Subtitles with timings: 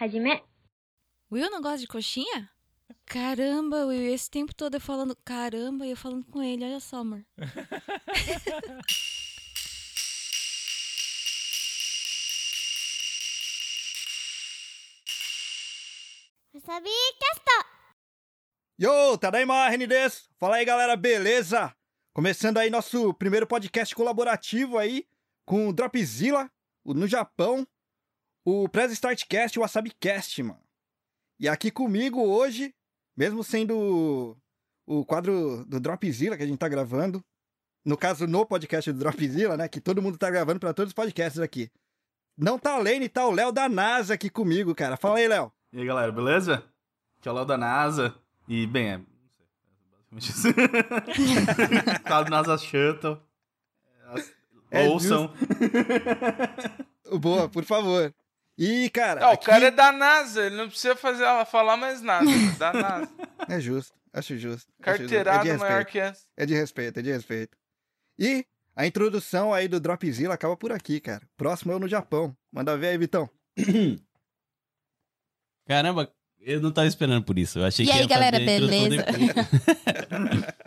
[0.00, 0.42] Hajime.
[1.30, 2.50] Will não gosta de coxinha?
[3.04, 7.00] Caramba, Will, esse tempo todo eu falando caramba e eu falando com ele, olha só,
[7.00, 7.22] amor.
[16.54, 16.88] Wasabi
[17.20, 17.44] Cast!
[18.80, 20.30] Yo, Tadaima Renides!
[20.38, 21.76] Fala aí, galera, beleza?
[22.14, 25.06] Começando aí nosso primeiro podcast colaborativo aí
[25.44, 26.50] com o Dropzilla,
[26.86, 27.68] no Japão
[28.44, 30.60] o Press Startcast e o WasabiCast, mano.
[31.38, 32.74] E aqui comigo hoje,
[33.16, 34.36] mesmo sendo
[34.86, 37.24] o quadro do Dropzilla que a gente tá gravando,
[37.84, 40.94] no caso no podcast do Dropzilla, né, que todo mundo tá gravando pra todos os
[40.94, 41.70] podcasts aqui.
[42.36, 44.96] Não tá a Lane, tá o Léo da NASA aqui comigo, cara.
[44.96, 45.52] Fala aí, Léo.
[45.72, 46.64] E aí, galera, beleza?
[47.18, 48.14] Aqui é o Léo da NASA.
[48.48, 48.98] E, bem, é.
[48.98, 50.48] Não sei, é basicamente isso.
[52.04, 53.20] Quadro NASA Shuttle.
[54.70, 55.32] É Ouçam.
[57.20, 58.14] Boa, por favor.
[58.62, 59.24] E, cara.
[59.24, 62.26] Ah, o aqui- cara é da NASA, ele não precisa fazer ela falar mais nada.
[62.58, 63.08] Da NASA.
[63.48, 64.70] É justo, acho justo.
[64.82, 65.08] acho justo.
[65.08, 66.26] Carteirada é maior que essa.
[66.36, 67.56] É de respeito, é de respeito.
[68.18, 68.44] E
[68.76, 71.22] a introdução aí do Dropzilla acaba por aqui, cara.
[71.38, 72.36] Próximo é o no Japão.
[72.52, 73.30] Manda ver aí, Vitão.
[75.66, 77.58] Caramba, eu não tava esperando por isso.
[77.60, 79.06] Eu achei E que aí, ia galera, beleza?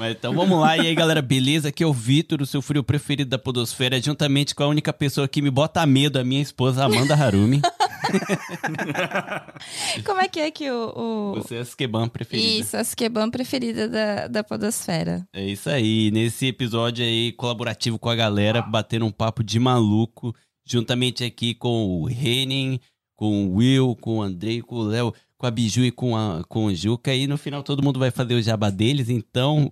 [0.00, 0.78] Mas então vamos lá.
[0.78, 1.68] E aí, galera, beleza?
[1.68, 5.28] Aqui é o Vitor, o seu frio preferido da Podosfera, juntamente com a única pessoa
[5.28, 7.60] que me bota medo, a minha esposa Amanda Harumi.
[10.02, 10.92] Como é que é que o.
[10.96, 11.34] o...
[11.34, 12.48] Você é a Skeban preferida.
[12.48, 15.28] Isso, a Skeban preferida da, da Podosfera.
[15.34, 16.10] É isso aí.
[16.10, 22.00] Nesse episódio aí, colaborativo com a galera, batendo um papo de maluco, juntamente aqui com
[22.00, 22.80] o Renin,
[23.14, 26.42] com o Will, com o Andrei, com o Léo, com a Biju e com, a,
[26.48, 27.14] com o Juca.
[27.14, 29.70] E no final todo mundo vai fazer o jabá deles, então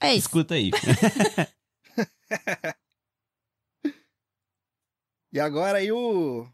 [0.00, 0.26] É isso.
[0.26, 0.70] escuta aí.
[5.34, 6.46] E agora aí o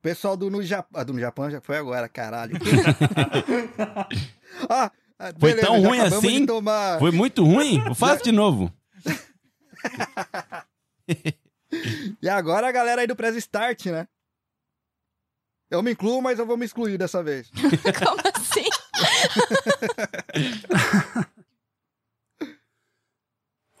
[0.00, 1.00] pessoal do no Japão.
[1.00, 2.54] Ah, do no Japão já foi agora, caralho.
[4.70, 6.46] ah, ah, Foi beleza, tão já ruim assim?
[6.46, 7.00] Tomar...
[7.00, 7.82] Foi muito ruim?
[7.96, 8.72] Faça de novo.
[12.22, 14.06] E agora a galera aí do Press Start, né?
[15.68, 17.50] Eu me incluo, mas eu vou me excluir dessa vez.
[17.50, 18.68] Como assim?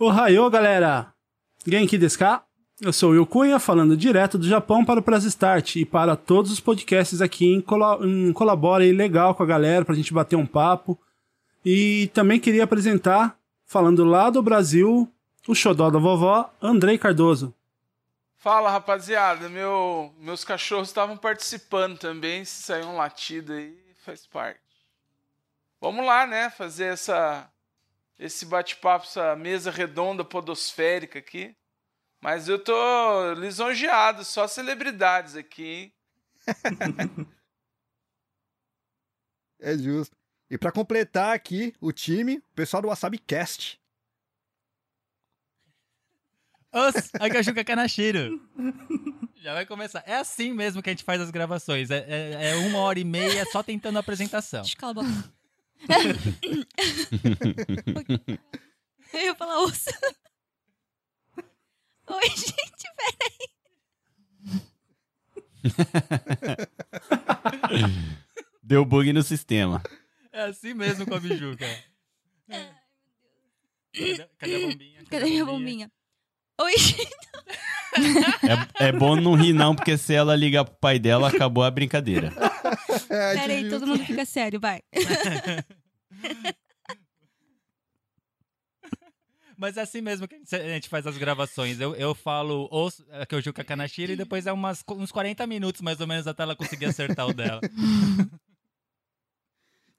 [0.04, 1.14] Ohayô, galera!
[1.64, 2.44] Genki desu ka?
[2.80, 6.16] Eu sou o Will Cunha, falando direto do Japão para o Press Start e para
[6.16, 10.12] todos os podcasts aqui em, colo em colabora aí legal com a galera pra gente
[10.12, 11.00] bater um papo.
[11.64, 15.08] E também queria apresentar, falando lá do Brasil,
[15.46, 17.54] o xodó da vovó, Andrei Cardoso.
[18.38, 19.48] Fala, rapaziada.
[19.48, 22.44] Meu, meus cachorros estavam participando também.
[22.44, 24.58] Se sair um latido aí, faz parte.
[25.80, 26.50] Vamos lá, né?
[26.50, 27.48] Fazer essa,
[28.18, 31.56] esse bate-papo, essa mesa redonda podosférica aqui.
[32.20, 35.94] Mas eu tô lisonjeado, só celebridades aqui, hein?
[39.60, 40.16] É justo.
[40.50, 43.80] E pra completar aqui o time, o pessoal do WasabiCast.
[46.72, 48.40] Os, aqui é o Juca Kanashiro.
[49.36, 50.02] Já vai começar.
[50.06, 51.90] É assim mesmo que a gente faz as gravações.
[51.90, 54.62] É, é- é uma hora e meia só tentando a apresentação.
[54.62, 54.76] Deixa
[59.12, 59.90] eu a ia falar osso.
[62.08, 62.88] Oi, gente,
[68.62, 69.82] Deu bug no sistema.
[70.32, 71.66] É assim mesmo com a Bijuca.
[73.92, 75.04] Cadê, cadê a bombinha?
[75.10, 75.92] Cadê minha bombinha?
[76.60, 77.08] Oi, gente.
[78.78, 81.70] É, é bom não rir não, porque se ela ligar pro pai dela, acabou a
[81.70, 82.32] brincadeira.
[83.10, 83.78] É, Pera aí, justo.
[83.78, 84.80] todo mundo fica sério, vai.
[89.56, 91.78] Mas é assim mesmo que a gente- a faz as gravações.
[91.80, 92.96] Eu, eu falo os,
[93.28, 96.26] que é o Juca Kanashiro e depois é umas, uns 40 minutos mais ou menos
[96.26, 97.60] até ela conseguir acertar o dela.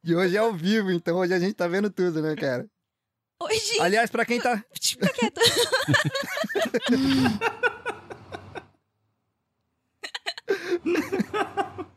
[0.04, 2.68] E hoje é ao vivo, então hoje a gente tá vendo tudo, né, cara?
[3.42, 3.80] Oi, gente.
[3.82, 4.64] Aliás, pra quem tá.
[4.82, 5.40] Fica quieto.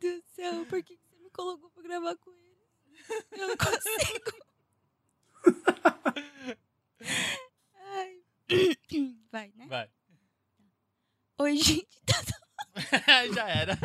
[0.00, 2.40] Deus do céu, por que você me colocou pra gravar com ele?
[3.32, 4.32] Eu não consigo.
[7.92, 8.18] Ai.
[9.30, 9.66] Vai, né?
[9.68, 9.88] Vai.
[11.38, 11.88] Oi, gente.
[13.34, 13.78] Já era.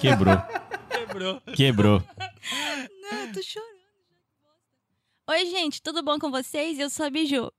[0.00, 0.36] Quebrou.
[0.90, 1.40] Quebrou.
[1.54, 2.04] Quebrou.
[3.00, 4.02] Não, eu tô chorando já.
[4.08, 5.30] que bosta.
[5.30, 6.78] Oi, gente, tudo bom com vocês?
[6.78, 7.52] Eu sou a Biju.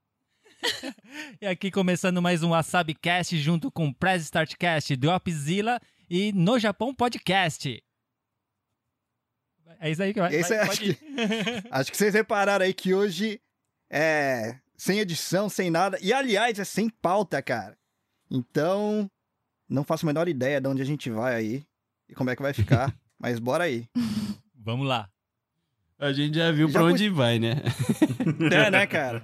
[1.40, 5.78] E aqui começando mais um WasabiCast junto com o Press Startcast, Dropzilla
[6.08, 7.82] e No Japão Podcast.
[9.80, 10.34] É isso aí que vai.
[10.34, 10.98] Esse vai- é- acho ir.
[11.70, 13.40] Acho que vocês repararam aí que hoje
[13.90, 15.98] é sem edição, sem nada.
[16.00, 17.76] E aliás, é sem pauta, cara.
[18.30, 19.10] Então,
[19.68, 21.64] Não faço a menor ideia de onde a gente vai aí
[22.08, 23.88] e como é que vai ficar, mas bora aí.
[24.54, 25.08] Vamos lá.
[25.98, 27.54] A gente já viu Já pra onde vai, né?
[28.52, 29.22] É, né, cara?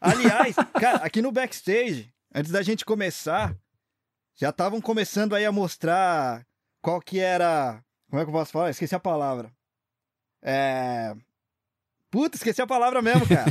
[0.00, 3.56] Aliás, cara, aqui no backstage, antes da gente começar,
[4.40, 6.46] já estavam começando aí a mostrar
[6.80, 7.84] qual que era.
[8.08, 8.70] Como é que eu posso falar?
[8.70, 9.52] Esqueci a palavra.
[10.42, 11.14] É.
[12.10, 13.44] Puta, esqueci a palavra mesmo, cara.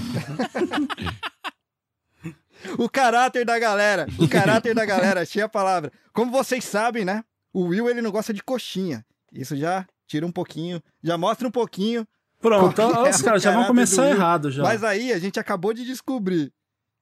[2.78, 4.08] o caráter da galera.
[4.18, 5.92] O caráter da galera, achei a palavra.
[6.12, 7.24] Como vocês sabem, né?
[7.54, 9.06] O Will, ele não gosta de coxinha.
[9.32, 12.06] Isso já tira um pouquinho, já mostra um pouquinho
[12.40, 14.64] Pronto, que é os caras já vão começar errado já.
[14.64, 16.52] Mas aí a gente acabou de descobrir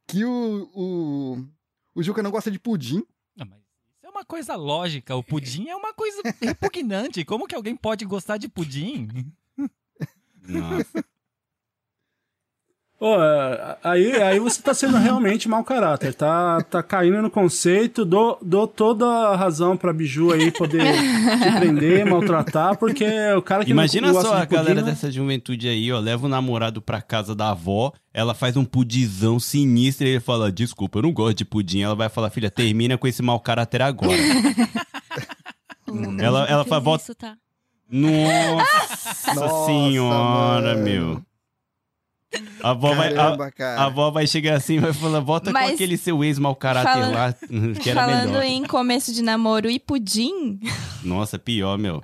[0.07, 1.45] que o, o,
[1.95, 3.03] o Juca não gosta de pudim.
[3.35, 5.15] Não, mas isso é uma coisa lógica.
[5.15, 7.23] O pudim é uma coisa repugnante.
[7.23, 9.07] Como que alguém pode gostar de pudim?
[10.41, 11.05] Nossa.
[12.99, 18.03] Ô, é, aí, aí você tá sendo realmente mau caráter, tá, tá caindo no conceito,
[18.03, 23.05] dou, dou toda a razão pra Biju aí poder te prender, maltratar, porque
[23.37, 24.89] o cara que Imagina não só de a galera né?
[24.89, 25.99] dessa juventude aí, ó.
[25.99, 30.51] Leva o namorado pra casa da avó, ela faz um pudizão sinistro e ele fala:
[30.51, 31.81] Desculpa, eu não gosto de pudim.
[31.81, 34.17] Ela vai falar: Filha, termina com esse mau caráter agora.
[35.87, 37.35] O Ela- ela fala, "Volta- isso, tá?
[37.89, 40.83] Nossa, Nossa, senhora, mano.
[40.83, 41.21] meu.
[42.61, 43.81] A avó, vai, a, Caramba, cara.
[43.81, 46.53] a avó vai chegar assim e vai falar: Volta com Mas- aquele seu ex mau
[46.55, 47.33] caráter Falando- lá,
[47.81, 48.43] que era Falando melhor.
[48.43, 50.59] em começo de namoro e pudim,
[51.03, 52.03] Nossa, pior, meu.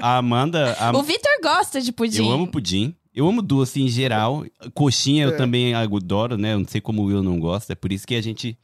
[0.00, 0.74] A Amanda.
[0.78, 2.26] a- o Vitor gosta de pudim.
[2.26, 2.94] Eu amo pudim.
[3.14, 4.44] Eu amo doce em geral.
[4.72, 5.36] Coxinha eu É.
[5.36, 6.54] também adoro, né?
[6.54, 7.72] Eu não sei como o Will não gosta.
[7.72, 8.58] É por isso que a gente.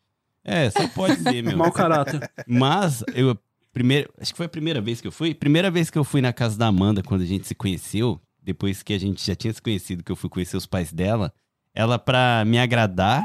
[0.44, 1.56] É, só pode ser, meu.
[1.56, 2.28] Mau caráter.
[2.46, 3.38] Mas eu.
[3.72, 5.32] Primeiro, acho que foi a primeira vez que eu fui.
[5.34, 8.20] Primeira vez que eu fui na casa da Amanda, quando a gente se conheceu,
[8.50, 11.32] depois que a gente já tinha se conhecido, que eu fui conhecer os pais dela,
[11.72, 13.22] ela, pra me agradar,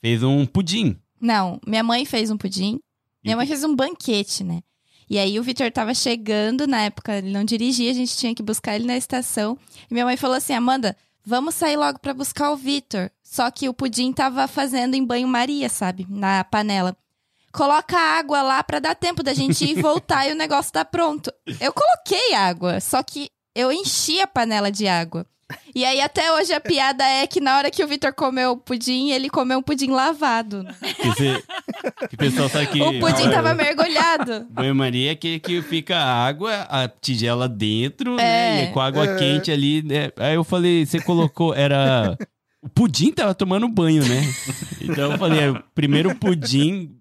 [0.00, 0.96] fez um pudim.
[1.20, 2.80] Não, minha mãe fez um pudim.
[3.22, 4.62] E Minha mãe fez um banquete, né?
[5.10, 8.42] E aí o Vitor tava chegando, na época ele não dirigia, a gente tinha que
[8.42, 9.58] buscar ele na estação.
[9.90, 13.10] E minha mãe falou assim: Amanda, vamos sair logo pra buscar o Vitor.
[13.22, 16.06] Só que o pudim tava fazendo em banho-maria, sabe?
[16.08, 16.96] Na panela.
[17.52, 20.84] Coloca água lá pra dar tempo da gente ir e voltar e o negócio tá
[20.84, 21.30] pronto.
[21.60, 25.26] Eu coloquei água, só que eu enchi a panela de água.
[25.74, 28.56] E aí até hoje a piada é que na hora que o Vitor comeu o
[28.56, 30.62] pudim, ele comeu um pudim lavado.
[30.62, 30.72] né?
[32.08, 32.80] Que, pessoal sabe que.
[32.80, 34.46] O pudim tava mergulhado.
[34.50, 38.16] Banho-maria é que, que fica a água, a tigela dentro, É.
[38.22, 38.64] né?
[38.64, 40.12] E com a água quente ali, né?
[40.18, 42.16] Aí eu falei, você colocou, era...
[42.62, 44.22] O pudim tava tomando banho, né?
[44.82, 46.94] Então eu falei, é, primeiro pudim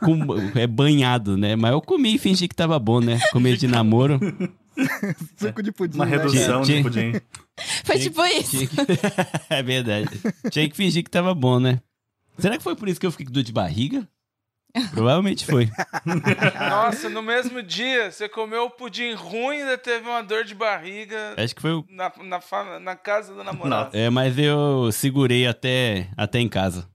[0.00, 0.18] com,
[0.54, 1.56] é banhado, né?
[1.56, 3.18] Mas eu comi e fingi que tava bom, né?
[3.32, 4.20] Comer de namoro.
[5.36, 5.96] Suco de pudim.
[5.96, 7.12] Uma né, redução Tinha- de pudim.
[7.84, 8.66] Foi Tinha- tipo isso.
[8.68, 8.76] Que-
[9.54, 10.10] é verdade.
[10.50, 11.80] Tinha que fingir que tava bom, né?
[12.38, 14.06] Será que foi por isso que eu fiquei com dor de barriga?
[14.92, 15.68] Provavelmente foi.
[16.70, 20.54] Nossa, no mesmo dia, você comeu o pudim ruim e ainda teve uma dor de
[20.54, 23.96] barriga Acho que foi o na, na, na casa da namorada.
[23.98, 26.88] É, mas eu segurei até, até em casa.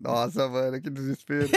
[0.00, 1.48] Nossa, mano, que desespero.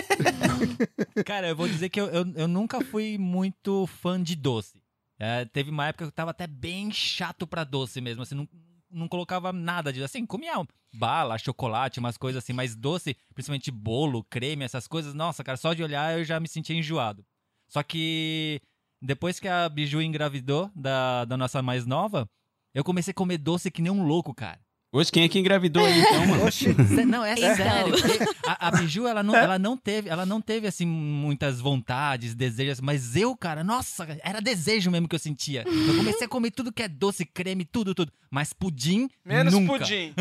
[1.26, 4.83] Cara, eu vou dizer que eu, eu, eu nunca fui muito fã de doce.
[5.20, 8.48] É, teve uma época que eu tava até bem chato pra doce mesmo, assim, não,
[8.90, 10.04] não colocava nada de.
[10.04, 10.54] Assim, comia
[10.94, 15.74] bala, chocolate, umas coisas assim, mas doce, principalmente bolo, creme, essas coisas, nossa, cara, só
[15.74, 17.26] de olhar eu já me sentia enjoado.
[17.68, 18.62] Só que
[19.02, 22.30] depois que a Biju engravidou da, da nossa mais nova,
[22.74, 24.60] eu comecei a comer doce que nem um louco, cara.
[24.94, 26.46] Hoje, quem é que engravidou aí, então, mano?
[26.46, 26.66] Oxi.
[26.96, 27.56] Sé- Não, é Então.
[27.56, 27.94] sério.
[28.46, 32.80] A, a Biju, ela não, ela, não teve, ela não teve, assim, muitas vontades, desejos,
[32.80, 35.64] mas eu, cara, nossa, era desejo mesmo que eu sentia.
[35.68, 38.12] Eu comecei a comer tudo que é doce, creme, tudo, tudo.
[38.30, 39.78] Mas pudim, Menos nunca.
[39.80, 40.12] pudim.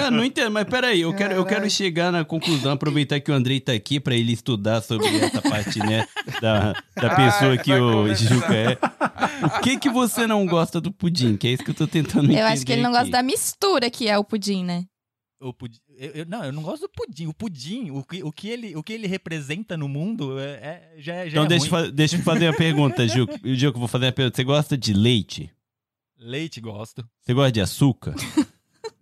[0.00, 3.34] Não, não entendo, mas peraí, eu quero, eu quero chegar na conclusão, aproveitar que o
[3.34, 6.06] Andrei tá aqui pra ele estudar sobre essa parte, né,
[6.40, 8.12] da, da Ai, pessoa que o.
[8.14, 8.78] Juca é.
[9.46, 11.36] O que que você não gosta do pudim?
[11.36, 12.98] Que é isso que eu tô tentando entender Eu acho que ele não aqui.
[12.98, 14.84] gosta da mistura que é o pudim, né?
[15.40, 17.26] O pudim eu, eu- não, eu não gosto do pudim.
[17.26, 20.94] O pudim, o que, o que, ele, o que ele representa no mundo, é, é-
[20.98, 23.38] já, é- já Então é deixa, fa- deixa eu fazer uma pergunta, Juca.
[23.44, 24.36] Juca, eu vou fazer uma pergunta.
[24.36, 25.50] Você gosta de leite?
[26.18, 27.06] Leite, gosto.
[27.20, 28.14] Você gosta de açúcar?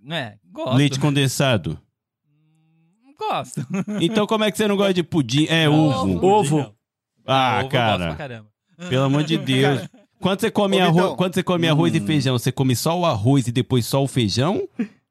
[0.01, 0.39] Não é?
[0.51, 0.77] Gosto.
[0.77, 1.79] Leite condensado?
[2.27, 3.61] Hum, Gosto.
[4.01, 5.47] Então como é que você não gosta de pudim?
[5.49, 6.27] É Não, ovo.
[6.27, 6.59] Ovo.
[6.59, 6.75] não.
[7.25, 8.15] Ah, ovo eu gosto pra cara.
[8.17, 8.53] caramba.
[8.89, 9.83] Pelo amor de Deus.
[10.23, 11.17] Quando você come, Ô, arroz, Vitão.
[11.17, 12.07] quando você come arroz e Hum.
[12.07, 14.67] feijão, você come só o arroz e depois só o feijão?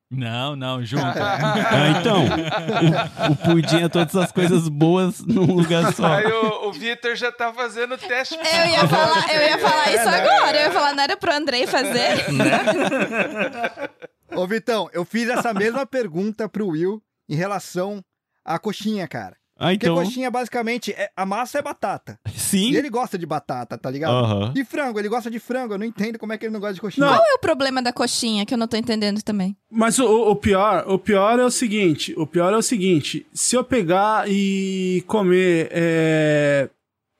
[0.10, 1.03] Não, não, junto.
[1.15, 6.06] Ah, então, o, o pudim é todas as coisas boas num lugar só.
[6.06, 9.89] Aí o, o Vitor já tá fazendo o teste Eu ia falar, eu ia falar
[9.94, 10.18] isso É, né?
[10.22, 10.58] agora.
[10.58, 12.25] Eu ia falar, não era pro Andrei fazer?
[14.36, 18.01] Ô, Vitão, eu fiz essa mesma pergunta pro Will em relação
[18.46, 19.36] à coxinha, cara.
[19.63, 19.96] Ah, Porque então.
[19.96, 22.20] coxinha, basicamente, é- a massa é batata.
[22.36, 22.72] Sim.
[22.72, 24.12] E ele gosta de batata, tá ligado?
[24.12, 24.53] Aham.
[24.56, 25.75] E frango, ele gosta de frango.
[25.75, 27.06] Eu não entendo como é que ele não gosta de coxinha.
[27.06, 27.13] Não.
[27.13, 29.56] Qual é o problema da coxinha que eu não tô entendendo também?
[29.70, 33.56] Mas o, o pior, o pior é o seguinte, o pior é o seguinte, se
[33.56, 36.68] eu pegar e comer é,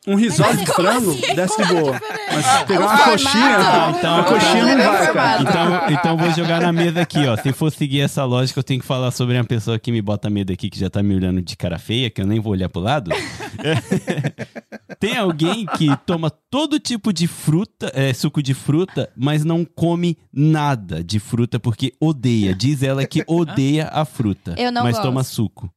[0.08, 2.02] um risole de frango, desce de boa.
[2.34, 5.42] Mas se pegar uma coxinha, Ah, então- a coxinha não então- vai, cara.
[5.42, 7.38] Então, então vou jogar na mesa aqui, ó.
[7.38, 10.30] Se for seguir essa lógica, eu tenho que falar sobre uma pessoa que me bota
[10.30, 12.68] medo aqui, que já tá me olhando de cara feia, que eu nem vou olhar
[12.70, 13.12] pro lado.
[15.00, 20.18] Tem alguém que toma todo tipo de fruta, é, suco de fruta, mas não come
[20.32, 22.54] nada de fruta porque odeia.
[22.54, 24.54] Diz ela que odeia a fruta.
[24.58, 25.04] Eu não mas gosto.
[25.06, 25.70] toma suco.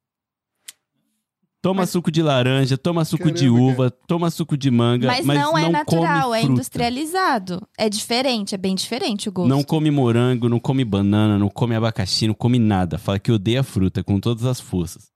[1.64, 5.38] Toma suco de laranja, toma suco de Caramba, uva, toma suco de manga, Mas, mas,
[5.40, 6.52] não é natural, come é fruta.
[6.52, 7.66] industrializado.
[7.78, 9.48] É diferente, é bem diferente o gosto.
[9.48, 12.98] Não come morango, não come banana, não come abacaxi, não come nada.
[12.98, 15.10] Fala que odeia fruta com todas as forças.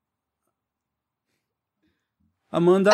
[2.50, 2.90] Amanda,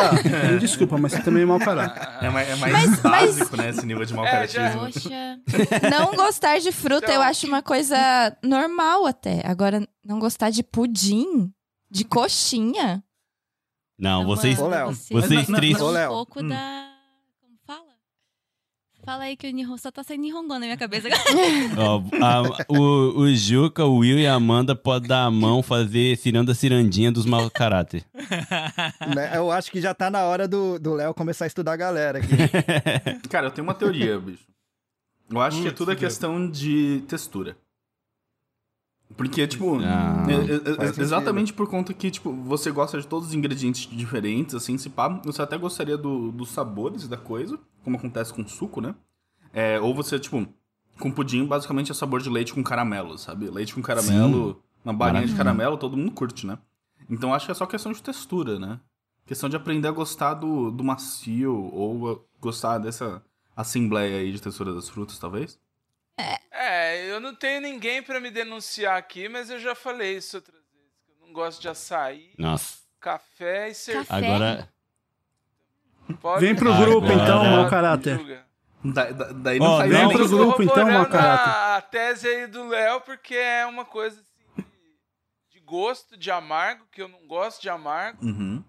[0.51, 2.05] me desculpa, mas você também é mau caráter.
[2.25, 3.69] É mais, é mais Mas- básico, né?
[3.69, 4.81] Esse nível de mau É, já- caratismo.
[4.91, 5.39] Poxa.
[5.89, 9.41] Não gostar de fruta eu Então- acho uma coisa normal até.
[9.47, 11.49] Agora, não gostar de pudim,
[11.89, 13.01] de coxinha.
[13.97, 14.87] Não, vocês, Ô, Léo.
[14.93, 16.09] você vocês não- três- não Ô, um Léo.
[16.11, 16.47] pouco Hum.
[16.49, 16.91] da...
[17.41, 17.85] Como fala?
[19.05, 21.07] Fala aí que o Nihon só tá saindo Nihongo na minha cabeça.
[21.77, 26.17] ó, a- o, o Juca, o Will e a Amanda podem dar a mão, fazer
[26.17, 28.03] ciranda cirandinha dos mau caráter.
[29.15, 29.37] Né?
[29.37, 32.17] Eu acho que já tá na hora do do Léo começar a estudar a galera
[32.19, 32.27] aqui.
[33.29, 34.43] Cara, eu tenho uma teoria, bicho.
[35.29, 37.55] Eu acho que é tudo a questão de textura.
[39.15, 41.01] Porque, tipo, Ah, é- é- é- faz sentido.
[41.03, 45.07] exatamente por conta que, tipo, você gosta de todos os ingredientes diferentes, assim, se pá,
[45.23, 48.95] você até gostaria do- dos sabores da coisa, como acontece com suco, né?
[49.53, 50.45] É, ou você, tipo,
[50.99, 53.49] com pudim, basicamente é sabor de leite com caramelo, sabe?
[53.49, 55.37] Leite com caramelo, uma balinha de Maravilha.
[55.37, 56.57] caramelo, todo mundo curte, né?
[57.09, 58.79] Então acho que é só questão de textura, né?
[59.25, 63.23] Questão de aprender a gostar do, do macio, ou a gostar dessa
[63.55, 65.59] assembleia aí de textura das frutas, talvez.
[66.19, 66.39] É,
[67.15, 70.91] eu não tenho ninguém pra me denunciar aqui, mas eu já falei isso outras vezes.
[71.05, 74.07] que Eu não gosto de açaí, Nossa, café e cerveja.
[74.07, 74.25] Café?
[74.27, 74.69] agora.
[76.21, 78.45] Pode Vem pro Agora- grupo então, mau caráter.
[78.83, 81.49] Da- da- daí não faz vem pro grupo, então, mau caráter.
[81.49, 84.63] A, a tese aí do Léo, porque é uma coisa assim
[85.49, 88.23] de, de gosto, de amargo, que eu não gosto de amargo.
[88.23, 88.63] Uhum.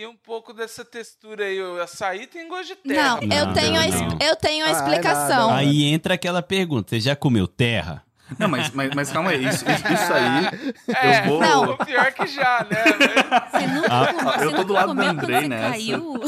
[0.00, 1.60] E, um pouco dessa textura aí.
[1.60, 3.18] O açaí tem gosto de terra.
[3.20, 4.18] Não, Não, eu tenho, a, não, não.
[4.20, 5.46] eu tenho a Ah, é explicação.
[5.48, 5.58] nada.
[5.58, 8.04] Aí entra aquela pergunta: você já comeu terra?
[8.38, 10.94] Não, mas, mas, mas calma aí, isso, isso, isso aí.
[10.94, 11.40] É, eu vou.
[11.40, 11.76] não.
[11.78, 12.84] pior que já, né?
[13.50, 15.70] Você nunca, Ah, comeu- eu você tô do lado do comeu Andrei quando você nessa.
[15.70, 16.20] caiu?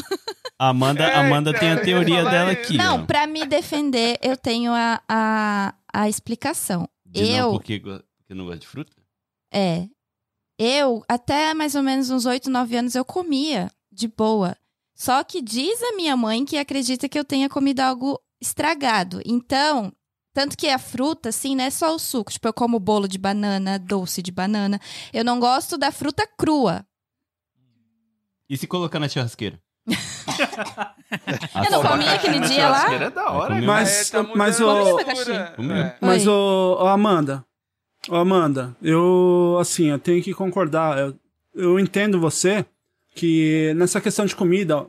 [0.58, 2.62] A Amanda, É, Amanda então, tem eu a ia teoria dela isso.
[2.62, 2.76] aqui.
[2.78, 3.04] Não, ó.
[3.04, 6.88] pra me defender, eu tenho a, a, a explicação.
[7.04, 8.92] De não eu, porque, go- porque não gosta de fruta?
[9.52, 9.84] é.
[10.62, 14.54] Eu, até mais ou menos uns 8, 9 anos, eu comia de boa.
[14.94, 19.22] Só que diz a minha mãe que acredita que eu tenha comido algo estragado.
[19.24, 19.90] Então,
[20.34, 22.30] tanto que a fruta, assim, não é só o suco.
[22.30, 24.78] Tipo, eu como bolo de banana, doce de banana.
[25.14, 26.84] Eu não gosto da fruta crua.
[28.46, 29.58] E se colocar na churrasqueira?
[31.64, 32.80] Eu não comi aquele dia lá?
[32.80, 33.66] Churrasqueira É da hora, né?
[33.66, 35.96] Mas, É, tá mas o, é.
[36.02, 36.32] Mas, Oi.
[36.32, 37.46] ô, ô, Amanda,
[38.08, 40.98] Amanda, eu, assim, eu tenho que concordar.
[40.98, 41.14] Eu,
[41.54, 42.64] eu entendo você
[43.14, 44.86] que nessa questão de comida,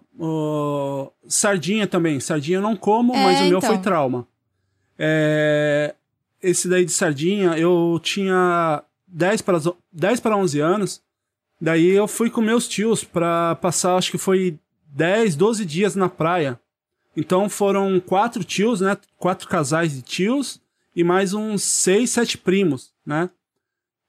[1.27, 2.19] sardinha também.
[2.19, 3.69] Sardinha eu não como, É, mas o meu então.
[3.69, 4.27] foi trauma.
[4.97, 5.95] É,
[6.41, 9.57] esse daí de sardinha, eu tinha 10 para,
[9.91, 11.01] 10 para 11 anos.
[11.59, 16.07] Daí eu fui com meus tios pra passar, acho que foi 10, 12 dias na
[16.09, 16.59] praia.
[17.15, 18.97] Então foram quatro tios, né?
[19.17, 20.61] Quatro casais de tios
[20.95, 23.29] e mais uns seis, sete primos, né?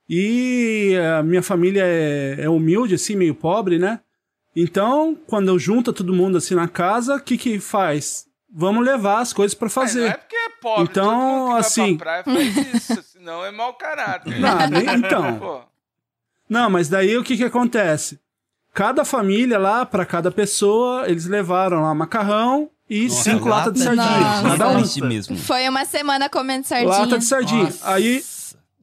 [0.09, 3.99] E a minha família é, é humilde, assim, meio pobre, né?
[4.55, 8.25] Então, quando eu junto todo mundo assim na casa, o que que faz?
[8.53, 10.07] Vamos levar as coisas pra Mas não fazer.
[10.09, 10.83] é porque é pobre.
[10.83, 14.39] Então, todo mundo que vai assim- pra praia faz isso, senão é mau caráter.
[14.39, 15.39] Não, nem- então.
[15.39, 15.61] Pô,
[16.47, 18.19] Não, mas daí o que que acontece?
[18.73, 23.73] Cada família lá, pra cada pessoa, eles levaram lá macarrão e Nossa, cinco lata latas
[23.73, 24.19] de de sardinha.
[24.19, 24.57] Nossa.
[24.57, 25.07] Cada um.
[25.07, 25.37] Mesmo.
[25.37, 26.89] Foi uma semana comendo sardinha.
[26.91, 27.63] Lata de sardinha.
[27.65, 27.91] Nossa.
[27.91, 28.23] Aí,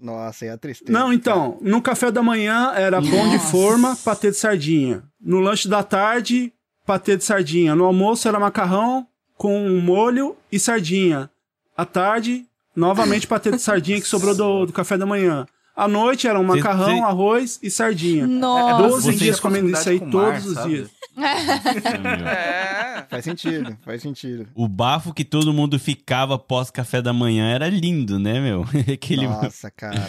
[0.01, 0.93] Nossa, é a tristeza.
[0.93, 3.51] não, então, no café da manhã era pão de Nossa.
[3.51, 5.03] forma, patê de sardinha.
[5.21, 6.53] No lanche da tarde,
[6.87, 7.75] patê de sardinha.
[7.75, 11.31] No almoço era macarrão com molho e sardinha.
[11.77, 15.47] À tarde, novamente patê de sardinha que sobrou do, do café da manhã.
[15.81, 18.27] À noite era um macarrão, arroz e sardinha.
[18.27, 18.83] Nossa.
[18.89, 20.69] 12 Vocês- dias comendo isso aí com o mar, todos os sabe?
[20.69, 20.91] dias.
[21.17, 23.05] É.
[23.09, 24.47] Faz sentido, faz sentido.
[24.55, 28.67] O bafo que todo mundo ficava pós café da manhã era lindo, né, meu?
[28.93, 29.27] Aquele...
[29.27, 30.07] Nossa, cara.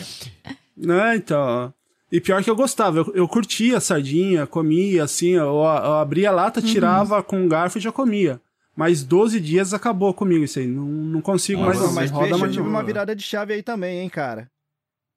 [0.75, 1.73] Né, então.
[2.11, 6.29] E pior que eu gostava, eu, eu curtia a sardinha, comia assim, eu, eu abria
[6.29, 8.41] a lata, tirava com um garfo e já comia.
[8.75, 10.67] Mas 12 dias acabou comigo isso aí.
[10.67, 11.77] Não, não consigo mais.
[11.77, 12.71] Nossa, não, mas roda eu mais tive não.
[12.71, 14.49] uma virada de chave aí também, hein, cara.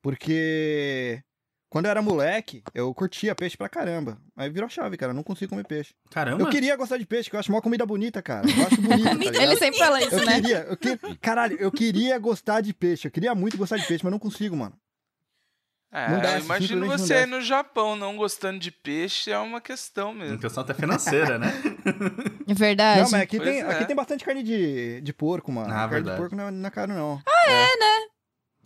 [0.04, 1.22] Porque
[1.70, 4.18] quando eu era moleque, eu curtia peixe pra caramba.
[4.36, 5.12] Aí virou chave, cara.
[5.12, 5.94] Eu não consigo comer peixe.
[6.10, 6.42] Caramba.
[6.42, 8.46] Eu queria gostar de peixe, que eu acho uma comida bonita, cara.
[8.46, 9.42] Eu acho bonita, tá?
[9.42, 10.34] Ele sempre fala isso, Eu né?
[10.42, 10.98] queria, eu que...
[11.22, 13.08] caralho, eu queria gostar de peixe.
[13.08, 14.76] Eu queria muito gostar de peixe, mas não consigo, mano.
[15.90, 19.60] É, Não desce, eu imagino você aí no Japão não gostando de peixe é uma
[19.60, 20.34] questão mesmo.
[20.34, 21.50] Em questão até financeira, né?
[22.46, 23.00] É verdade.
[23.00, 23.70] Não, mas aqui Pois tem, é.
[23.70, 25.68] aqui tem bastante carne de, de porco, mano.
[25.68, 26.16] Ah, carne verdade.
[26.16, 27.22] de porco não é, não é caro, não.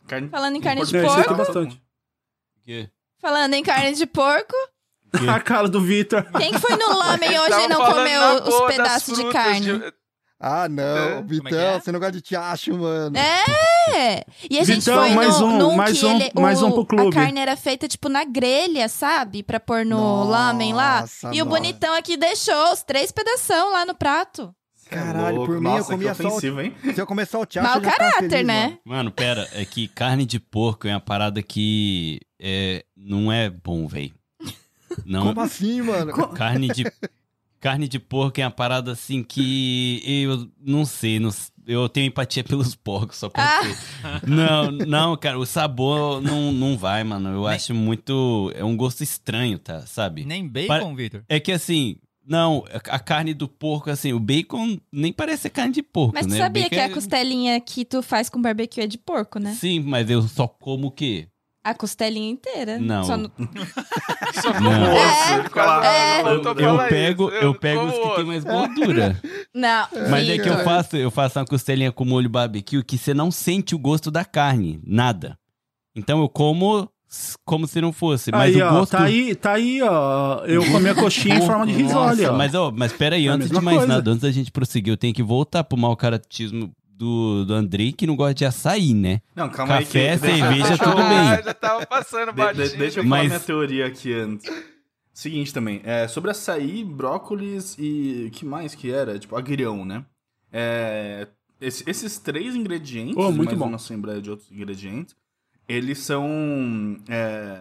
[0.09, 0.29] Carne...
[0.29, 1.37] Falando em carne de É, isso aí tem porco.
[1.45, 1.83] bastante.
[2.65, 2.89] Que?
[3.21, 4.55] Falando em carne de porco.
[5.29, 6.23] A cara do Vitor.
[6.37, 9.15] Quem que foi no lamen hoje Tava e não falando comeu os boa das pedaços
[9.17, 9.61] de frutas carne?
[9.61, 9.93] de-
[10.41, 10.85] Ah, não.
[10.85, 11.81] É, Vitão, como é que é?
[11.81, 13.17] você não gosta de tiacho, mano.
[13.17, 14.25] É!
[14.51, 16.67] E a gente Vitão, foi mais no, um, num mais que um- ele, mais o,
[16.67, 17.09] um pro clube.
[17.17, 19.43] A carne era feita, tipo, na grelha, sabe?
[19.43, 21.05] Pra pôr no Nossa, lamen lá.
[21.33, 21.57] E o nossa.
[21.59, 24.55] bonitão aqui deixou os três pedação lá no prato.
[24.91, 25.53] Caralho, Louco.
[25.53, 26.75] por mim eu Nossa, comia que só o- hein?
[26.95, 28.63] Se eu começar o eu já ficava caráter, feliz, né?
[28.67, 28.79] mano.
[28.85, 33.87] Mano, pera, é que carne de porco é uma parada que é, não é bom,
[33.87, 34.15] velho.
[35.05, 36.13] Não, Como assim, mano?
[36.35, 36.85] carne de
[37.61, 41.31] carne de porco é uma parada assim que eu não sei, não
[41.67, 43.61] eu tenho empatia pelos porcos, só pode Ah.
[43.63, 44.27] ser.
[44.29, 47.29] Não, não, cara, o sabor não, não vai, mano.
[47.29, 50.25] Eu Nem- acho muito, é um gosto estranho, tá, sabe?
[50.25, 51.23] Nem bacon, Vitor.
[51.29, 51.97] É que assim,
[52.29, 56.27] não, a carne do porco assim, o bacon nem parece ser carne de porco, Mas
[56.27, 56.39] tu né?
[56.39, 59.55] sabia que a é- costelinha que tu faz com barbecue é de porco, né?
[59.55, 61.29] Sim, mas eu só como o quê?
[61.65, 62.79] A costelinha inteira.
[62.79, 63.05] Não.
[63.05, 63.31] Só no-
[64.41, 64.95] Só como Não.
[64.95, 65.85] osso.
[65.85, 66.23] É, é.
[66.23, 69.21] voltou pra Eu falar pego, eu pego os que tem mais gordura.
[69.53, 69.89] Não.
[70.11, 73.31] Mas é que eu faço, eu faço uma costelinha com molho barbecue que você não
[73.31, 75.39] sente o gosto da carne, nada.
[75.97, 76.89] Então eu como
[77.45, 80.45] como se não fosse, mas aí, o ó, gosto tá aí, tá aí, ó.
[80.45, 82.33] Eu comi a coxinha em forma de risole, ó.
[82.37, 83.93] Mas ó, mas pera aí, É antes de mais coisa.
[83.95, 87.93] nada, antes da gente prosseguir, eu tenho que voltar pro mau caratismo do, do Andrei
[87.93, 89.21] que não gosta de açaí, né?
[89.35, 89.85] Não, calma aí.
[89.85, 90.27] Café, que...
[90.27, 91.45] deixa- cerveja, deixa- tudo Ah, bem.
[91.45, 92.69] já tava passando De- batido.
[92.69, 94.53] de- deixa eu falar Mas- minha teoria aqui antes.
[95.15, 98.31] Seguinte também, é, sobre açaí, brócolis e.
[98.33, 99.19] que mais que era?
[99.19, 100.05] Tipo, agrião, né?
[100.53, 101.27] É,
[101.61, 103.67] esse- esses três ingredientes, Oh, muito mais bom.
[103.67, 105.17] uma assembleia de outros ingredientes,
[105.69, 106.97] eles são.
[107.09, 107.61] é,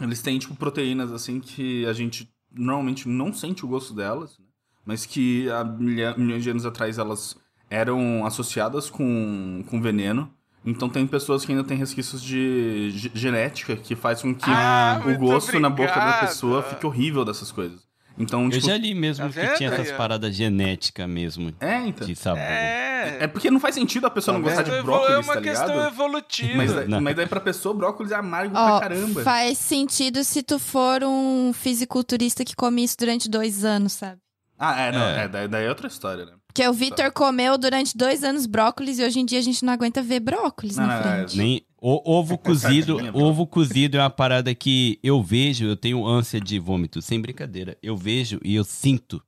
[0.00, 4.44] eles têm, tipo, proteínas assim que a gente normalmente não sente o gosto delas, né?
[4.84, 7.36] mas que há milhões de anos atrás elas
[7.68, 10.30] eram associadas com, com veneno.
[10.64, 15.00] Então tem pessoas que ainda têm resquícios de ge- genética que faz com que Ah,
[15.06, 16.20] o gosto na boca da obrigado.
[16.28, 17.85] pessoa fique horrível dessas coisas.
[18.18, 22.06] Então, Eu tipo, já li mesmo Tá que tinha essas paradas genéticas mesmo é, então.
[22.06, 22.40] de sabor.
[22.40, 23.18] É.
[23.20, 25.40] É porque não faz sentido a pessoa Tá não gostar de é brócolis, uma tá
[25.42, 25.86] questão ligado?
[25.92, 26.56] evolutiva.
[26.56, 27.00] Mas, Não.
[27.00, 29.22] mas daí pra pessoa, brócolis é amargo Ó, pra caramba.
[29.22, 34.18] faz sentido se tu for um fisiculturista que come isso durante dois anos, sabe?
[34.58, 35.24] Ah, é, não, É.
[35.24, 36.32] é, daí, daí é outra história, né?
[36.46, 39.74] Porque o Vitor comeu durante dois anos brócolis e hoje em dia a gente não
[39.74, 41.36] aguenta ver brócolis Não, na não, frente.
[41.36, 46.40] Nem o, ovo cozido, ovo cozido é uma parada que eu vejo, eu tenho ânsia
[46.40, 47.76] de vômito, sem brincadeira.
[47.82, 49.22] Eu vejo e eu sinto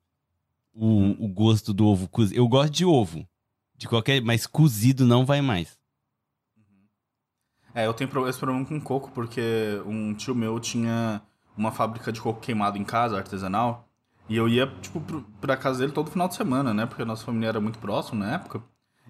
[0.73, 2.39] o, o gosto do ovo cozido.
[2.41, 3.27] Eu gosto de ovo,
[3.77, 5.79] de qualquer, mas cozido não vai mais.
[7.75, 9.41] É, eu tenho esse problema com coco, porque
[9.87, 11.21] um tio meu tinha
[11.57, 13.89] uma fábrica de coco queimado em casa, artesanal,
[14.29, 16.87] e eu ia, tipo, pro- pra casa dele todo final de semana, né?
[16.87, 18.63] Porque a nossa família era muito próxima na época.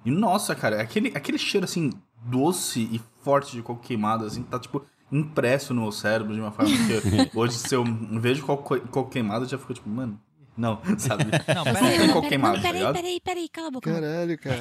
[0.04, 4.58] E, nossa, cara, aquele, aquele cheiro, assim, doce e forte de coco queimado, assim, tá,
[4.58, 7.84] tipo, impresso no meu cérebro de uma forma que hoje, se eu
[8.20, 10.20] vejo coco, coco queimado, eu já fico, tipo, mano,
[10.58, 11.24] não, sabe?
[11.54, 12.08] Não, Não pera tem aí.
[12.12, 12.94] coco queimado, não, tá peraí, ligado?
[12.96, 13.92] peraí, peraí, cala a boca.
[13.92, 14.58] Caralho, cara.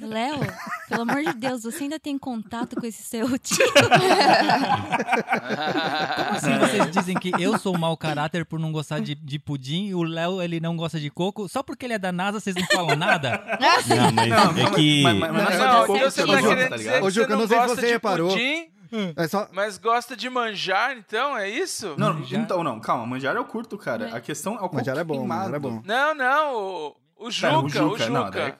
[0.00, 0.40] Léo,
[0.88, 3.72] pelo amor de Deus, você ainda tem contato com esse seu tio?
[3.74, 3.94] Como
[6.36, 9.86] assim vocês dizem que eu sou um mau caráter por não gostar de, de pudim
[9.86, 11.48] e o Léo, ele não gosta de coco?
[11.48, 13.42] Só porque ele é da NASA, vocês não falam nada?
[13.88, 16.26] Não, mas Não, é que mas- mas- mas não é Não, então que você eu
[16.26, 18.28] tá querendo tá dizer que você não não sei se gosta você de reparou.
[18.30, 18.66] pudim,
[19.16, 19.48] É só.
[19.52, 21.36] mas gosta de manjar, então?
[21.36, 21.94] É isso?
[21.98, 22.40] Não, Manjar.
[22.40, 24.14] então, não, calma, manjar eu curto, cara.
[24.14, 25.40] A questão é o coco Manjar é bom, queimado.
[25.50, 25.82] manjar é bom.
[25.84, 28.08] Não, não, o, o Juca, Pera, o Juca.
[28.10, 28.54] não, daí-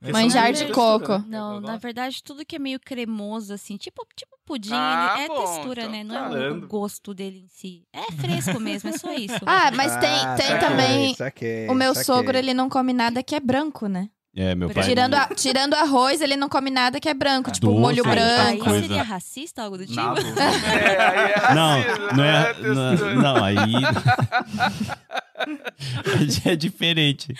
[0.00, 0.74] Manjar Questão de textura,
[1.18, 1.28] coco.
[1.28, 5.26] Não, na verdade, tudo que é meio cremoso, assim, tipo, tipo pudim, Ah, ele é
[5.28, 6.04] bom, textura, então né?
[6.04, 6.38] Não tá.
[6.38, 7.82] é o- o gosto dele em si.
[7.92, 9.34] É fresco mesmo, é só isso.
[9.44, 11.14] Ah, mas tem, Ah, tem saquei, também.
[11.16, 12.04] saquei, O meu saquei.
[12.04, 14.08] sogro, ele não come nada que é branco, né?
[14.36, 14.84] É meu pai.
[14.84, 17.50] Tirando, a- tirando arroz, ele não come nada que é branco.
[17.50, 18.16] Tipo, Doce, molho aí- Aí
[18.56, 18.64] branco.
[18.64, 18.80] coisa.
[18.86, 19.96] seria racista, algo do tipo?
[19.96, 20.20] Nabo.
[20.20, 23.56] É, aí é Não, racismo, não é, não, não, aí
[26.44, 27.34] é diferente.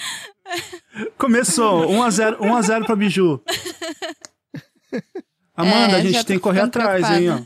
[1.17, 3.43] Começou, 1x0 1 a 0 pra Biju.
[5.57, 7.41] Amanda, É, a gente tem que correr atrás, hein, ó.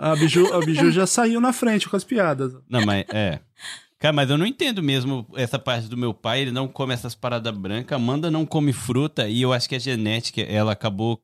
[0.00, 2.52] A Biju, a Biju já saiu na frente com as piadas.
[2.68, 3.40] Não, mas é.
[3.98, 6.40] Cara, mas eu não entendo mesmo essa parte do meu pai.
[6.42, 7.96] Ele não come essas paradas brancas.
[7.96, 9.28] Amanda não come fruta.
[9.28, 11.20] E eu acho que a genética, ela acabou.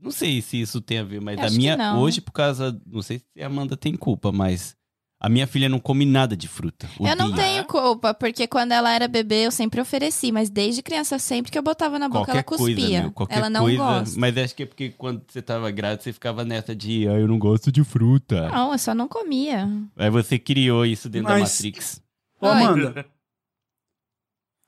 [0.00, 1.96] Não sei se isso tem a ver, mas Eu a acho que minha.
[1.96, 2.80] Hoje, por causa.
[2.86, 4.77] Não sei se a Amanda tem culpa, mas.
[5.20, 6.88] A minha filha não come nada de fruta.
[7.00, 7.48] Eu não Odeia.
[7.48, 11.58] tenho culpa, porque quando ela era bebê eu sempre ofereci, mas desde criança sempre que
[11.58, 12.74] eu botava na boca Qualquer ela cuspia.
[12.76, 13.78] coisa, meu, qualquer ela não coisa.
[13.78, 14.20] gosta.
[14.20, 17.26] Mas acho que é porque quando você tava grávida, você ficava nessa de, ah, eu
[17.26, 18.48] não gosto de fruta.
[18.48, 19.68] Não, eu só não comia.
[19.96, 22.00] Aí você criou isso dentro da Mas- Matrix.
[22.40, 22.46] Ô.
[22.46, 23.04] Amanda.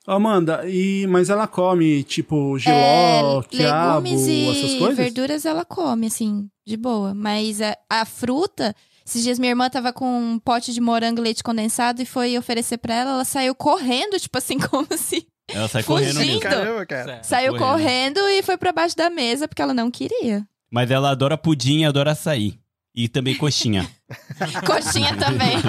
[0.09, 4.97] Ô, Amanda, e, mas ela come, tipo, giló, É, quiabo, legumes e essas coisas?
[4.97, 7.15] verduras ela come, assim, de boa.
[7.15, 11.25] Mas a, a fruta, esses dias minha irmã tava com um pote de morango e
[11.25, 15.27] leite condensado e foi oferecer pra ela, ela saiu correndo, tipo assim, como se.
[15.49, 16.41] Ela sai correndo.
[16.41, 17.23] Caramba, cara.
[17.23, 18.19] Saiu correndo.
[18.21, 20.47] correndo e foi pra baixo da mesa porque ela não queria.
[20.71, 22.60] Mas ela adora pudim e adora açaí.
[22.95, 23.89] E também coxinha.
[24.67, 25.57] Coxinha também.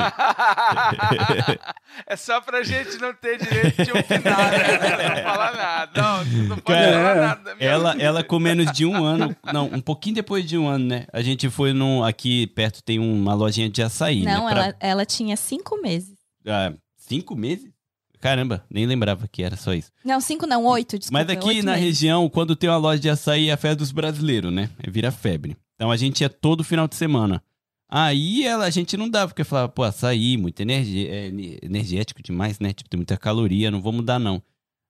[2.08, 5.16] é só pra gente não ter direito de opinar, né?
[5.16, 6.02] Não falar nada.
[6.02, 8.04] Não, não pode Cara, falar nada ela, vida.
[8.04, 11.06] ela com menos de um ano, não, um pouquinho depois de um ano, né?
[11.14, 14.52] A gente foi num, aqui perto tem uma lojinha de açaí, não, né?
[14.52, 16.16] Pra- ela, ela tinha cinco meses.
[16.48, 17.70] ah, cinco meses?
[18.20, 19.90] Caramba, nem lembrava que era só isso.
[20.06, 21.26] Não, cinco não, oito, desculpa.
[21.26, 21.86] Mas aqui na meses.
[21.88, 24.70] região, quando tem uma loja de açaí, é a festa dos brasileiros, né?
[24.82, 25.58] É Vira febre.
[25.82, 27.42] Então a gente ia todo final de semana.
[27.90, 32.22] Aí ela, a gente não dava, porque falava, pô, açaí, muito energi- é, ne- energético
[32.22, 32.72] demais, né?
[32.72, 34.44] Tipo, tem muita caloria, não vou mudar não.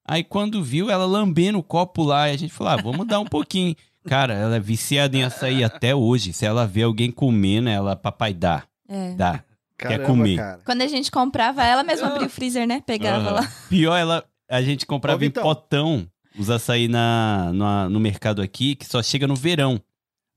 [0.05, 3.25] Aí quando viu ela lambendo o copo lá, a gente falou, ah, vou mudar um
[3.25, 3.73] pouquinho.
[4.05, 6.33] Cara, ela é viciada em açaí até hoje.
[6.33, 9.13] Se ela vê alguém comendo, ela, papai, dá, É.
[9.13, 9.41] dá.
[9.77, 10.35] Caramba, comer.
[10.35, 10.59] cara.
[10.65, 12.83] Quando a gente comprava, ela mesma abria o freezer, né?
[12.85, 13.33] Pegava Aham.
[13.35, 13.51] lá.
[13.69, 16.05] Pior, ela, a gente comprava Ô, em potão
[16.37, 19.81] os açaí na, na- no mercado aqui, que só chega no verão.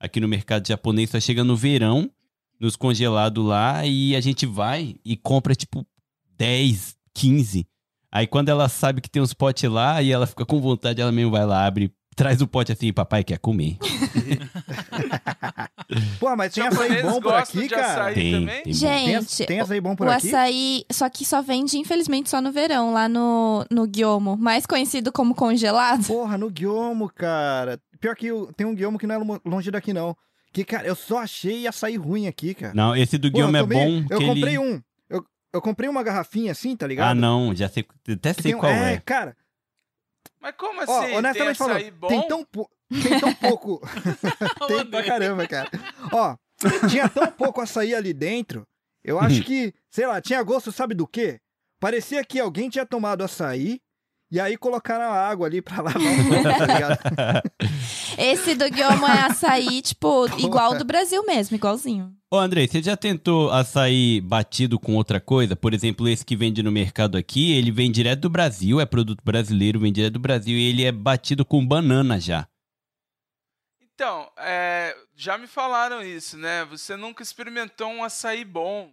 [0.05, 2.07] Aqui no mercado japonês só chega no verão,
[2.59, 5.83] nos congelados lá, e a gente vai e compra tipo
[6.37, 7.67] 10, 15.
[8.11, 11.11] Aí quando ela sabe que tem uns potes lá, e ela fica com vontade, ela
[11.11, 13.77] mesmo vai lá, abre, traz o pote assim, papai quer comer.
[16.19, 18.13] Pô, mas tem açaí bom por aqui, cara?
[18.13, 18.63] Tem, tem.
[18.63, 20.27] Tem, Gente, tem açaí bom por o aqui?
[20.27, 25.11] açaí, só que só vende, infelizmente, só no verão, lá no, no Gyomo, mais conhecido
[25.11, 26.05] como congelado.
[26.05, 27.79] Porra, no Guiomo, cara.
[28.05, 30.15] Pior que eu- tem um Guiomo que não é lo- longe daqui, não.
[30.53, 32.71] Que, cara, eu só achei açaí ruim aqui, cara.
[32.75, 34.05] Não, esse do Guilherme é bom.
[34.11, 34.59] Eu que comprei ele...
[34.59, 34.79] um.
[35.09, 37.09] Eu, eu comprei uma garrafinha assim, tá ligado?
[37.09, 39.01] Ah, não, já sei, até sei tem um- qual é.
[39.03, 39.35] cara,
[40.39, 40.91] Mas como assim?
[40.91, 42.07] ó, tem honestamente falando, açaí bom?
[42.07, 42.69] tem tão, pou-
[43.01, 43.81] tem tão pouco.
[44.67, 45.71] tem pra caramba, cara.
[46.11, 46.37] Ó,
[46.87, 48.67] tinha tão pouco açaí ali dentro.
[49.03, 51.39] Eu acho que, sei lá, tinha gosto, sabe do quê?
[51.79, 53.81] Parecia que alguém tinha tomado açaí
[54.35, 57.51] e aí colocaram a água ali pra lavar o copo, tá ligado?
[58.19, 62.13] Esse do Gyomo é açaí, tipo, igual ao do Brasil mesmo, igualzinho.
[62.29, 65.55] Ô, Andrei, você já tentou açaí batido com outra coisa?
[65.55, 69.21] Por exemplo, esse que vende no mercado aqui, ele vem direto do Brasil, é produto
[69.23, 72.45] brasileiro, vem direto do Brasil, e ele é batido com banana já.
[73.79, 76.65] Então, é, já me falaram isso, né?
[76.65, 78.91] Você nunca experimentou um açaí bom.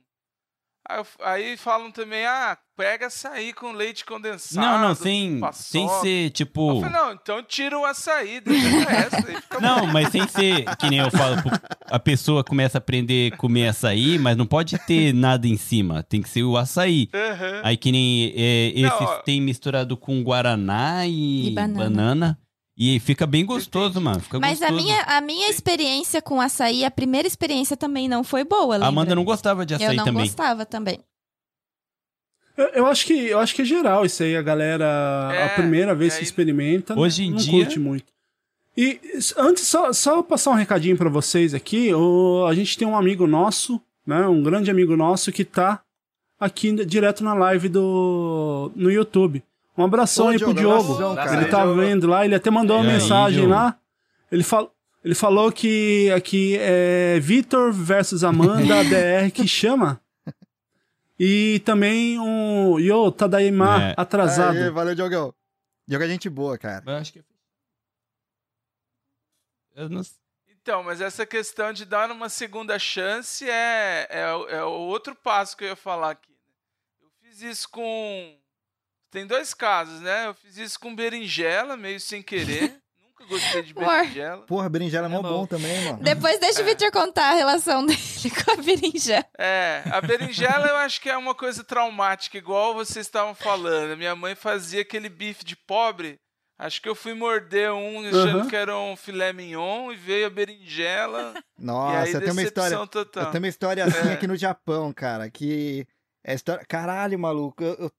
[0.88, 4.66] Aí, aí falam também, ah, pega açaí com leite condensado.
[4.66, 5.62] não, não, sem, paçoca.
[5.62, 6.81] sem ser, Eu tipo...
[6.81, 9.61] falei, não, então tira o açaí, deixa o resto.
[9.61, 11.37] Não, mas sem ser, que nem eu falo,
[11.90, 16.03] a pessoa começa a aprender a comer açaí, mas não pode ter nada em cima,
[16.03, 17.09] tem que ser o açaí.
[17.14, 17.61] Aham.
[17.62, 19.18] Aí que nem é, Não, esses ó.
[19.18, 21.79] tem misturado com guaraná e, E banana.
[21.85, 22.38] banana.
[22.77, 24.18] E fica bem gostoso, mano.
[24.21, 24.83] Fica Mas a gostoso.
[24.83, 28.88] minha, a minha experiência com açaí, a primeira experiência também não foi boa, A lembra?
[28.88, 30.23] Amanda não gostava de Eu açaí não também.
[30.25, 30.99] gostava também.
[32.57, 35.49] Eu, eu acho que, eu acho que é geral isso aí, a galera, É, a
[35.51, 38.05] primeira vez e que aí- experimenta, Hoje em não dia- curte muito.
[38.77, 38.99] E
[39.37, 43.27] antes, só, só passar um recadinho pra vocês aqui, o, a gente tem um amigo
[43.27, 45.81] nosso, né, um grande amigo nosso que tá
[46.41, 49.43] aqui direto na live do no YouTube.
[49.77, 50.93] Um abração Ô, aí pro Diogo, Diogo.
[50.95, 51.37] abração, cara.
[51.43, 51.81] Ele tá Diogo.
[51.81, 53.55] vendo lá, ele até mandou uma aí, mensagem Diogo?
[53.55, 53.77] lá.
[54.31, 54.71] Ele, fal,
[55.05, 60.01] ele falou que aqui é Vitor versus Amanda DR que chama.
[61.18, 63.94] E também um Yo Tadaima É.
[63.96, 64.57] atrasado.
[64.57, 65.35] Aê, valeu, Diogão.
[65.87, 66.83] Diogo é gente boa, cara.
[66.87, 67.25] Eu acho que.
[69.75, 70.03] Eu não.
[70.48, 75.14] Então, mas essa questão de dar uma segunda chance é, é, o- é o outro
[75.14, 76.31] passo que eu ia falar aqui.
[76.31, 76.37] né?
[77.03, 78.38] Eu fiz isso com.
[79.11, 80.27] Tem dois casos, né?
[80.27, 82.81] Eu fiz isso com berinjela, meio sem querer.
[83.23, 84.43] Nunca gostei de berinjela.
[84.47, 85.29] Porra, berinjela é mó É bom.
[85.29, 86.03] bom também, mano.
[86.03, 87.99] Depois deixa o Victor contar a relação dele
[88.45, 89.25] com a berinjela.
[89.39, 93.97] É, a berinjela eu acho que é uma coisa traumática, igual vocês estavam falando.
[93.97, 96.19] Minha mãe fazia aquele bife de pobre
[96.59, 98.49] Acho que eu fui morder um achando Aham.
[98.49, 101.35] que era um filé mignon e veio a berinjela.
[101.59, 102.87] e Nossa, aí tenho uma história.
[102.87, 103.25] total.
[103.25, 104.13] Eu tenho uma história assim É.
[104.13, 105.85] aqui no Japão, cara, que
[106.23, 106.65] é história...
[106.69, 107.93] Caralho, maluco, eu, eu,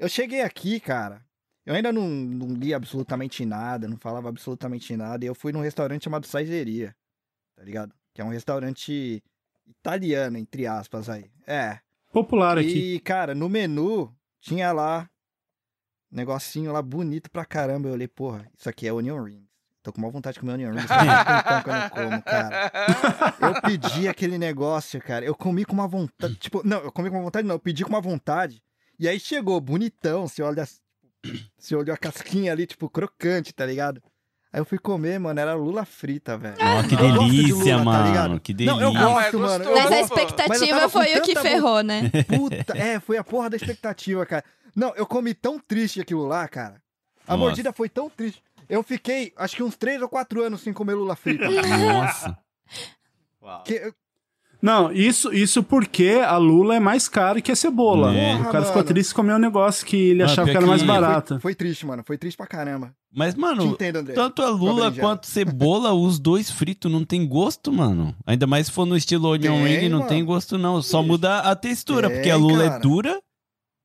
[0.00, 1.22] eu cheguei aqui, cara,
[1.64, 5.60] eu ainda não, não li absolutamente nada, não falava absolutamente nada, e eu fui num
[5.60, 6.94] restaurante chamado Saizeria,
[7.56, 7.94] tá ligado?
[8.12, 9.22] Que é um restaurante
[9.66, 11.30] italiano, entre aspas, aí.
[11.46, 11.78] É,
[12.12, 12.94] Popular aqui.
[12.94, 15.08] e, cara, no menu tinha lá
[16.12, 17.88] um negocinho lá bonito pra caramba.
[17.88, 19.50] Eu olhei, porra, isso aqui é onion rings.
[19.82, 20.84] Tô com uma vontade de comer onion rings.
[20.84, 22.72] Um tempão que eu não como, cara.
[23.40, 25.24] Eu pedi aquele negócio, cara.
[25.24, 26.34] Eu comi com uma vontade.
[26.36, 27.56] Tipo, não, eu comi com uma vontade, não.
[27.56, 28.62] Eu pedi com uma vontade.
[28.98, 30.28] E aí chegou, bonitão.
[30.28, 30.64] Você olha.
[31.58, 34.02] Você olhou a casquinha ali, tipo, crocante, tá ligado?
[34.52, 36.56] Aí eu fui comer, mano, era lula frita, velho.
[36.60, 38.40] Ó, que Eu gosto de delícia, lula, tá mano.
[38.40, 39.06] Que Não, eu delícia.
[39.06, 39.64] Ah, mas gosto, mano.
[39.64, 39.94] eu Mas a gosto.
[39.94, 42.10] eu expectativa foi o que ferrou, né?
[42.36, 44.44] Puta, é, foi a porra da expectativa, cara.
[44.76, 46.82] Não, eu comi tão triste aquilo lá, cara.
[47.26, 47.36] A Nossa.
[47.38, 48.42] mordida foi tão triste.
[48.68, 51.46] Eu fiquei, acho que uns 3 ou 4 anos sem comer lula frita.
[51.48, 52.38] Nossa.
[53.64, 53.92] Que-
[54.62, 58.14] Não, isso, isso porque a lula é mais cara que a cebola.
[58.16, 58.34] É.
[58.36, 58.86] O cara Porra, ficou mano.
[58.94, 61.40] triste e comeu um negócio que ele Ah, achava que era mais que- barata.
[61.40, 62.04] foi triste, mano.
[62.06, 62.94] Foi triste pra caramba.
[63.12, 64.14] Mas, mano, entendo, André.
[64.14, 68.14] tanto a lula quanto cebola, os dois fritos não tem gosto, mano.
[68.24, 70.08] Ainda mais se for no estilo onion Tem, ring, não mano.
[70.08, 70.80] tem gosto não.
[70.80, 71.08] Só Ixi.
[71.08, 72.80] muda a textura, porque a Tem, lula é cara.
[72.80, 73.20] dura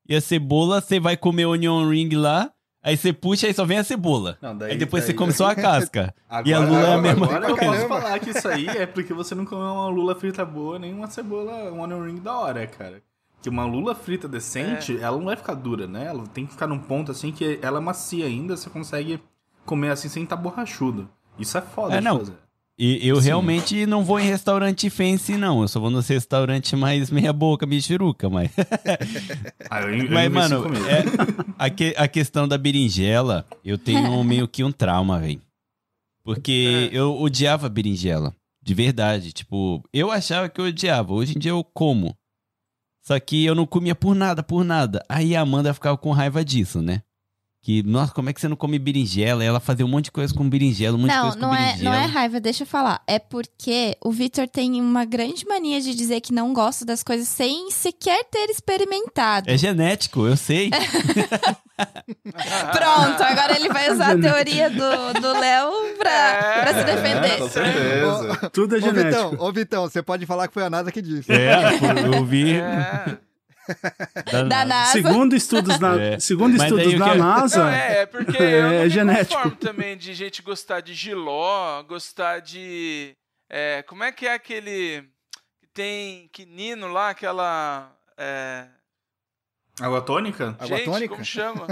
[0.08, 3.78] e a cebola, você vai comer onion ring lá, aí você puxa e só vem
[3.80, 4.38] a cebola.
[4.42, 6.14] Não, daí, Aí depois você daí- come só a casca.
[6.30, 7.72] Agora, E a lula é a agora- mesma Agora eu coisa.
[7.74, 10.94] posso falar que isso aí é porque você não comeu uma lula frita boa, nem
[10.94, 13.02] uma cebola, um onion ring da hora, cara.
[13.42, 16.06] Que uma lula frita decente, ela não vai ficar dura, né?
[16.08, 19.22] Ela tem que ficar num ponto assim que ela é macia ainda, você consegue
[19.66, 21.08] comer assim sem estar borrachudo.
[21.38, 22.18] Isso é foda É, de não.
[22.20, 22.34] fazer.
[22.80, 23.28] E eu Sim.
[23.30, 25.62] realmente não vou em restaurante fancy, não.
[25.64, 28.52] Eu só vou nos restaurantes mais meia boca, bichuruca, mas...
[29.70, 31.04] Ah, eu, eu Mas, mano, é,
[31.58, 35.42] a, que- a questão da berinjela, eu tenho meio que um trauma, velho.
[36.24, 36.98] Porque É.
[36.98, 38.34] eu odiava berinjela.
[38.62, 39.32] De verdade.
[39.32, 41.14] Tipo, eu achava que eu odiava.
[41.14, 42.16] Hoje em dia eu como.
[43.04, 45.04] Só que eu não comia por nada, por nada.
[45.08, 47.02] Aí a Amanda ficava com raiva disso, né?
[47.68, 49.44] Que, nossa, como é que você não come berinjela?
[49.44, 51.54] Ela fazia um monte de coisa com berinjela, um monte de Não, coisa com não
[51.54, 51.96] é, berinjela.
[51.98, 53.02] não é raiva, deixa eu falar.
[53.06, 57.28] É porque o Victor tem uma grande mania de dizer que não gosta das coisas
[57.28, 59.52] sem sequer ter experimentado.
[59.52, 60.70] É genético, eu sei.
[62.72, 66.62] Pronto, agora ele vai usar a teoria do do Léo pra, É.
[66.62, 67.50] pra se É, com defender.
[67.50, 68.50] certeza.
[68.54, 69.44] Tudo é Ô, Vitão, genético.
[69.46, 71.30] ô, Vitão, você pode falar que foi a NASA que disse.
[71.32, 71.58] É,
[72.16, 72.54] eu vi.
[72.60, 73.18] É.
[74.48, 74.92] Da NASA.
[74.92, 76.20] Segundo estudos, na, É.
[76.20, 79.52] segundo Mas estudos da que- NASA, Não, é, é porque É eu não me genético.
[79.52, 83.14] também de gente gostar de giló, gostar de...
[83.50, 85.04] é, como é que é aquele...
[85.60, 87.92] que tem quinino lá, aquela...
[88.18, 88.68] é,
[89.80, 90.56] Água tônica?
[90.60, 91.10] Água gente, tônica?
[91.14, 91.68] como chama?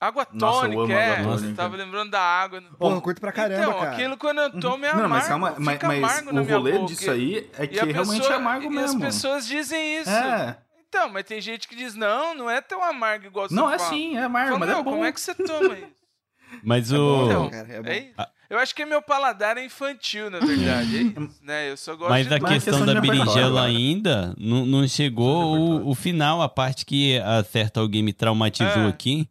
[0.00, 1.16] Água Nossa, eu tônica, amo é.
[1.18, 1.54] água tônica.
[1.54, 2.62] Tava lembrando da água.
[2.78, 3.92] Porra, eu curto pra caramba, então, cara.
[3.92, 6.86] aquilo quando eu tomo é Não, amargo, mas calma, mas, fica mas o rolê boca.
[6.86, 9.04] disso aí é que E realmente pessoa- é amargo e mesmo.
[9.04, 10.10] as pessoas dizem isso.
[10.10, 10.56] É.
[10.96, 13.78] Então, mas tem gente que diz, não, não é tão amargo igual você Não, é
[13.78, 13.90] fala.
[13.90, 14.92] sim, é amargo, mas é "Não, bom.
[14.92, 15.88] como é que você toma isso?
[16.62, 17.00] Mas É o.
[17.00, 17.88] bom, Então, cara, é bom.
[17.88, 18.14] É isso.
[18.48, 20.96] Eu acho que meu paladar é infantil, na verdade.
[20.98, 21.68] É isso, né?
[21.70, 24.34] Eu só gosto Mas de a Mas é questão questão da de repertório, berinjela ainda
[24.38, 28.86] não, não chegou o, o final, a parte que a certa alguém me traumatizou É.
[28.88, 29.28] aqui.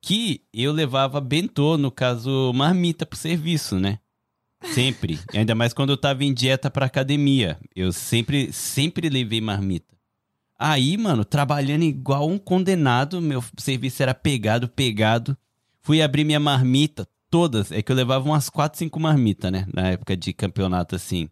[0.00, 3.98] Que eu levava bentô, no caso, marmita pro serviço, né?
[4.72, 5.18] Sempre.
[5.34, 7.58] Ainda mais quando eu tava em dieta pra academia.
[7.76, 9.93] Eu sempre, sempre levei marmita.
[10.58, 15.36] Aí, mano, trabalhando igual um condenado, meu serviço era pegado, pegado.
[15.82, 17.72] Fui abrir minha marmita, todas.
[17.72, 19.66] É que eu levava umas 4, 5 marmitas, né?
[19.74, 21.28] Na época de campeonato assim.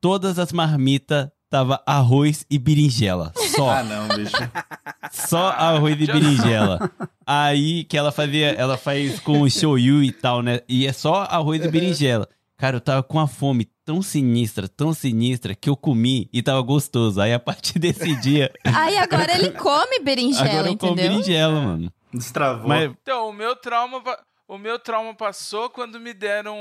[0.00, 3.32] Todas as marmitas tava arroz e berinjela.
[3.54, 3.70] Só.
[3.70, 4.36] Ah, não, bicho.
[5.10, 6.90] Só arroz e berinjela.
[7.26, 10.60] Aí que ela fazia, ela faz com shoyu e tal, né?
[10.68, 12.28] E é só arroz e berinjela.
[12.56, 16.60] Cara, eu tava com uma fome tão sinistra, tão sinistra, que eu comi e tava
[16.60, 17.20] gostoso.
[17.20, 21.10] Aí a partir desse dia, Aí agora ele come berinjela, agora eu como entendeu?
[21.12, 21.92] berinjela, mano.
[22.12, 22.68] Destravou.
[22.68, 24.02] Mas Então, o meu trauma,
[24.48, 26.58] o meu trauma passou quando me deram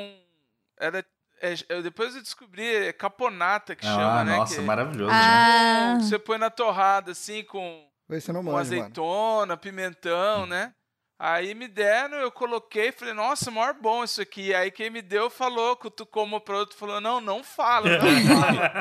[0.80, 1.04] era
[1.42, 4.38] é, eu- depois eu descobri é caponata que ah, chama, né?
[4.38, 5.18] nossa, que, maravilhoso, né?
[5.20, 8.58] Ah, que você põe na torrada assim com, com manjo, mano.
[8.58, 10.72] azeitona, pimentão, né?
[11.18, 14.54] Aí me deram, eu coloquei, falei, nossa, maior bom isso aqui.
[14.54, 18.72] Aí quem me deu falou, cutucou uma pro outro, falou, não, não fala, não fala.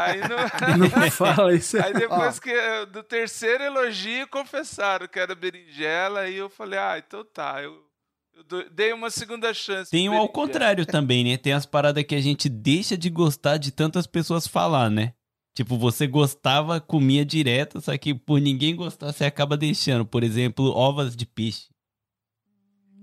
[0.00, 1.82] Aí, no- não fala isso.
[1.82, 2.52] aí depois que,
[2.92, 7.76] do terceiro elogio, confessaram que era berinjela, aí eu falei, ah, então tá, eu,
[8.36, 9.90] eu dei uma segunda chance.
[9.90, 11.36] tem o ao contrário também, né?
[11.36, 15.12] Tem as paradas que a gente deixa de gostar de tantas pessoas falar, né?
[15.56, 20.06] Tipo, você gostava, comia direto, só que por ninguém gostar, você acaba deixando.
[20.06, 21.68] Por exemplo, ovas de peixe.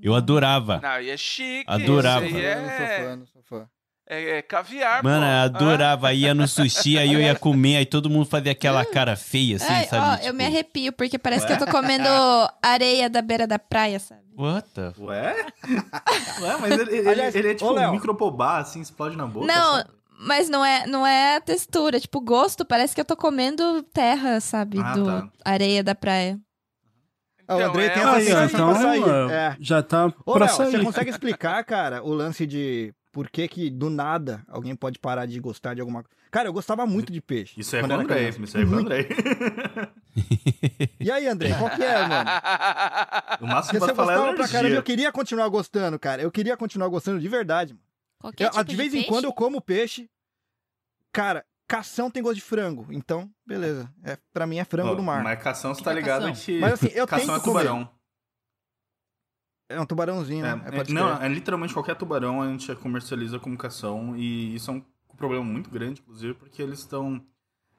[0.01, 0.79] Eu adorava.
[0.81, 1.63] Não, e é chique.
[1.67, 2.25] Adorava.
[2.25, 3.69] Isso aí Eu não sou é, fã, não sou fã.
[4.09, 5.31] é, é caviar, Mano, pô.
[5.31, 6.13] eu adorava.
[6.13, 9.65] Ia no sushi, aí eu ia comer, aí todo mundo fazia aquela cara feia, assim,
[9.73, 10.05] Ai, sabe?
[10.05, 12.07] ó, Tipo, eu me arrepio, porque parece que eu tô comendo
[12.61, 14.21] areia da beira da praia, sabe?
[14.37, 15.45] What the Ué?
[16.41, 19.47] Ué, mas ele, ele, Aliás, ele é tipo um micropobá, assim, explode na boca.
[19.47, 19.89] Não, sabe?
[20.19, 21.99] mas não é, não é a textura.
[21.99, 24.79] Tipo, o gosto parece que eu tô comendo terra, sabe?
[24.79, 25.29] Ah, do tá.
[25.43, 26.39] areia da praia.
[27.47, 29.31] Ah, o Então, Andrei é tem uma essa Aí, ó, sensação então pra sair.
[29.31, 30.83] é, já tá Ô, pra Léo, você sair.
[30.83, 35.39] consegue explicar, cara, o lance de por que que do nada alguém pode parar de
[35.39, 36.15] gostar de alguma coisa?
[36.29, 37.53] Cara, eu gostava muito de peixe.
[37.59, 38.79] Isso é quando com o Andrei, isso aí é com o.
[38.79, 39.07] Andrei.
[40.99, 42.29] E aí, Andrei, qual que é, mano?
[43.41, 46.21] O máximo Porque que você pode falar é pra caramba, eu queria continuar gostando, cara.
[46.21, 47.83] Eu queria continuar gostando de verdade, mano.
[48.19, 49.09] Qualquer Eu- tipo de vez em peixe?
[49.09, 50.09] quando eu como peixe.
[51.13, 52.85] Cara, cação tem gosto de frango.
[52.91, 53.89] Então, beleza.
[54.03, 55.23] É, pra mim é frango Ó, do mar.
[55.23, 56.59] Mas cação, você tá é ligado que...
[56.59, 57.89] Mas assim, eu cação tento é tubarão.
[59.69, 60.61] É um tubarãozinho, né?
[60.71, 64.73] É, É, não, é literalmente qualquer tubarão a gente comercializa como cação e isso é
[64.75, 64.83] um
[65.17, 67.21] problema muito grande, inclusive, porque eles estão...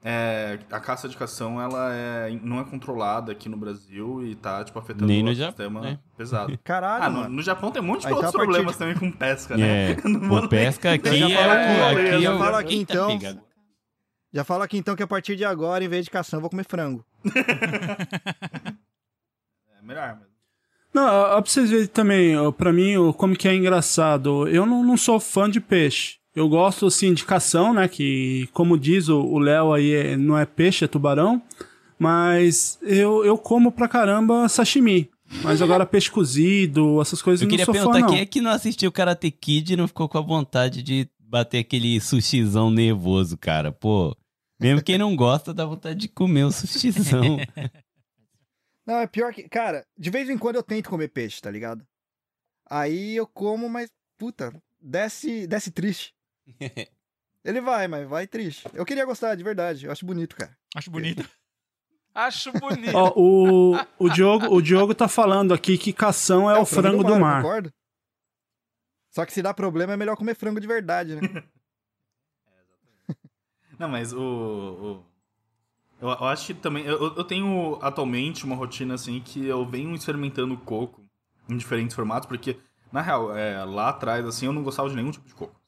[0.04, 4.62] é, a caça de cação, ela é, não é controlada aqui no Brasil e tá,
[4.64, 5.98] tipo, afetando Nem o no Japão, sistema né?
[6.14, 6.58] pesado.
[6.62, 8.94] Caralho, Ah, no, no Japão tem um monte de então outros partir problemas de- também
[8.94, 9.92] com pesca, né?
[9.92, 9.94] É,
[10.28, 11.90] pô, pesca aqui Eu já falo é...
[11.90, 13.18] aqui, Aqui já eu- falo aqui, Eita, então.
[13.18, 13.47] pega.
[14.32, 16.50] Já falo aqui então que a partir de agora, em vez de cação, eu vou
[16.50, 17.04] comer frango.
[19.80, 20.28] É melhor, mas...
[20.92, 24.48] Não, pra vocês verem também, ó, pra mim, ó, como que é engraçado.
[24.48, 26.16] Eu não, não sou fã de peixe.
[26.34, 27.86] Eu gosto, assim, de cação, né?
[27.88, 31.40] Que, como diz o o Léo aí, é- não é peixe, é tubarão.
[31.98, 35.10] Mas eu, eu como pra caramba sashimi.
[35.42, 38.08] Mas agora peixe cozido, essas coisas Eu eu não queria sou fã, perguntar não.
[38.08, 41.58] quem é que não assistiu Karate Kid e não ficou com a vontade de bater
[41.58, 43.70] aquele sushizão nervoso, cara.
[43.70, 44.16] Pô,
[44.58, 47.38] mesmo quem não gosta dá vontade de comer um sushizão.
[48.86, 49.46] Não, é pior que.
[49.46, 51.86] Cara, de vez em quando eu tento comer peixe, tá ligado?
[52.70, 56.14] Aí eu como, mas, puta, desce, desce triste.
[57.44, 58.66] Ele vai, mas vai triste.
[58.72, 59.84] Eu queria gostar, de verdade.
[59.84, 60.56] Eu acho bonito, cara.
[60.74, 61.22] Acho bonito.
[62.14, 62.96] Acho bonito.
[62.96, 67.14] Ó, o, o, Diogo, o Diogo tá falando aqui que cação é, o frango, do
[67.16, 67.42] mar.
[67.42, 67.70] Concordo.
[69.10, 71.20] Só que se dá problema, é melhor comer frango de verdade, né?
[73.78, 74.20] Não, mas o.
[74.20, 75.04] o-
[76.00, 76.84] Eu, eu acho que também.
[76.84, 81.04] Eu, eu tenho atualmente uma rotina assim que eu venho experimentando coco
[81.48, 82.58] em diferentes formatos, porque,
[82.92, 85.58] na real, é, lá atrás, assim, eu não gostava de nenhum tipo de coco.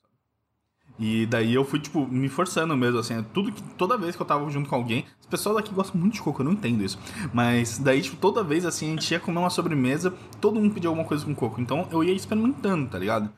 [1.02, 3.62] E daí eu fui, tipo, me forçando mesmo, assim, é tudo que.
[3.78, 6.42] Toda vez que eu tava junto com alguém, as pessoas daqui gostam muito de coco,
[6.42, 6.98] eu não entendo isso.
[7.32, 10.90] Mas daí, tipo, toda vez assim, a gente ia comer uma sobremesa, todo mundo pedia
[10.90, 11.58] alguma coisa com coco.
[11.58, 13.32] Então eu ia experimentando, tá ligado?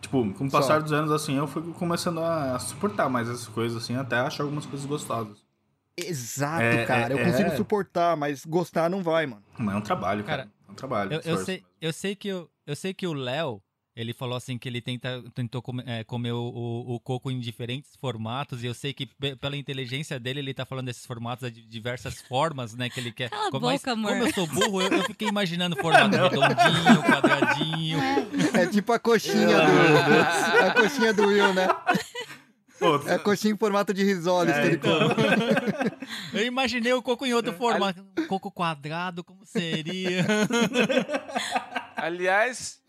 [0.00, 0.58] Tipo, com o Só.
[0.58, 4.42] passar dos anos, assim, eu fui começando a suportar mais essas coisas, assim, até achar
[4.44, 5.36] algumas coisas gostosas.
[5.96, 7.14] Exato, É, cara.
[7.14, 7.56] é, eu consigo é.
[7.56, 9.42] suportar, mas gostar não vai, mano.
[9.58, 10.42] Mas é um trabalho, cara.
[10.44, 11.12] Cara, é um trabalho.
[11.12, 13.62] Eu, eu sei, eu sei que o- eu sei que o Léo,
[13.96, 17.38] ele falou assim que ele tenta, tentou come- é, comer o, o- o coco em
[17.38, 21.52] diferentes formatos e eu sei que pe- pela inteligência dele ele tá falando desses formatos
[21.52, 23.30] de diversas formas, né, que ele quer.
[23.30, 24.10] Cala a Como- mas boca, amor.
[24.12, 27.98] Como eu sou burro, eu, eu fiquei imaginando formato redondinho, quadradinho.
[28.60, 30.66] É tipo a coxinha do.
[30.66, 31.68] A coxinha do Will, né?
[32.80, 35.08] Pô, É a coxinha em formato de risoles que ele então.
[35.10, 35.14] come.
[36.34, 40.26] Eu imaginei o coco em outro formato, coco quadrado, como seria?
[41.96, 42.80] Aliás,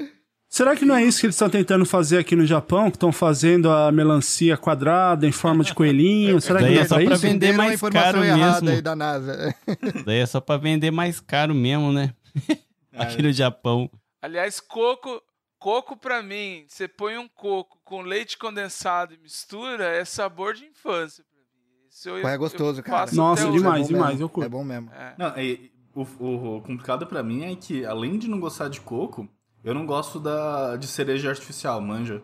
[0.55, 2.89] Será que não é isso que eles estão tentando fazer aqui no Japão?
[2.89, 6.39] Que estão fazendo a melancia quadrada em forma de coelhinho?
[6.39, 7.17] Será que Daí não é é só isso?
[7.17, 8.69] vender mais informação caro errada mesmo.
[8.69, 9.55] aí da NASA.
[10.05, 12.13] Daí é só pra vender mais caro mesmo, né?
[12.97, 13.91] Aqui no Japão.
[14.21, 15.21] aliás, coco,
[15.59, 20.63] coco pra mim, você põe um coco com leite condensado e mistura, é sabor de
[20.63, 21.89] infância pra mim.
[21.91, 23.11] Isso eu, é gostoso, cara.
[23.11, 24.23] Nossa, demais, É bom demais, mesmo.
[24.23, 24.45] eu curto.
[24.45, 24.89] É bom mesmo.
[24.93, 25.15] É.
[25.17, 28.79] Não, e, o, o- o complicado pra mim é que, além de não gostar de
[28.79, 29.27] coco,
[29.65, 32.21] eu não gosto da, de cereja artificial, manja.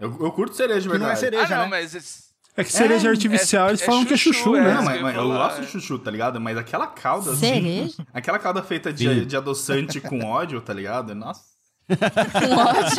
[0.00, 1.20] Eu, eu curto cereja de Que não é verdade.
[1.20, 1.70] cereja, Ah, não, né?
[1.70, 2.24] mas esse-
[2.56, 4.60] É que cereja É, artificial, é- eles é falam que é chuchu, chuchu, é.
[4.62, 4.74] né?
[4.74, 5.60] Não, mas, mas eu falar, gosto é.
[5.64, 6.40] de chuchu, tá ligado?
[6.40, 8.06] Mas aquela calda, assim, Cereja?
[8.14, 11.14] aquela calda feita de, de adoçante com ódio, tá ligado?
[11.14, 11.42] Nossa,
[11.88, 12.96] Com ódio.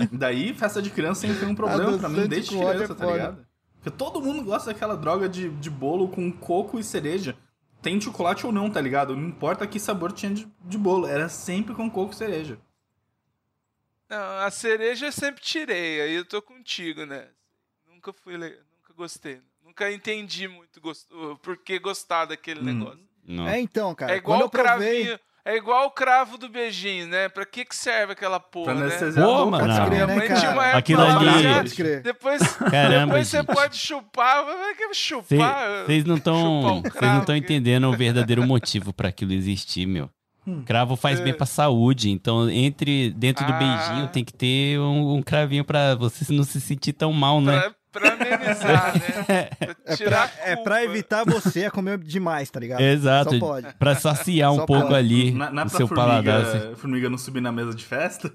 [0.00, 0.10] curto.
[0.16, 3.06] Daí, festa de criança sempre foi um problema pra mim, Adoçante desde criança, é tá
[3.06, 3.46] ligado?
[3.82, 7.34] Porque todo mundo gosta daquela droga de, de bolo com coco e cereja.
[7.82, 9.16] Tem chocolate ou não, tá ligado?
[9.16, 12.58] Não importa que sabor tinha de, de bolo, era sempre com coco e cereja.
[14.08, 17.28] Não, a cereja eu sempre tirei, aí eu tô contigo, né?
[17.88, 19.40] Nunca fui, nunca gostei.
[19.64, 21.06] Nunca entendi muito gost...
[21.42, 22.64] por que gostar daquele Hum.
[22.64, 23.00] negócio.
[23.24, 23.46] Não.
[23.48, 24.12] É então, cara.
[24.12, 25.04] é igual quando eu o provei.
[25.04, 27.28] cravinho, É igual o cravo do beijinho, né?
[27.28, 28.90] Pra que que serve aquela porra, Pra né?
[29.14, 29.86] Pô, mano, não.
[29.88, 30.76] crer, né, cara?
[30.76, 32.00] Aquilo ali-.
[32.02, 35.84] Depois, Caramba, depois você pode chupar, vai que chupar.
[35.86, 37.44] Vocês não estão um vocês não cravo estão aqui.
[37.44, 40.10] entendendo o verdadeiro motivo pra aquilo existir, meu.
[40.46, 40.62] Hum.
[40.64, 41.36] Cravo faz bem É.
[41.36, 43.56] pra saúde, então entre dentro do Ah.
[43.56, 47.70] beijinho tem que ter um, um cravinho pra você não se sentir tão mal, né?
[47.92, 48.94] Pra, amenizar,
[49.28, 49.48] né?
[49.60, 50.92] Pra É pra, é pra culpa.
[50.92, 52.80] evitar você a comer demais, tá ligado?
[52.80, 53.30] Exato.
[53.34, 53.66] Só pode.
[53.78, 54.94] Pra saciar um Só pouco pode.
[54.94, 56.40] ali Não, não é o pra seu formiga, paladar.
[56.56, 56.74] assim.
[56.80, 58.32] formiga não subir na mesa de festa?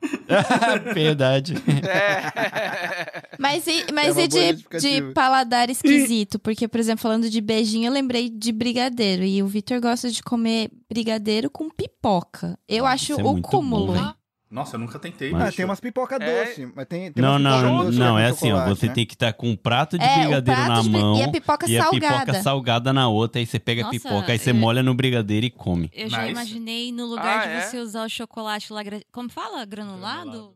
[0.94, 1.54] Verdade.
[1.88, 3.22] É.
[3.38, 6.38] Mas e, É mas uma e de, de paladar esquisito?
[6.38, 9.24] Porque, por exemplo, falando de beijinho, eu lembrei de brigadeiro.
[9.24, 12.58] E o Vitor gosta de comer brigadeiro com pipoca.
[12.68, 13.94] Eu Nossa, acho é o cúmulo.
[13.94, 14.14] bom.
[14.50, 15.34] Nossa, eu nunca tentei.
[15.34, 15.56] Ah, bicho.
[15.58, 16.44] tem umas pipoca É.
[16.44, 18.64] doce, mas tem, tem Não, não, doce não, é assim, ó.
[18.68, 18.94] Você né?
[18.94, 21.28] tem que estar com um prato de É, brigadeiro prato na de mão e a
[21.30, 22.14] pipoca e a salgada.
[22.20, 24.94] pipoca salgada na outra, aí você pega Nossa, a pipoca, aí você é- molha no
[24.94, 25.90] brigadeiro e come.
[25.92, 26.30] Eu já Nice.
[26.32, 27.60] imaginei no lugar Ah, de é?
[27.60, 28.80] você usar o chocolate lá.
[29.12, 29.64] Como fala?
[29.66, 30.54] Granulado?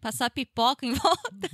[0.00, 1.50] Passar pipoca em volta.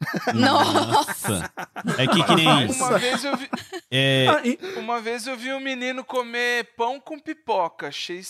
[0.34, 1.50] Nossa.
[1.98, 2.84] É que que nem isso.
[2.84, 3.48] Uma vez, eu vi,
[3.90, 7.88] É, Ah, e- uma vez eu vi um menino comer pão com pipoca.
[7.88, 8.20] Achei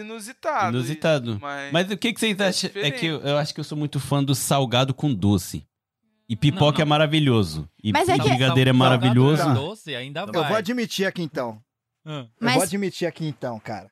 [0.00, 0.76] inusitado.
[0.76, 1.30] Inusitado.
[1.32, 2.70] isso, Mas, Mas o que, que vocês É acham?
[2.74, 5.66] É que eu, eu acho que eu sou muito fã do salgado com doce.
[6.28, 6.82] E pipoca Não, não.
[6.82, 7.68] é maravilhoso.
[7.82, 9.42] E Mas é que- brigadeiro é Salgado maravilhoso.
[9.44, 10.48] com doce ainda Eu vai.
[10.48, 11.62] vou admitir aqui então.
[12.04, 12.20] Ah.
[12.20, 13.90] Eu Mas- vou admitir aqui então, cara.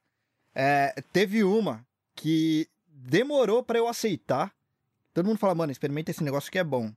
[0.55, 1.85] É, teve uma
[2.17, 4.53] que demorou pra eu aceitar.
[5.13, 6.91] Todo mundo fala, mano, experimenta esse negócio que é bom.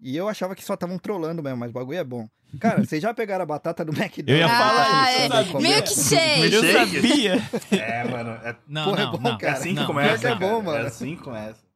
[0.00, 2.28] E eu achava que só estavam trolando mesmo, mas o bagulho é bom.
[2.60, 4.28] Cara, vocês já pegaram a batata do McDonald's?
[4.28, 5.44] Eu ia falar Ah, isso, é.
[5.52, 5.70] como é?
[5.70, 6.52] Milkshake.
[6.54, 7.48] Eu sabia.
[7.72, 8.30] É, mano.
[8.42, 9.34] É, Não, Porra, é não, bom, não.
[9.34, 9.52] é cara.
[9.54, 10.08] assim que não, começa.
[10.08, 10.78] pior que é bom, mano.
[10.84, 11.67] É assim que começa.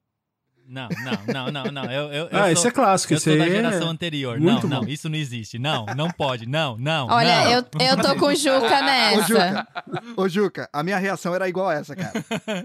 [0.67, 1.85] Não, não, não, não, não.
[1.85, 3.13] Eu, eu, eu Ah, sou, esse é clássico.
[3.13, 3.51] eu Esse sou da é...
[3.51, 4.41] geração anterior.
[4.41, 4.85] muito não, bom.
[4.87, 5.59] não, isso não existe.
[5.59, 6.47] Não, não pode.
[6.47, 7.09] Não, não.
[7.09, 7.51] Olha, não.
[7.53, 9.23] eu, eu tô com o Juca Ô, nessa.
[9.29, 9.69] Juca,
[10.17, 12.13] ô, Juca, a minha reação era igual a essa, cara.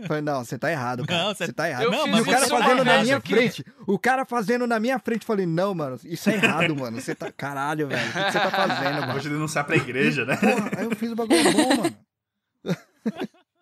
[0.07, 1.23] Falei, não, você tá errado, cara.
[1.23, 1.83] Não, Você tá errado.
[1.83, 3.33] Eu Não, mas E o cara isso fazendo na minha aqui.
[3.33, 3.65] frente.
[3.85, 5.25] O cara fazendo na minha frente.
[5.25, 7.01] Falei, não, mano, isso é errado, mano.
[7.01, 7.31] Você tá.
[7.31, 8.01] Caralho, velho.
[8.09, 9.19] O que que você tá fazendo, Vou mano?
[9.19, 10.37] te denunciar pra igreja, né?
[10.37, 11.97] Porra, aí eu fiz o bagulho bom, mano.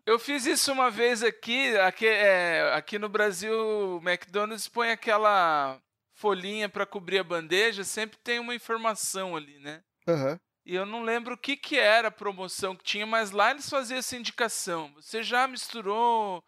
[0.06, 1.76] Eu fiz isso uma vez aqui.
[1.78, 5.82] Aqui, é, aqui no Brasil, o McDonald's põe aquela
[6.14, 7.84] folhinha pra cobrir a bandeja.
[7.84, 9.82] Sempre tem uma informação ali, né?
[10.08, 10.39] Aham.
[10.66, 13.70] E eu não lembro o que, que era a promoção que tinha, mas lá eles
[13.70, 14.91] faziam essa indicação.
[14.95, 16.43] Você já misturou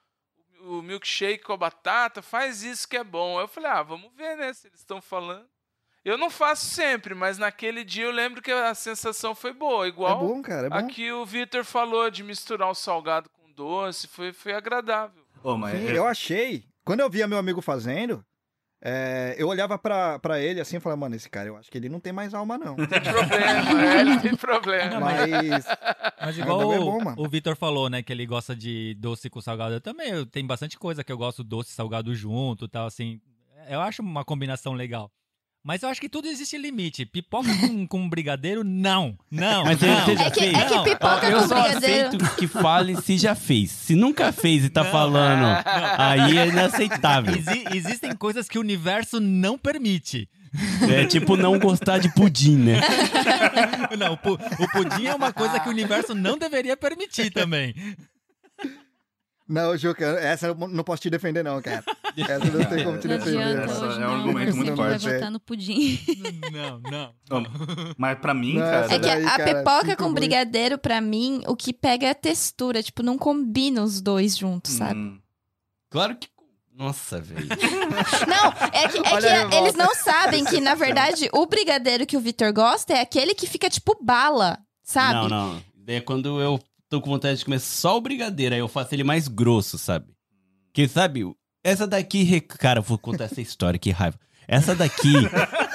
[0.61, 2.21] o milkshake com a batata?
[2.23, 3.39] Faz isso que é bom.
[3.39, 4.51] Eu falei, ah, vamos ver, né?
[4.53, 5.47] Se eles estão falando.
[6.03, 9.85] Eu não faço sempre, mas naquele dia eu lembro que a sensação foi boa.
[9.85, 10.67] É Igual bom, cara.
[10.67, 10.75] É bom.
[10.75, 14.07] aqui o Vitor falou de misturar o salgado com doce.
[14.07, 15.23] Foi, foi agradável.
[15.43, 16.63] Ô, mas Sim, é- eu achei.
[16.85, 18.23] Quando eu via meu amigo fazendo,
[18.81, 21.77] é, eu olhava pra, pra ele assim e falava, mano, esse cara, eu acho que
[21.77, 22.75] ele não tem mais alma, não.
[22.75, 24.99] Tem problema, é, ele tem problema.
[24.99, 25.65] Mas.
[26.21, 29.29] Mas o igual é o, bom, o Vitor falou, né, que ele gosta de doce
[29.29, 29.73] com salgado.
[29.73, 32.85] Eu também, eu, tem bastante coisa que eu gosto doce e salgado junto e tal,
[32.85, 33.19] assim.
[33.69, 35.11] Eu acho uma combinação legal.
[35.67, 37.05] Mas eu acho que tudo existe limite.
[37.05, 39.17] Pipoca com, com brigadeiro, não.
[39.29, 40.05] Não, Mas não.
[40.05, 40.53] você já É que, fez?
[40.57, 42.07] é que Não, pipoca eu com só brigadeiro.
[42.07, 43.69] aceito que fale se já fez.
[43.71, 44.91] Se nunca fez e tá Não.
[44.91, 45.45] falando,
[45.97, 47.35] aí é inaceitável.
[47.35, 50.29] Exi- existem coisas que o universo não permite.
[50.89, 52.79] É tipo não gostar de pudim, né?
[53.99, 57.75] Não, o, pu- o pudim é uma coisa que o universo não deveria permitir também.
[59.47, 61.83] Não, Juca, essa eu não posso te defender, não, cara.
[62.17, 63.43] Essa não tem como te Não defender.
[63.43, 64.15] adianta Essa hoje, é um não.
[64.15, 65.13] argumento muito vai forte, é.
[65.13, 65.99] votar no pudim.
[66.51, 67.13] Não, não.
[67.29, 68.85] Ô, Mas pra mim, Não, cara.
[68.85, 70.15] É que daí, a cara, pipoca com muito.
[70.15, 72.81] brigadeiro, pra mim, o que pega é a textura.
[72.81, 74.99] Tipo, não combina os dois juntos, sabe?
[74.99, 75.19] hum,
[75.91, 76.27] Claro que.
[76.75, 77.47] Nossa, velho.
[78.27, 82.19] Não, é que, é que eles não sabem que, na verdade, o brigadeiro que o
[82.19, 85.13] Vitor gosta é aquele que fica tipo bala, sabe?
[85.13, 85.63] Não, não.
[85.87, 89.03] É quando eu tô com vontade de comer só o brigadeiro, aí eu faço ele
[89.03, 90.05] mais grosso, sabe?
[90.73, 91.25] Que, sabe,
[91.63, 92.39] essa daqui.
[92.41, 94.17] Cara, eu vou contar essa história, que raiva.
[94.47, 95.13] Essa daqui.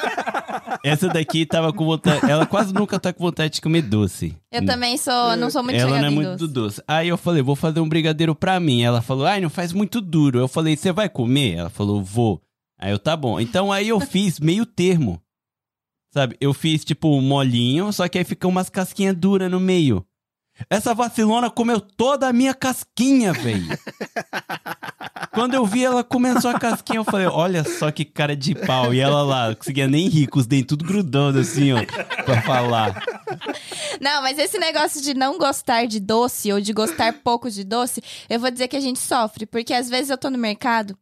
[0.83, 2.31] essa daqui tava com vontade.
[2.31, 4.35] Ela quase nunca tá com vontade de comer doce.
[4.51, 6.39] Eu também sou, não sou muito Ela não é muito doce.
[6.39, 6.83] do doce.
[6.89, 8.83] Aí eu falei, vou fazer um brigadeiro pra mim.
[8.83, 10.39] Ela falou, ai, não faz muito duro.
[10.39, 11.57] Eu falei, você vai comer?
[11.57, 12.41] Ela falou, vou.
[12.79, 13.39] Aí eu, tá bom.
[13.39, 15.21] Então aí eu fiz meio termo.
[16.11, 16.37] Sabe?
[16.41, 20.05] Eu fiz tipo molinho, só que aí fica umas casquinhas duras no meio.
[20.69, 23.67] Essa vacilona comeu toda a minha casquinha, velho.
[25.33, 28.93] Quando eu vi ela começou a casquinha, eu falei, olha só que cara de pau.
[28.93, 31.79] E ela lá, não conseguia nem rir, com os dentes tudo grudando assim, ó,
[32.25, 33.03] pra falar.
[34.01, 38.03] Não, mas esse negócio de não gostar de doce ou de gostar pouco de doce,
[38.29, 40.97] eu vou dizer que a gente sofre, porque às vezes eu tô no mercado,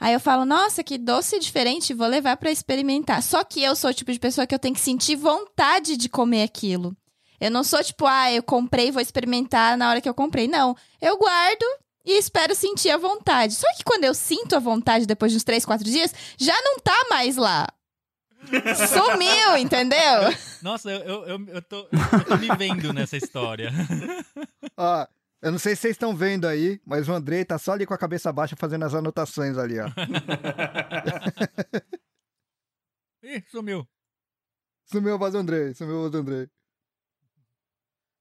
[0.00, 3.22] aí eu falo, nossa, que doce diferente, vou levar pra experimentar.
[3.22, 6.08] Só que eu sou o tipo de pessoa que eu tenho que sentir vontade de
[6.08, 6.96] comer aquilo.
[7.40, 10.48] Eu não sou tipo, ah, eu comprei, vou experimentar na hora que eu comprei.
[10.48, 10.76] Não.
[11.00, 11.64] Eu guardo
[12.04, 13.54] e espero sentir a vontade.
[13.54, 16.78] Só que quando eu sinto a vontade depois de uns 3, 4 dias, já não
[16.78, 17.66] tá mais lá.
[18.88, 20.32] Sumiu, entendeu?
[20.62, 23.70] Nossa, eu, eu, eu, eu tô, eu tô me vendo nessa história.
[24.76, 25.06] Ó,
[25.42, 27.94] eu não sei se vocês estão vendo aí, mas o Andrei tá só ali com
[27.94, 29.86] a cabeça baixa fazendo as anotações ali, ó.
[33.22, 33.86] Ih, sumiu.
[34.86, 36.48] Sumiu a voz do Andrei, sumiu a voz do Andrei.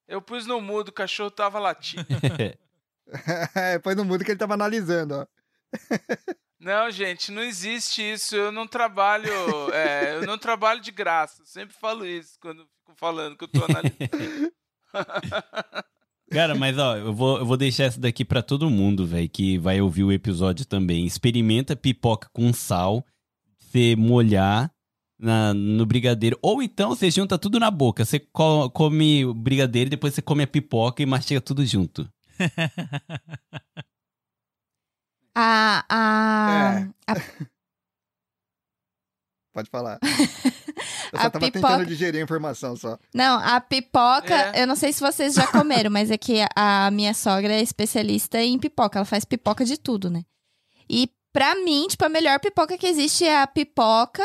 [0.07, 2.05] Eu pus no mudo, o cachorro tava latindo.
[3.55, 5.27] É, Põe no mudo que ele tava analisando, ó.
[6.59, 8.35] Não, gente, não existe isso.
[8.35, 9.29] Eu não trabalho,
[9.71, 11.43] é, eu não trabalho de graça.
[11.43, 14.51] Eu sempre falo isso quando fico falando que eu tô analisando.
[16.31, 19.59] Cara, mas ó, eu vou, eu vou deixar essa daqui pra todo mundo, velho, que
[19.59, 21.05] vai ouvir o episódio também.
[21.05, 23.05] Experimenta pipoca com sal,
[23.59, 24.73] você molhar
[25.17, 26.37] na, no brigadeiro.
[26.41, 28.03] Ou então você junta tudo na boca.
[28.05, 32.09] Você co- come o brigadeiro, depois você come a pipoca e mastiga tudo junto.
[35.35, 37.11] A, a, É.
[37.11, 37.15] a
[39.53, 39.99] Pode falar.
[41.13, 42.97] Eu só A tava pipoca- tentando digerir a informação só.
[43.13, 44.63] Não, a pipoca, É.
[44.63, 48.41] eu não sei se vocês já comeram, mas é que a minha sogra é especialista
[48.41, 48.99] em pipoca.
[48.99, 50.23] Ela faz pipoca de tudo, né?
[50.89, 54.23] E pra mim, tipo, a melhor pipoca que existe é a pipoca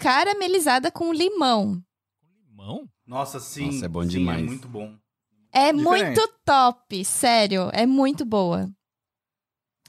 [0.00, 1.82] caramelizada com limão.
[2.48, 2.88] Limão?
[3.06, 3.66] Nossa, sim.
[3.66, 4.40] Nossa, é bom sim, demais.
[4.40, 4.96] É muito bom.
[5.52, 5.84] É Diferente.
[5.84, 7.68] muito top, sério.
[7.72, 8.70] É muito boa.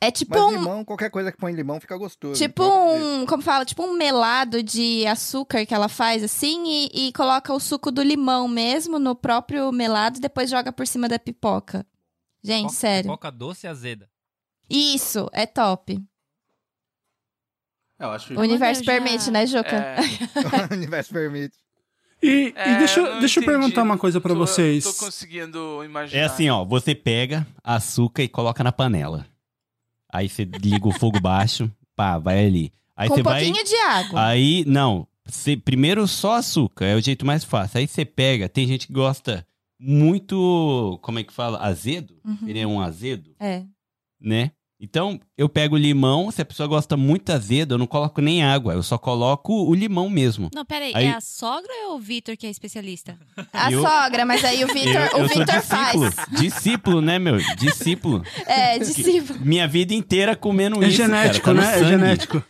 [0.04, 0.52] É tipo Mas um.
[0.52, 2.34] limão, qualquer coisa que põe limão fica gostoso.
[2.42, 3.06] Tipo jeito.
[3.06, 7.54] um, como fala, tipo um melado de açúcar que ela faz assim e, e coloca
[7.54, 11.86] o suco do limão mesmo no próprio melado e depois joga por cima da pipoca.
[12.44, 13.04] Gente, Pipoca- sério.
[13.12, 14.10] Pipoca doce e azeda.
[14.68, 16.02] Isso, é top.
[18.02, 19.76] Eu acho O universo permite, né, Juca?
[19.76, 20.00] É,
[20.72, 21.56] o universo permite.
[22.24, 24.84] E, e É, deixa, eu deixa eu perguntar uma coisa pra tô- vocês.
[24.84, 26.22] Tô conseguindo imaginar.
[26.22, 29.26] É assim, ó, você pega açúcar e coloca na panela.
[30.12, 32.74] Aí você liga o fogo baixo, pá, vai ali.
[32.96, 33.44] Aí Com você um vai.
[33.46, 34.26] pouquinho de água.
[34.28, 35.08] Aí, não.
[35.26, 37.78] Você, primeiro só açúcar, é o jeito mais fácil.
[37.80, 39.46] Aí você pega, tem gente que gosta
[39.80, 41.00] muito.
[41.02, 41.60] Como é que fala?
[41.60, 42.16] Azedo?
[42.26, 42.38] Uhum.
[42.48, 43.64] Ele é um azedo, É.
[44.20, 44.52] né?
[44.84, 48.44] Então, eu pego o limão, se a pessoa gosta muito azedo, eu não coloco nem
[48.44, 50.50] água, eu só coloco o limão mesmo.
[50.56, 53.16] Não, peraí, Aí- é a sogra ou o Vitor que é especialista?
[53.54, 56.12] A Eu- sogra, mas aí o Eu, Vitor, eu o sou Vitor discípulo.
[56.12, 56.30] faz.
[56.42, 57.38] Discípulo, né, meu?
[57.58, 58.24] Discípulo.
[58.48, 59.40] É, discípulo.
[59.42, 60.98] Minha vida inteira comendo É isso.
[60.98, 61.80] genético, cara, tá né?
[61.80, 62.44] É genético.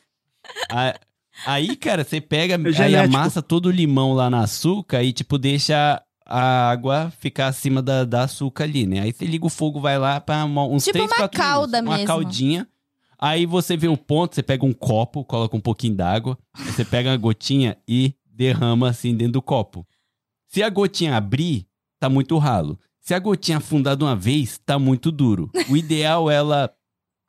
[0.71, 0.99] A-
[1.45, 3.15] Aí, cara, você pega, aí É genético.
[3.17, 5.99] amassa todo o limão lá na açúcar e, tipo, deixa
[6.31, 8.99] a água ficar acima da, da açúcar ali, né?
[9.01, 11.81] Aí você liga o fogo, vai lá pra uma- uns Tipo 3, uma 4 calda
[11.81, 11.89] minutos.
[11.89, 12.07] Uma mesmo.
[12.07, 12.67] caldinha.
[13.19, 17.09] Aí você vê o ponto, você pega um copo, coloca um pouquinho d'água, você pega
[17.11, 19.85] uma gotinha e derrama assim dentro do copo.
[20.47, 21.67] Se a gotinha abrir,
[21.99, 22.79] tá muito ralo.
[22.99, 25.49] Se a gotinha afundar de uma vez, tá muito duro.
[25.69, 26.71] O ideal é ela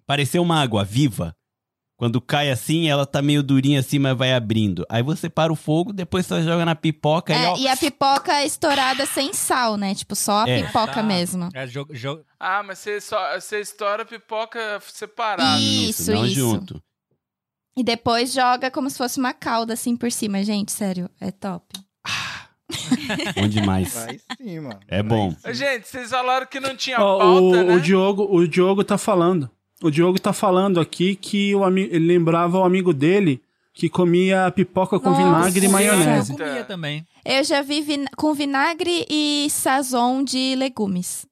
[0.07, 1.35] parecer uma água viva.
[2.03, 4.85] Quando cai assim, ela tá meio durinha assim, mas vai abrindo.
[4.89, 7.57] Aí você para o fogo, depois você joga na pipoca e É, ó.
[7.57, 9.95] e a pipoca é estourada sem sal, né?
[9.95, 10.65] Tipo, só a É.
[10.65, 11.03] pipoca Tá.
[11.05, 11.49] mesmo.
[11.55, 15.61] É, jo- jo- Ah, mas você, só, você estoura a pipoca separada.
[15.61, 16.35] Isso, não isso.
[16.35, 16.83] junto.
[17.77, 20.43] E depois joga como se fosse uma calda assim por cima.
[20.43, 21.65] Gente, sério, é top.
[23.37, 23.95] Bom demais.
[23.95, 24.81] Vai sim, mano.
[24.89, 25.35] É bom.
[25.53, 27.75] Gente, vocês falaram que não tinha Ó, pauta, o, né?
[27.77, 29.49] o Diogo, o Diogo tá falando.
[29.83, 33.43] O Diogo tá falando aqui que o ele lembrava o amigo dele
[33.75, 35.23] que comia pipoca com Nossa.
[35.23, 36.33] vinagre e maionese.
[36.33, 37.07] eu comia também.
[37.25, 41.27] Eu já vi vin- com vinagre e sazon de legumes.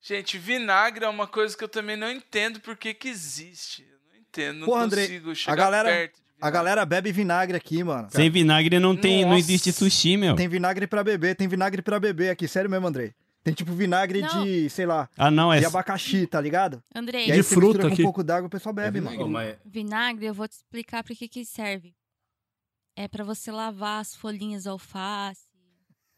[0.00, 3.82] Gente, vinagre é uma coisa que eu também não entendo por que existe.
[3.82, 7.56] Eu não entendo, não Porra, Andrei, consigo chegar galera- perto de A galera bebe vinagre
[7.56, 8.08] aqui, mano.
[8.10, 9.40] Sem vinagre não tem, não Nossa.
[9.40, 10.36] existe sushi, meu.
[10.36, 13.12] Tem vinagre pra beber, tem vinagre pra beber aqui, sério mesmo, Andrei.
[13.48, 14.44] Tem tipo vinagre Não.
[14.44, 16.82] de, sei lá, Ah, não, é de abacaxi, tá ligado?
[16.94, 18.02] Andrei, E aí De você fruta aqui.
[18.02, 19.16] um pouco d'água, o pessoal bebe, É mano.
[19.16, 19.32] vinagre.
[19.32, 21.94] Mas- vinagre, eu vou te explicar pra que que serve.
[22.96, 25.47] É pra você lavar as folhinhas alface.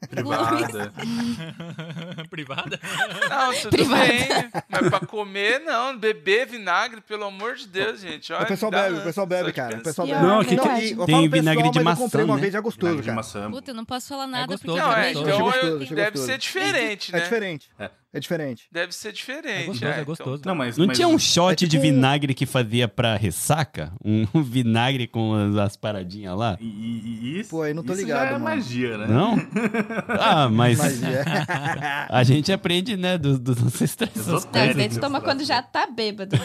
[0.09, 0.93] Privada.
[2.31, 2.81] Privada?
[3.29, 4.07] Não, tudo Privada.
[4.07, 4.29] bem.
[4.69, 5.97] Mas pra comer, não.
[5.99, 8.33] Beber vinagre, pelo amor de Deus, gente.
[8.33, 9.77] Olha, O pessoal dá bebe, o pessoal bebe, cara.
[9.77, 10.23] O pessoal bebe.
[10.23, 10.85] Não, aqui verdade.
[10.87, 12.41] e eu Tem falo vinagre pessoal, de maçã, eu comprei uma né?
[12.41, 13.51] vez, é gostoso, Vinagre cara.
[13.51, 15.29] Puta, eu não posso falar nada gostoso, porque é Não, é, gostoso.
[15.31, 15.45] então eu-
[15.79, 16.27] gostoso, deve gostoso.
[16.27, 17.23] ser diferente, É né?
[17.25, 17.71] diferente.
[17.79, 17.91] É.
[18.13, 18.67] É diferente.
[18.73, 19.61] Deve ser diferente.
[19.61, 20.43] É gostoso, é então- gostoso.
[20.45, 23.93] Não, mas, Não mas- tinha um shot É tipo de vinagre que fazia pra ressaca?
[24.05, 26.57] Um vinagre com as, as paradinhas lá?
[26.61, 28.45] E, e- isso, Pô, aí não tô isso ligado, já é mano.
[28.45, 29.07] magia, né?
[29.07, 29.37] Não?
[30.19, 31.23] Ah, mas é.
[32.11, 34.15] a gente aprende, né, dos, dos ancestrais.
[34.17, 34.71] Não, Esotérico.
[34.71, 36.37] às vezes toma quando já tá bêbado.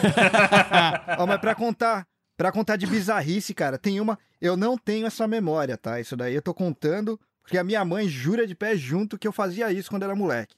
[1.18, 2.06] Ó, mas pra contar,
[2.36, 4.18] pra contar de bizarrice, cara, tem uma.
[4.40, 6.00] Eu não tenho essa memória, tá?
[6.00, 9.32] Isso daí eu tô contando, Porque a minha mãe jura de pé junto que eu
[9.32, 10.54] fazia isso quando era moleque.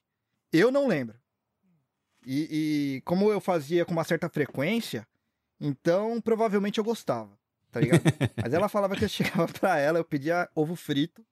[0.53, 1.19] Eu não lembro.
[2.25, 5.07] E, e como eu fazia com uma certa frequência,
[5.61, 7.39] então provavelmente eu gostava,
[7.71, 8.03] tá ligado?
[8.43, 11.25] Mas ela falava que eu chegava pra ela, eu pedia ovo frito,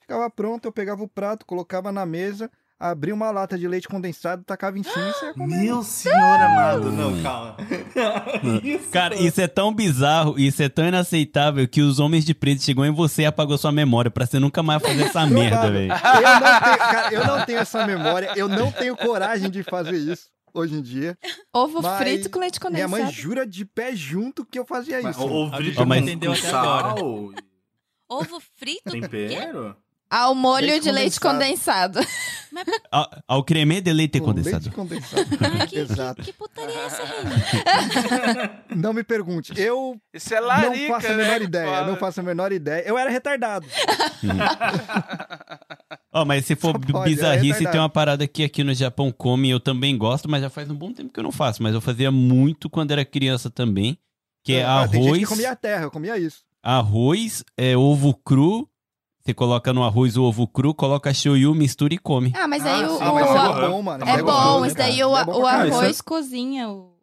[0.00, 4.42] ficava pronto, eu pegava o prato, colocava na mesa, abria uma lata de leite condensado,
[4.44, 5.62] tacava em cima e saia comendo.
[5.62, 7.56] Meu senhor amado, não, calma.
[8.62, 12.62] Isso, Cara, isso é tão bizarro, isso é tão inaceitável que os homens de preto
[12.62, 15.92] chegou em você e apagou sua memória pra você nunca mais fazer essa merda, velho.
[15.92, 19.96] Eu não, tenho, cara, eu não tenho essa memória, eu não tenho coragem de fazer
[19.96, 21.16] isso hoje em dia.
[21.52, 22.90] Ovo Mas frito com leite Minha condensado.
[23.04, 25.26] mãe jura de pé junto que eu fazia Mas isso.
[25.26, 26.96] o A frito com- entendeu com até sal,
[28.08, 28.90] Ovo frito?
[28.90, 29.76] tempero?
[30.16, 31.98] Ao molho Leite de leite condensado.
[32.88, 34.62] Ao, ao creme de leite Com condensado.
[34.66, 35.26] Leite condensado.
[35.58, 36.22] Ai, que, Exato.
[36.22, 38.50] que, que putaria é essa, Renan?
[38.76, 39.52] Não me pergunte.
[39.60, 41.84] Eu Isso é larica, não faço a né, menor que ideia.
[41.84, 42.84] Não faço a menor ideia.
[42.86, 43.66] Eu era retardado.
[46.12, 47.72] Ó, mas se for pode, é bizarrice, retardado.
[47.72, 50.74] tem uma parada que aqui no Japão come, eu também gosto, mas já faz um
[50.76, 51.62] bom tempo que eu não faço.
[51.62, 53.98] Mas eu fazia muito quando era criança também.
[54.44, 56.44] Que é Ah, Tem gente que arroz, comia a terra, eu comia isso.
[56.62, 58.68] arroz, é, ovo cru.
[59.24, 62.30] Você coloca no arroz o ovo cru, coloca shoyu, mistura e come.
[62.36, 64.04] Ah, mas Ah, aí o, sim, Ah, o- mas o- é bom, mano.
[64.04, 64.66] é Isso bom.
[64.66, 64.88] Isso cara.
[64.90, 66.94] daí o, é bom o arroz cozinha o,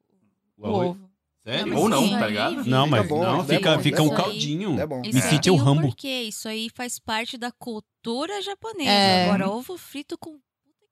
[0.59, 1.09] o ovo.
[1.43, 1.75] Sério?
[1.75, 2.53] Ou não, tá ligado?
[2.57, 4.79] Não, Fica mas não, é fica, bom, fica isso um é caldinho.
[4.79, 5.01] É bom.
[5.01, 5.81] Me sente o Rambo.
[5.87, 6.21] porquê.
[6.27, 8.87] Isso aí faz parte da cultura japonesa.
[8.91, 9.25] É.
[9.25, 10.33] Agora, ovo frito com...
[10.33, 10.43] Puta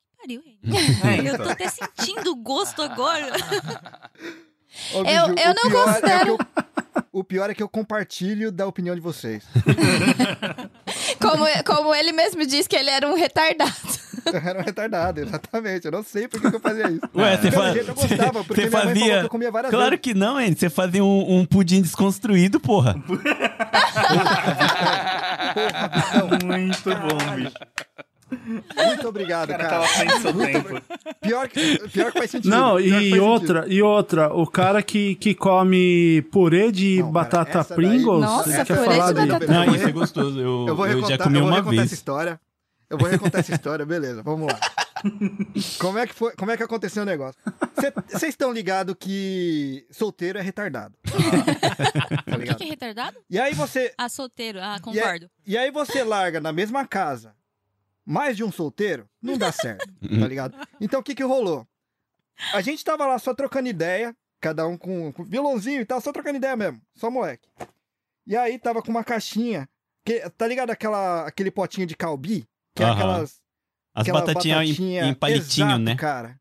[0.10, 0.76] que pariu, Renan.
[1.30, 3.28] É, Eu tô até sentindo o gosto agora.
[4.94, 5.04] Ô, Eu-
[5.36, 9.02] Biju, eu não é considero- eu- o pior é que eu compartilho da opinião de
[9.02, 9.44] vocês.
[11.22, 13.72] Como, como ele mesmo disse que ele era um retardado.
[14.26, 15.86] Eu era um retardado, exatamente.
[15.86, 17.02] Eu não sei por que que eu fazia isso.
[17.16, 17.48] Ué, você,
[17.90, 19.20] eu gostava, porque minha mãe falou fazia.
[19.20, 20.02] que eu comia várias Claro vezes.
[20.02, 20.56] que não, hein?
[20.58, 22.96] Você fazia um, um pudim desconstruído, porra.
[26.46, 27.54] Muito bom, bicho.
[28.88, 29.88] Muito obrigado, cara cara.
[29.88, 30.82] tava tempo.
[31.22, 32.52] Pior que, pior que faz sentido.
[32.52, 37.66] Não, e outra, e outra, o cara que, que come purê de Não, cara, batata
[37.70, 39.26] daí- Pringles, Nossa, você quer purê falar de...
[39.28, 40.40] batata- Não, isso é gostoso.
[40.40, 41.92] Eu, Eu vou eu recontar, já comi eu vou uma recontar essa vez.
[41.94, 42.40] história.
[42.90, 44.60] Eu vou recontar essa história, beleza, vamos lá.
[45.80, 47.40] Como é que foi, como é que aconteceu o negócio?
[48.10, 50.94] Vocês estão ligados que solteiro é retardado.
[51.06, 51.14] Tá
[52.28, 52.58] O que, ligado?
[52.58, 53.18] que é retardado?
[53.30, 54.60] E aí você, Ah, solteiro.
[54.60, 55.30] Ah, e aí, concordo.
[55.46, 57.34] e aí você larga na mesma casa
[58.10, 60.56] mais de um solteiro, não dá certo, tá ligado?
[60.82, 61.68] Então o que que rolou?
[62.54, 66.12] A gente tava lá só trocando ideia, cada um com, com violãozinho e tal, só
[66.12, 67.48] trocando ideia mesmo, só moleque.
[68.26, 69.68] E aí tava com uma caixinha,
[70.06, 72.48] que, tá ligado aquela, aquele potinho de calbi?
[72.74, 72.94] Que é Aham.
[72.96, 73.42] aquelas
[73.94, 75.96] As aquela batatinhas em, batatinha- em palitinho, Exato, né?
[75.96, 76.40] cara.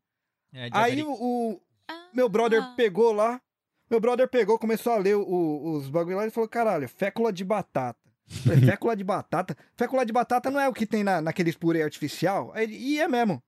[0.53, 2.73] É, Aí o, o Ah, meu brother ah.
[2.77, 3.41] pegou lá,
[3.89, 7.33] meu brother pegou, começou a ler o- o- os bagulho lá e falou, caralho, fécula
[7.33, 7.98] de batata.
[8.29, 9.57] Fécula de batata?
[9.75, 12.53] Fécula de batata não é o que tem na, naqueles purê artificial?
[12.55, 13.41] Ele, e é mesmo.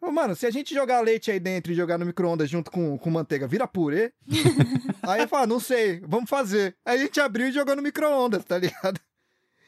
[0.00, 3.10] Mano, se a gente jogar leite aí dentro e jogar no micro-ondas junto com, com
[3.10, 4.12] manteiga, vira purê?
[5.02, 6.76] aí eu falo, não sei, vamos fazer.
[6.84, 9.00] Aí a gente abriu e jogou no micro-ondas, tá ligado?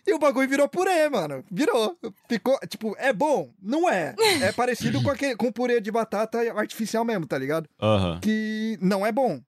[0.07, 1.45] E o bagulho virou purê, mano.
[1.51, 1.99] Virou.
[2.29, 3.53] Ficou, tipo, é bom?
[3.61, 4.15] Não é.
[4.43, 7.69] É parecido com, aquele, com purê de batata artificial mesmo, tá ligado?
[8.21, 9.41] Que não é bom.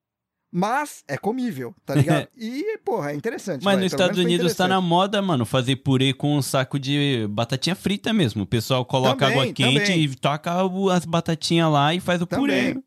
[0.55, 2.29] Mas é comível, tá ligado?
[2.37, 3.65] E, porra, é interessante.
[3.65, 7.27] Mas vai, nos Estados Unidos tá na moda, mano, fazer purê com um saco de
[7.31, 8.43] batatinha frita mesmo.
[8.43, 10.03] O pessoal coloca Também, água quente também.
[10.05, 10.53] e toca
[10.95, 12.69] as batatinhas lá e faz o purê.
[12.69, 12.85] Também.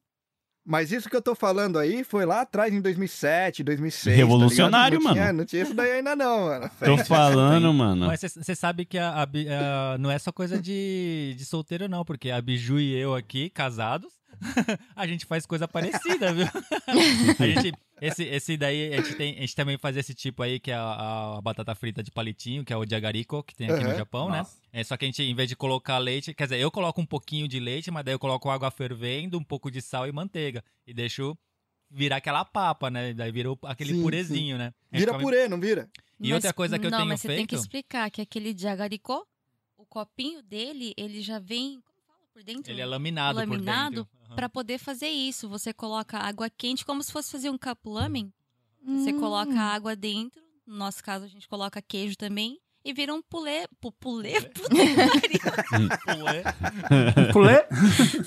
[0.67, 4.15] Mas isso que eu tô falando aí foi lá atrás, em 2007, 2006.
[4.15, 5.37] Revolucionário, tá não Tinha, mano.
[5.37, 6.71] não tinha isso daí ainda não, mano.
[6.83, 8.07] Tô falando, mano.
[8.07, 12.03] Mas você sabe que a, a a- não é só coisa de, de solteiro, não,
[12.03, 14.11] porque a Biju e eu aqui, casados,
[14.95, 16.45] a gente faz coisa parecida, viu?
[17.39, 20.59] a gente, esse, esse daí, a gente, tem, a gente também faz esse tipo aí,
[20.59, 23.83] que é a, a batata frita de palitinho, que é o diagariko, que tem aqui
[23.83, 23.97] no Aham.
[23.97, 24.39] Japão, né?
[24.39, 24.57] Nossa.
[24.71, 27.05] É, só que a gente, em vez de colocar leite, quer dizer, eu coloco um
[27.05, 30.63] pouquinho de leite, mas daí eu coloco água fervendo, um pouco de sal e manteiga.
[30.85, 31.37] E deixo
[31.89, 33.13] virar aquela papa, né?
[33.13, 34.73] Daí virou aquele Sim, purezinho, né?
[34.91, 35.89] A gente Vira come- purê, não vira?
[36.19, 38.57] E outra coisa que eu não, tenho mas você tem que feito- explicar que aquele
[38.57, 39.23] jagaricó,
[39.77, 41.81] o copinho dele, ele já vem,
[42.35, 42.69] por dentro?
[42.69, 44.25] Ele é laminado, Laminado por dentro.
[44.27, 44.35] Aham.
[44.35, 48.29] Pra poder fazer isso, você coloca água quente como se fosse fazer um capulamen.
[48.85, 49.19] Você Hum.
[49.21, 53.65] coloca água dentro, no nosso caso a gente coloca queijo também, e vira um pulê,
[53.79, 54.69] pu- pulê, puta
[56.05, 56.43] Pulê.
[57.33, 57.65] Pulê?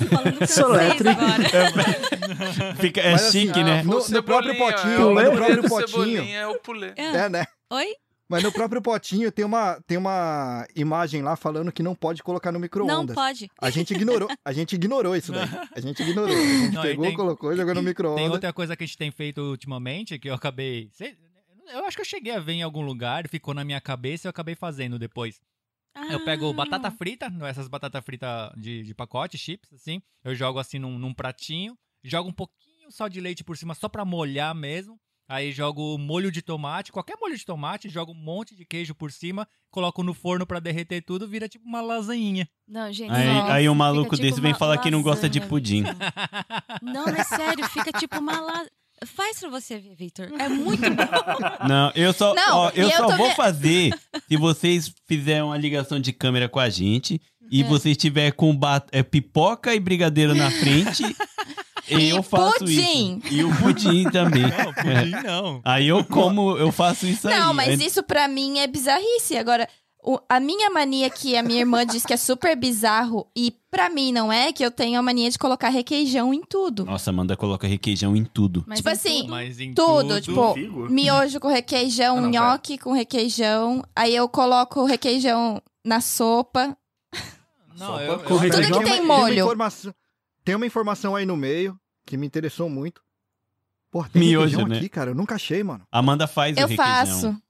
[0.09, 1.09] falando francês Soletre.
[1.11, 2.75] agora.
[2.81, 3.83] Fica, é Mas assim, chique, Ah, né?
[3.83, 5.89] No- o no próprio potinho, é o no próprio potinho.
[5.89, 6.93] Cebolinha é o pulê.
[6.97, 7.05] É.
[7.07, 7.45] É, né?
[7.71, 7.95] Oi?
[8.29, 12.53] Mas no próprio potinho tem uma, tem uma imagem lá falando que não pode colocar
[12.53, 13.15] no Não micro-ondas.
[13.15, 13.49] pode.
[13.61, 15.49] A gente ignorou, a gente ignorou isso daí.
[15.75, 16.37] A gente ignorou.
[16.37, 18.31] A gente Não, pegou, tem- colocou, jogou no Tem micro-ondas.
[18.31, 20.91] outra coisa que a gente tem feito ultimamente, que eu acabei.
[21.73, 24.29] Eu acho que eu cheguei a ver em algum lugar, ficou na minha cabeça e
[24.29, 25.41] eu acabei fazendo depois.
[26.11, 26.53] Eu pego Ah.
[26.53, 30.01] batata frita, essas batata frita de, de pacote, chips, assim.
[30.23, 33.89] Eu jogo assim num, num pratinho, jogo um pouquinho sal de leite por cima só
[33.89, 34.99] pra molhar mesmo.
[35.29, 39.13] Aí jogo molho de tomate, qualquer molho de tomate, jogo um monte de queijo por
[39.13, 42.49] cima, coloco no forno pra derreter tudo, vira tipo uma lasanhinha.
[42.67, 43.13] Não, gente.
[43.13, 45.85] Aí, nossa, aí um maluco tipo desse vem falar que não gosta de pudim.
[46.83, 48.71] Não, é sério, fica tipo uma lasanha.
[49.05, 50.29] Faz pra você ver, Victor.
[50.41, 50.99] É muito bom.
[51.69, 53.95] Não, eu só, Não, ó, eu eu só vou fazer
[54.27, 57.21] se vocês fizerem uma ligação de câmera com a gente
[57.51, 57.65] e É.
[57.65, 61.05] vocês tiver com bat- é, pipoca e brigadeiro na frente.
[61.91, 63.21] E eu faço pudim.
[63.25, 63.35] isso.
[63.35, 64.43] E o pudim também.
[64.43, 65.61] Não, pudim não.
[65.65, 67.39] Aí eu como, eu faço isso aí.
[67.39, 69.37] Não, mas Aí- isso pra mim é bizarrice.
[69.37, 69.69] Agora,
[70.03, 73.91] o- a minha mania que a minha irmã diz que é super bizarro e pra
[73.91, 76.85] mim não é, que eu tenho a mania de colocar requeijão em tudo.
[76.85, 78.65] Nossa, Amanda coloca requeijão em tudo.
[78.67, 80.89] Mas Tipo em assim, tudo- Mas em Tudo, tudo, tipo, Figo?
[80.91, 83.83] miojo com requeijão, Ah, não, nhoque com requeijão.
[83.95, 86.77] Aí eu coloco requeijão na sopa.
[87.79, 88.71] Não, Sopa eu, com eu- requeijão.
[88.73, 89.39] Tudo que uma- tem uma molho.
[89.45, 89.95] informação,
[90.49, 93.03] tem uma informação aí no meio que me interessou muito.
[93.91, 94.77] Pô, tem Miojo, requeijão né?
[94.79, 95.11] aqui, cara.
[95.11, 95.87] Eu nunca achei, mano.
[95.93, 96.95] Amanda faz o Eu requeijão.
[96.97, 97.43] faço.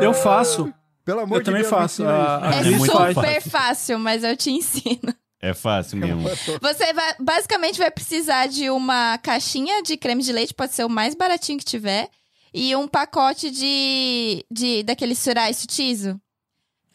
[0.00, 0.72] Eu faço.
[1.04, 2.02] Pelo amor Eu de também Deus, me faço.
[2.02, 2.30] ensina isso.
[2.30, 3.50] Ah, É, é muito super fácil.
[3.50, 5.14] fácil, mas eu te ensino.
[5.38, 6.22] É fácil mesmo.
[6.62, 10.88] Você vai, basicamente vai precisar de uma caixinha de creme de leite, pode ser o
[10.88, 12.08] mais baratinho que tiver,
[12.54, 16.18] e um pacote de, de daquele surai sutizo.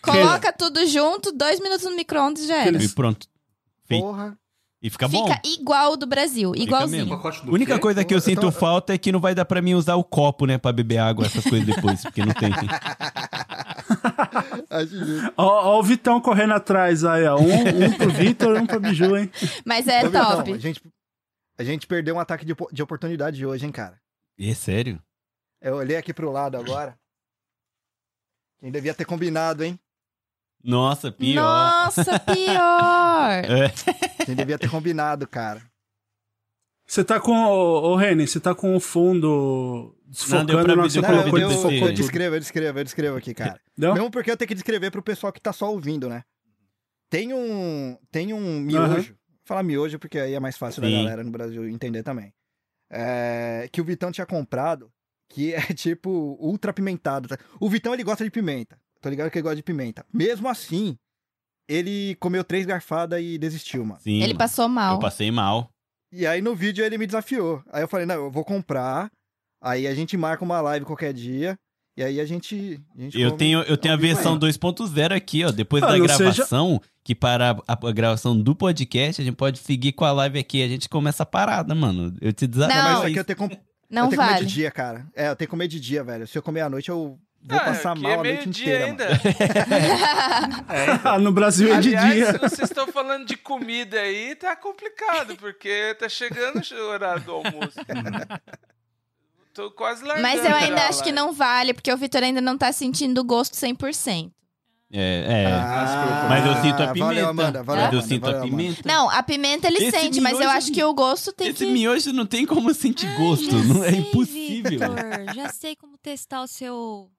[0.02, 2.84] Coloca tudo junto, dois minutos no micro-ondas já era.
[2.84, 3.28] E pronto.
[3.86, 4.02] Feito.
[4.04, 4.36] Porra.
[4.84, 5.28] E fica bom.
[5.28, 7.08] Fica igual o do Brasil, igualzinho.
[7.08, 7.80] Pacote do A única quê?
[7.80, 9.94] coisa que eu Eu sinto tô- falta é que não vai dar pra mim usar
[9.96, 10.58] o copo, né?
[10.58, 12.50] Pra beber água, essas coisas depois, porque não tem.
[15.38, 15.44] Ó,
[15.76, 17.38] ó o Vitão correndo atrás aí, ó.
[17.38, 19.30] Um, um pro Vitor, um pro Biju, hein?
[19.66, 20.54] Mas é Ô, Vitão, top.
[20.54, 20.82] a, gente,
[21.58, 24.00] a gente perdeu um ataque de, de oportunidade hoje, hein, cara.
[24.40, 25.02] É sério?
[25.62, 26.98] Eu olhei aqui pro lado agora.
[28.60, 29.80] Quem devia ter combinado, hein?
[30.64, 31.44] Nossa, pior.
[31.44, 33.02] Nossa, pior!
[33.32, 34.26] É.
[34.26, 35.62] Quem devia ter combinado, cara.
[36.86, 37.32] Você tá com.
[37.32, 39.96] Ô, ô Reni, você tá com o fundo
[40.30, 42.80] Não, deu desfocando pra na você Não, pra colocou eu, desfocou eu descrevo, eu descrevo,
[42.80, 43.62] eu descrevo aqui, cara.
[43.78, 43.94] Deu?
[43.94, 46.24] Mesmo porque eu tenho que descrever pro pessoal que tá só ouvindo, né?
[47.10, 49.14] Tem um, tem um miojo.
[49.14, 50.92] Vou falar miojo porque aí é mais fácil Sim.
[50.92, 52.34] da galera no Brasil entender também.
[52.90, 54.92] É, que o Vitão tinha comprado,
[55.30, 57.30] que é tipo ultra pimentado.
[57.30, 57.38] tá?
[57.60, 58.78] O Vitão ele gosta de pimenta.
[59.02, 60.06] Tô ligado que ele gosta de pimenta.
[60.14, 60.96] Mesmo assim,
[61.68, 64.00] ele comeu três garfadas e desistiu, mano.
[64.02, 64.22] Sim.
[64.22, 64.96] Ele passou mal.
[64.96, 65.70] Eu passei mal.
[66.12, 67.64] E aí no vídeo ele me desafiou.
[67.72, 69.10] Aí eu falei, não, eu vou comprar.
[69.64, 71.58] Aí a gente marca uma live qualquer dia.
[71.98, 72.82] E aí a gente.
[72.96, 74.40] a gente Eu tenho, eu tenho a versão aí.
[74.40, 75.52] 2.0 aqui, ó.
[75.52, 79.92] Depois Ah, da gravação, que para a, a gravação do podcast, a gente pode seguir
[79.92, 80.64] com a live aqui.
[80.64, 82.16] A gente começa a parada, mano.
[82.22, 82.76] Eu te desafio.
[82.76, 83.00] Não, mas Não.
[83.00, 83.48] isso aqui eu tenho, com...
[83.90, 84.46] Não eu tenho que comer vale.
[84.46, 85.08] de dia, cara.
[85.14, 86.28] É, eu tenho que comer de dia, velho.
[86.28, 88.88] Se eu comer à noite, eu vou Ah, passar aqui mal é a noite meio-dia
[88.90, 89.14] inteira.
[89.14, 89.22] ainda.
[90.68, 91.02] Mano.
[91.04, 92.32] Ah, no Brasil é de Aliás, dia.
[92.34, 97.32] se vocês estão falando de comida aí, tá complicado, porque tá chegando o horário do
[97.32, 97.78] almoço.
[99.54, 101.16] Tô quase largando Mas eu ainda acho que lá.
[101.16, 104.32] não vale, porque o Vitor ainda não tá sentindo o gosto 100%.
[104.94, 105.52] É, é.
[105.54, 107.06] Ah, mas eu sinto a pimenta.
[107.06, 107.64] Valeu, Amanda.
[107.64, 108.58] Valeu, mas eu sinto valeu, a Amanda.
[108.58, 108.82] pimenta.
[108.86, 111.72] Não, a pimenta ele Esse sente, mas eu acho que o gosto tem Esse que...
[111.72, 113.56] miojo não tem como sentir gosto.
[113.56, 114.70] Ah, já Não, é sei, impossível.
[114.70, 117.10] Victor, já sei como testar o seu.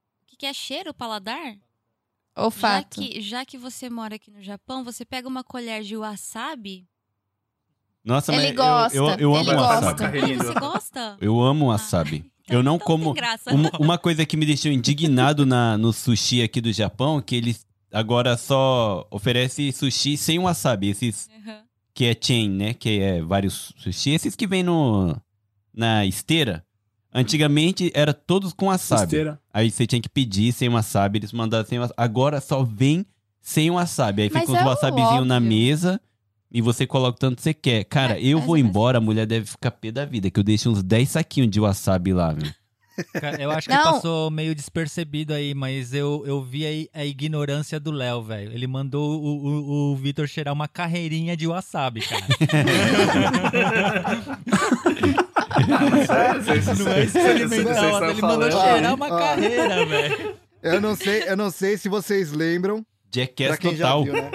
[0.42, 1.52] Que, é cheiro, paladar?
[1.54, 3.00] Já Olfato.
[3.00, 6.84] que, já que você mora aqui no Japão, você pega uma colher de wasabi.
[8.04, 9.74] Nossa, Ele mas gosta, eu, eu, eu ele amo gosta.
[9.86, 9.98] wasabi.
[10.00, 11.16] Carreirinha Ah, do- você gosta?
[11.20, 12.16] Eu amo Ah, wasabi.
[12.16, 13.14] então- eu não então como.
[13.52, 17.64] Uma, uma coisa que me deixou indignado na, no sushi aqui do Japão, que eles
[17.92, 20.88] agora só oferecem sushi sem wasabi.
[20.88, 21.60] Esses Uhum.
[21.94, 22.74] que é chain, né?
[22.74, 24.10] Que é vários sushi.
[24.10, 25.16] Esses que vem no,
[25.72, 26.66] na esteira.
[27.14, 29.02] Antigamente era todos com wasabi.
[29.02, 29.38] Esteira.
[29.52, 31.94] Aí você tinha que pedir sem wasabi, eles mandaram sem wasabi.
[31.96, 33.04] Agora só vem
[33.40, 34.22] sem wasabi.
[34.22, 36.00] Aí Mas fica os é wasabizinhos na mesa
[36.50, 37.84] e você coloca o tanto que você quer.
[37.84, 40.44] Cara, É, eu vou é embora, a mulher deve ficar pé da vida, que eu
[40.44, 42.50] deixei uns 10 saquinhos de wasabi lá, viu?
[43.14, 43.84] Cara, eu acho que Não.
[43.84, 48.52] passou meio despercebido aí, mas eu, eu vi aí a ignorância do Léo, velho.
[48.52, 52.22] Ele mandou o, o, o Vitor cheirar uma carreirinha de wasabi, cara.
[55.66, 60.34] Não é ele mandou cheirar uma carreira, velho.
[60.62, 62.84] Eu não sei, eu não sei se vocês lembram.
[63.14, 64.04] Jackass total.
[64.04, 64.30] viu, né?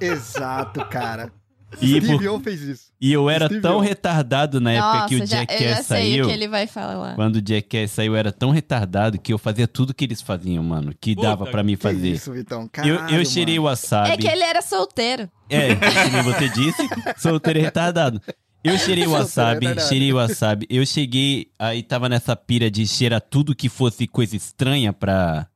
[0.00, 1.32] Exato, cara.
[1.80, 2.82] E, Steve por- O fez isso.
[3.00, 3.80] e eu era Steve tão O.
[3.80, 6.24] retardado na época que o Nossa, já, eu Jackass já sei saiu.
[6.24, 7.14] o que ele vai falar.
[7.14, 10.64] Quando o Jackass saiu, eu era tão retardado que eu fazia tudo que eles faziam,
[10.64, 10.92] mano.
[11.00, 12.08] Que Puta dava pra mim Que fazer.
[12.08, 12.62] isso, Vitão.
[12.62, 13.66] Eu, Caralho, eu cheirei mano.
[13.68, 14.10] wasabi.
[14.10, 15.30] É que ele era solteiro.
[15.48, 18.20] É, como você disse, solteiro e retardado.
[18.62, 20.66] Eu cheirei Solteiro wasabi, cheirei wasabi.
[20.68, 25.48] Eu cheguei, aí tava nessa pira de cheirar tudo que fosse coisa estranha pra,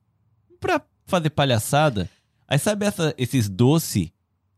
[0.59, 2.09] pra fazer palhaçada.
[2.47, 4.09] Aí sabe essa- esses doces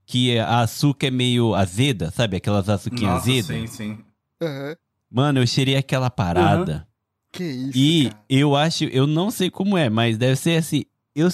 [0.05, 2.37] que a açúcar é meio azeda, sabe?
[2.37, 3.45] Aquelas açuquinhas Nossa, azedas?
[3.47, 3.99] sim, sim.
[4.41, 4.75] Aham.
[5.11, 6.87] Mano, eu cheirei aquela parada.
[7.33, 8.23] Que isso, E cara.
[8.29, 10.85] eu acho, eu não sei como é, mas deve ser assim.
[11.13, 11.27] Eu,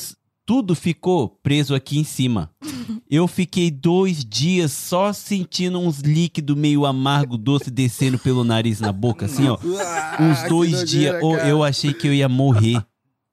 [0.53, 2.51] tudo ficou preso aqui em cima.
[3.09, 8.91] Eu fiquei dois dias só sentindo uns líquidos meio amargo, doce descendo pelo nariz na
[8.91, 9.57] boca, assim, ó.
[9.79, 11.13] Ah, Uns que dois dias.
[11.19, 11.49] Cara.
[11.49, 12.79] eu achei que eu ia morrer.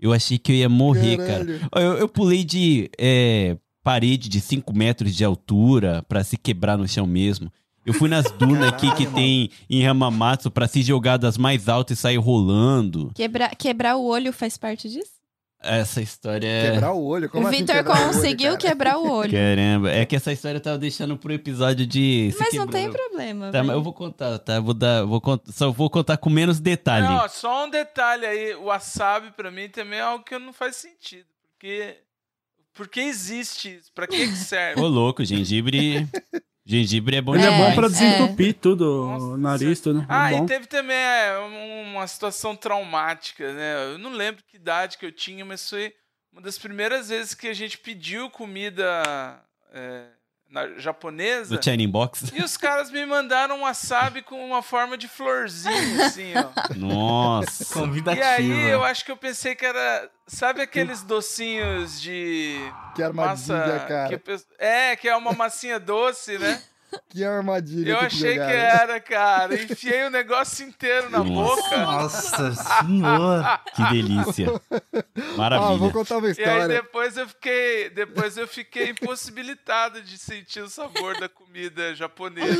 [0.00, 1.44] Eu achei que eu ia morrer, cara.
[1.44, 1.60] Caralho.
[1.74, 6.88] Eu, eu pulei de é, parede de 5 metros de altura pra se quebrar no
[6.88, 7.52] chão mesmo.
[7.84, 11.98] Eu fui nas dunas aqui que tem em Hamamatsu pra se jogar das mais altas
[11.98, 13.10] e sair rolando.
[13.14, 15.19] Quebrar, quebrar o olho faz parte disso?
[15.62, 16.70] Essa história é.
[16.72, 17.28] Quebrar o olho?
[17.28, 19.30] Como o assim Vitor quebrar o olho, conseguiu quebrar o olho.
[19.30, 22.32] Caramba, é que essa história eu tava deixando pro episódio de.
[22.32, 23.50] se Mas não tem problema.
[23.50, 24.58] Tá, mas eu vou contar, tá?
[24.58, 25.42] Vou dar, vou cont...
[25.52, 27.06] Só vou contar com menos detalhe.
[27.06, 28.54] Não, só um detalhe aí.
[28.54, 31.26] O wasabi pra mim também é algo que não faz sentido.
[31.52, 31.98] Porque.
[32.72, 33.92] Por que existe isso?
[33.92, 34.80] Pra que, que serve?
[34.80, 36.08] Ô, louco, gengibre.
[36.70, 37.68] gengibre é bom Ele é, demais.
[37.70, 37.90] bom pra é.
[37.90, 40.00] desentupir tudo, Nossa, o nariz, tudo.
[40.00, 40.44] É Ah, bom.
[40.44, 43.92] e teve também é, um- uma situação traumática, né?
[43.92, 45.92] Eu não lembro que idade que eu tinha, mas foi
[46.32, 48.84] uma das primeiras vezes que a gente pediu comida
[49.72, 50.04] é,
[50.50, 51.56] na- japonesa.
[51.56, 52.32] Do Shining Box.
[52.34, 56.50] E os caras me mandaram um wasabi com uma forma de florzinha, assim, ó.
[56.76, 57.62] Nossa.
[57.62, 58.26] E Convidativa.
[58.26, 60.10] aí eu acho que eu pensei que era.
[60.26, 62.56] Sabe aqueles docinhos de
[62.94, 63.84] Que armadilha, massa.
[63.88, 64.18] cara.
[64.18, 66.62] que é, que é uma massinha doce, né?
[67.08, 67.92] Que armadilha.
[67.92, 69.54] Eu que achei que era, cara.
[69.60, 71.76] Enfiei o negócio inteiro na boca.
[71.78, 73.60] Nossa senhora.
[73.74, 74.46] Que delícia.
[74.72, 75.76] Ah, Maravilha.
[75.78, 76.68] vou contar uma E aí história.
[76.68, 82.56] depois eu fiquei, depois eu fiquei impossibilitado de sentir o sabor da comida japonesa.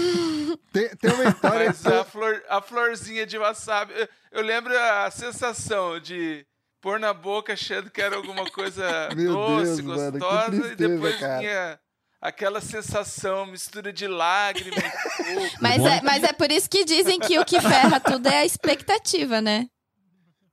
[0.72, 5.10] Tem, tem uma história Mas a, flor, a florzinha de wasabi, eu, eu lembro a
[5.10, 6.44] sensação de
[6.80, 10.60] pôr na boca achando que era alguma coisa Meu doce, Deus, mano, que gostosa, e
[10.60, 11.38] tristeza, depois cara.
[11.38, 11.80] vinha
[12.20, 14.76] aquela sensação, mistura de lágrima
[15.16, 15.50] fogo.
[15.60, 18.44] Mas é, mas é por isso que dizem que o que ferra tudo é a
[18.44, 19.66] expectativa, né?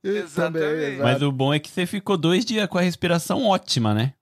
[0.02, 1.00] Exatamente.
[1.00, 4.14] Mas o bom é que você ficou dois dias com a respiração ótima, né?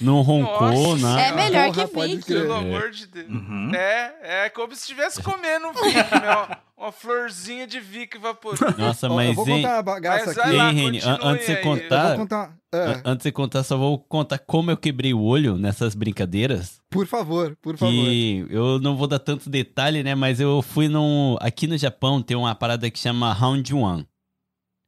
[0.00, 1.20] Não roncou, Nossa, nada.
[1.22, 2.42] É melhor Porra, que crer.
[2.42, 3.28] Pelo amor de Deus.
[3.28, 3.74] Uhum.
[3.74, 6.58] É, é como se estivesse comendo um Vic, né?
[6.82, 8.62] Uma, florzinha de Vic vaporoso.
[8.76, 10.56] Nossa, Ó, eu mas vou hein, contar uma bagaça Mas aqui.
[10.56, 11.58] lá, Hein, Reni, antes de você aí.
[11.58, 12.56] Eu vou contar, contar.
[12.74, 16.80] Ah, antes de você contar, só vou contar como eu quebrei o olho nessas brincadeiras.
[16.90, 17.92] por favor, por favor.
[17.94, 20.14] Que eu não vou dar tantos detalhes, né?
[20.14, 21.36] Mas eu fui num.
[21.40, 24.06] Aqui no Japão tem uma parada que chama Round One.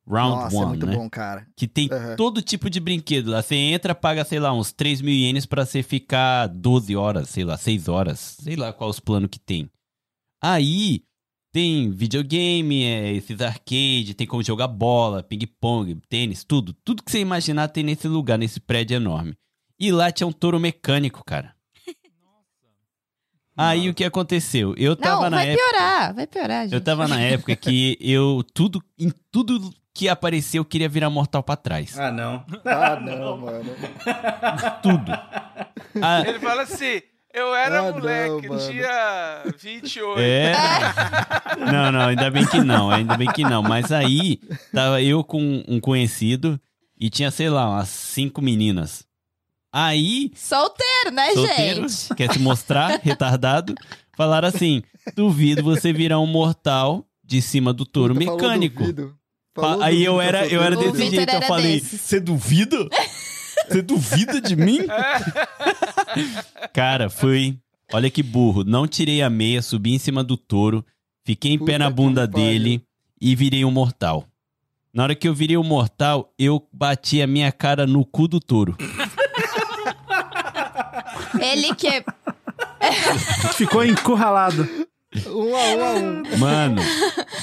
[0.07, 0.97] Round Nossa, é One, muito né?
[0.97, 1.47] bom, cara.
[1.57, 2.17] Que tem Aham.
[2.17, 3.31] todo tipo de brinquedo.
[3.31, 7.31] Lá você entra, paga, sei lá, uns 3 mil ienes pra você ficar 12 horas,
[7.31, 8.19] sei lá, 6 horas.
[8.43, 9.71] Sei lá qual os planos que tem.
[10.43, 11.03] Aí
[11.55, 16.73] tem videogame, é, esses arcade, tem como jogar bola, ping-pong, tênis, tudo.
[16.85, 19.35] Tudo que você imaginar tem nesse lugar, nesse prédio enorme.
[19.79, 21.55] E lá tinha um touro mecânico, cara.
[23.57, 24.75] Aí o que aconteceu?
[24.77, 25.65] Eu tava Não, na vai época.
[25.71, 26.73] piorar, vai piorar, gente.
[26.73, 31.41] Eu tava na época que eu tudo em tudo que apareceu eu queria virar mortal
[31.41, 31.97] pra trás.
[31.97, 32.45] Ah, não.
[32.65, 33.71] Ah, não, mano.
[34.83, 35.13] Tudo.
[36.03, 37.01] Ah, Ele fala assim:
[37.35, 38.73] eu era Ah, não, moleque, mano.
[38.73, 40.21] dia 28.
[40.21, 40.53] é.
[41.71, 43.63] Não, não, ainda bem que não, ainda bem que não.
[43.63, 44.41] Mas aí
[44.73, 46.61] tava eu com um conhecido
[46.99, 49.05] e tinha, sei lá, umas cinco meninas.
[49.73, 52.15] Aí, Solteiro, né, solteiro, gente?
[52.15, 53.75] quer se mostrar, retardado,
[54.17, 54.83] falaram assim:
[55.17, 58.81] duvido você virar um mortal de cima do touro Puta, falou mecânico.
[58.83, 59.15] duvido.
[59.55, 62.77] Fa- Falou Aí duvido, eu tá era, eu era desse jeito, eu falei, você duvida?
[63.69, 64.81] Você duvida de mim?
[66.73, 67.59] Cara, fui.
[67.93, 68.65] Olha que burro.
[68.65, 70.85] Não tirei a meia, subi em cima do touro,
[71.25, 72.47] fiquei em pé Puta na que bunda pariu.
[72.47, 72.83] dele
[73.21, 74.27] e virei um mortal.
[74.93, 78.39] Na hora que eu virei um mortal, eu bati a minha cara no cu do
[78.41, 78.77] touro.
[81.41, 82.05] Ele que.
[83.55, 84.69] Ficou encurralado.
[85.27, 86.39] Um a um a um.
[86.39, 86.83] Mano,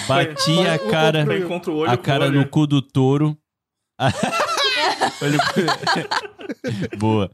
[0.07, 3.37] bati a cara, Foi contra o olho a cara no cu do touro.
[6.97, 7.31] Boa.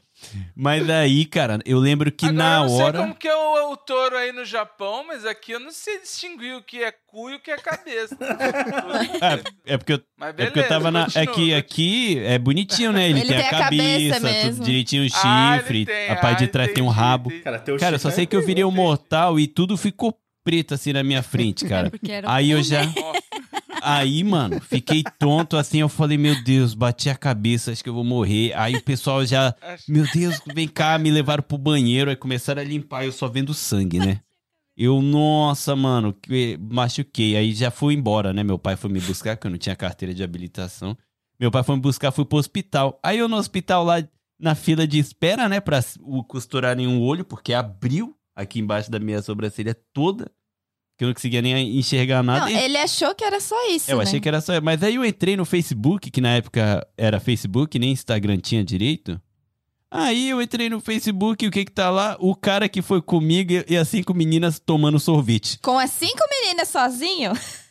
[0.56, 2.98] Mas aí, cara, eu lembro que Agora, na eu não sei hora.
[3.00, 6.56] como que é o, o touro aí no Japão, mas aqui eu não sei distinguir
[6.56, 8.18] o que é cu e o que é cabeça.
[9.66, 11.02] É, é porque eu Mas É beleza, porque eu tava na.
[11.02, 13.10] É continua, que aqui é bonitinho, né?
[13.10, 16.40] Ele, Ele tem, tem a cabeça cabeça, tudo direitinho, o Ah, chifre, tem, a parte
[16.40, 17.32] de ah, trás tem um rabo.
[17.44, 20.74] Cara, Cara, eu só sei é que eu virei um mortal e tudo ficou preto
[20.74, 21.92] assim na minha frente, cara.
[21.92, 22.82] Porque era um Aí eu já.
[23.82, 25.80] Aí, mano, fiquei tonto assim.
[25.80, 28.54] Eu falei, meu Deus, bati a cabeça, acho que eu vou morrer.
[28.56, 29.54] Aí o pessoal já.
[29.88, 32.10] Meu Deus, vem cá, me levaram pro banheiro.
[32.10, 34.22] Aí começaram a limpar, eu só vendo sangue, né?
[34.76, 37.36] Eu, nossa, mano, que- machuquei.
[37.36, 38.44] Aí já fui embora, né?
[38.44, 40.96] Meu pai foi me buscar, porque eu não tinha carteira de habilitação.
[41.40, 43.00] Meu pai foi me buscar, fui pro hospital.
[43.04, 44.04] Aí eu no hospital lá,
[44.40, 49.00] na fila de espera, né, pra o costurarem um olho, porque abriu aqui embaixo da
[49.00, 50.32] minha sobrancelha toda,
[50.98, 52.42] que eu não conseguia nem enxergar nada.
[52.42, 54.04] Não, E- ele achou que era só isso, eu né?
[54.04, 54.60] achei que era só.
[54.62, 59.20] Mas aí eu entrei no Facebook, que na época era Facebook, nem Instagram tinha direito.
[59.90, 62.18] Aí eu entrei no Facebook e o que que tá lá?
[62.20, 65.60] O cara que foi comigo e- e as cinco meninas tomando sorvete.
[65.62, 67.32] Com as cinco meninas sozinho?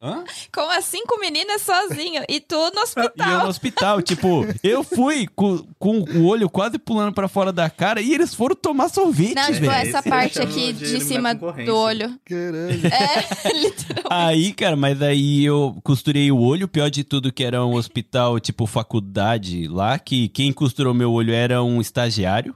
[0.00, 0.22] Hã?
[0.54, 2.22] Com as cinco meninas sozinho.
[2.28, 3.42] E tu no E eu hospital.
[3.42, 8.00] no hospital, tipo, eu fui com, com o olho quase pulando pra fora da cara
[8.00, 9.72] e eles foram tomar sorvete, Não, tipo, velho.
[9.72, 12.16] essa Esse parte aqui de de, cima do olho.
[12.24, 12.80] Caralho.
[12.86, 14.06] É, literalmente.
[14.08, 16.68] Aí, cara, mas aí eu costurei o olho.
[16.68, 21.32] Pior de tudo que era um hospital, tipo, faculdade lá, que quem costurou meu olho
[21.34, 22.54] era um estagiário.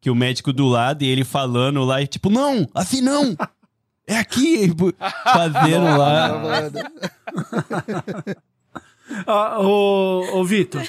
[0.00, 3.36] Que o médico do lado e ele falando lá, e tipo, não, assim não!
[4.12, 4.70] É aqui!
[5.24, 6.30] Fazendo lá.
[9.26, 10.82] Ah, ô, ô Vitor,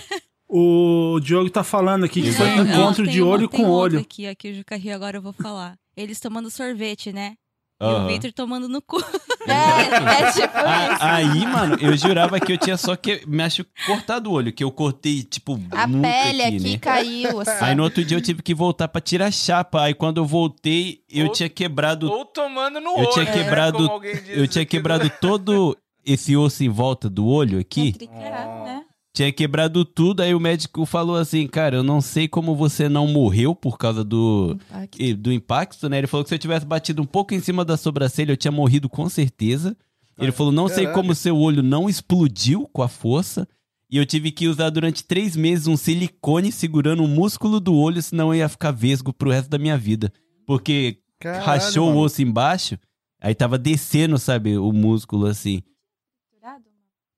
[0.48, 4.00] o Diogo tá falando aqui que foi um encontro tem de olho tem com olho.
[4.00, 5.78] aqui, aqui o Juca Rio, agora eu vou falar.
[5.96, 7.36] Eles tomando sorvete, né?
[7.82, 8.98] E o Victor tomando no cu.
[9.46, 11.04] É, é tipo A- isso.
[11.04, 14.64] Aí, mano, eu jurava que eu tinha só que me acho cortado o olho, que
[14.64, 16.78] eu cortei, tipo, A muito pele aqui, né?
[16.78, 17.52] caiu, assim.
[17.66, 19.82] Aí no outro dia eu tive que voltar pra tirar a chapa.
[19.84, 23.32] Aí quando eu voltei, eu Ou- tinha quebrado Ou tomando no Eu olho, tinha né?
[23.34, 27.60] quebrado- Como alguém diz Eu tinha aqui quebrado todo esse osso em volta do olho
[27.60, 27.92] aqui.
[27.92, 28.83] Triquerar, né?
[29.14, 30.22] Tinha quebrado tudo.
[30.22, 34.04] Aí o médico falou assim: Cara, eu não sei como você não morreu por causa
[34.04, 34.58] do,
[34.98, 36.00] e- do impacto, né?
[36.00, 38.52] Ele falou que se eu tivesse batido um pouco em cima da sobrancelha, eu tinha
[38.52, 39.78] morrido com certeza.
[40.18, 43.48] Ele falou: Não sei como seu olho não explodiu com a força.
[43.90, 48.02] E eu tive que usar durante três meses um silicone segurando o músculo do olho,
[48.02, 50.12] senão eu ia ficar vesgo pro resto da minha vida.
[50.48, 52.00] Porque Caralho, rachou mano.
[52.00, 52.76] o osso embaixo,
[53.22, 55.62] aí tava descendo, sabe, o músculo assim.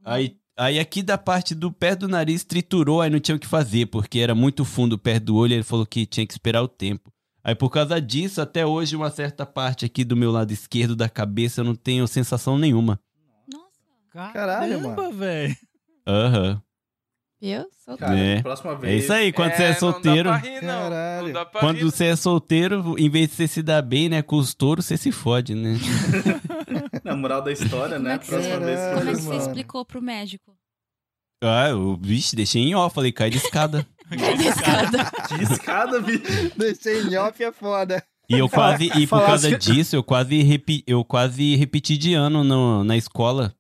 [0.04, 3.48] Aí, aí aqui da parte do pé do nariz triturou, aí não tinha o que
[3.48, 6.62] fazer, porque era muito fundo o pé do olho, ele falou que tinha que esperar
[6.62, 7.12] o tempo.
[7.44, 11.08] Aí por causa disso, até hoje, uma certa parte aqui do meu lado esquerdo da
[11.08, 13.00] cabeça eu não tenho sensação nenhuma.
[13.52, 14.34] Nossa.
[14.34, 15.56] Caralho, Caramba, velho.
[16.08, 16.62] Aham.
[17.46, 17.66] Viu?
[17.86, 18.08] Soltou.
[18.08, 18.42] Cara, É.
[18.42, 19.04] próxima É vez.
[19.04, 20.30] isso aí, quando você é não solteiro.
[20.32, 20.68] dá pra rir, não.
[20.90, 21.26] Caralho.
[21.28, 24.10] Não dá pra Quando rir, você é solteiro, em vez de você se dar bem,
[24.10, 25.78] né, com os touros, você se fode, né?
[27.04, 28.16] Na moral da história, né?
[28.16, 30.56] é que Próxima você- vez que Como é que você explicou pro médico?
[31.44, 33.86] Ah, eu, vixe, deixei em off, falei, cai de escada.
[34.10, 36.52] Que escada, bicho.
[36.58, 38.04] Deixei em off é foda.
[38.30, 42.14] E eu quase, e por causa que- disso, eu quase, repi, eu quase repeti de
[42.14, 43.54] ano no- na escola.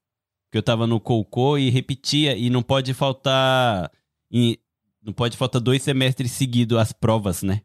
[0.56, 2.34] Que eu tava no Cocô e repetia.
[2.38, 3.92] E não pode faltar.
[4.32, 4.58] e
[5.04, 7.60] não pode faltar dois semestres seguidos as provas, né?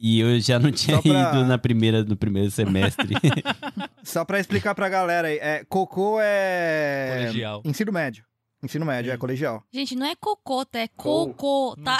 [0.00, 3.14] E eu já não tinha pra- ido na primeira, no primeiro semestre.
[4.02, 7.18] Só pra explicar pra galera aí, é, cocô é...
[7.20, 7.62] Colegial.
[7.64, 8.24] Ensino médio.
[8.62, 9.62] Ensino médio, é colegial.
[9.72, 11.96] Gente, não é cocota, é cocô, tá?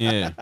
[0.00, 0.32] é.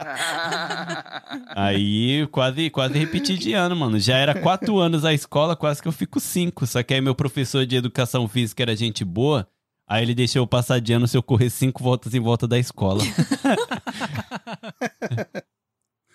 [1.57, 3.99] Aí eu quase, quase repeti de ano, mano.
[3.99, 6.65] Já era quatro anos a escola, quase que eu fico cinco.
[6.67, 9.49] Só que aí meu professor de educação física era gente boa.
[9.89, 12.57] Aí ele deixou eu passar de ano se eu correr cinco voltas em volta da
[12.59, 13.03] escola.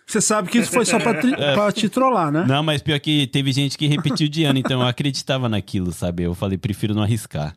[0.07, 1.53] Você sabe que isso foi só pra, tri- É.
[1.55, 2.45] pra te trollar, né?
[2.47, 6.23] Não, mas pior que teve gente que repetiu de ano, então eu acreditava naquilo, sabe?
[6.23, 7.55] Eu falei, prefiro não arriscar.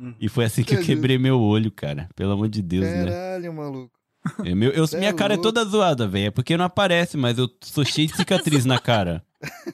[0.00, 0.14] Hum.
[0.20, 2.08] E foi assim que eu quebrei meu olho, cara.
[2.14, 3.04] Pelo amor de Deus, né?
[3.06, 3.90] Caralho, maluco.
[4.44, 5.52] É, meu- eu- é minha cara é louco.
[5.52, 6.26] toda zoada, velho.
[6.26, 9.24] É porque não aparece, mas eu sou cheio de cicatriz na cara.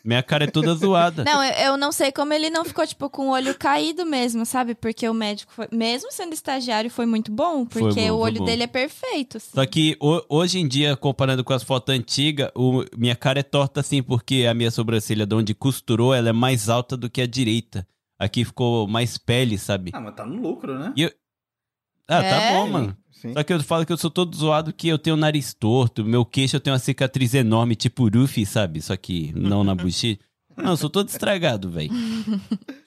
[0.04, 1.24] Minha cara é toda zoada.
[1.24, 4.44] Não, eu, eu não sei como ele não ficou, tipo, com o olho caído mesmo,
[4.44, 4.74] sabe?
[4.74, 7.66] Porque o médico, foi, mesmo sendo estagiário, foi muito bom.
[7.68, 8.44] Foi Porque bom, o olho bom.
[8.44, 9.38] dele é perfeito.
[9.38, 9.50] assim.
[9.54, 13.42] Só que ho- hoje em dia, comparando com as fotos antigas, o- minha cara é
[13.42, 17.22] torta assim, porque a minha sobrancelha de onde costurou, ela é mais alta do que
[17.22, 17.86] a direita.
[18.24, 19.90] Aqui ficou mais pele, sabe?
[19.94, 20.92] Ah, mas tá no lucro, né?
[20.96, 21.12] E eu-
[22.08, 22.52] Ah, tá É?
[22.52, 22.96] bom, mano.
[23.12, 23.32] Sim.
[23.32, 26.24] Só que eu falo que eu sou todo zoado, que eu tenho nariz torto, meu
[26.24, 28.82] queixo eu tenho uma cicatriz enorme, tipo Ruffy, sabe?
[28.82, 30.18] Só que não na bochecha.
[30.56, 31.90] Não, eu sou todo estragado, velho.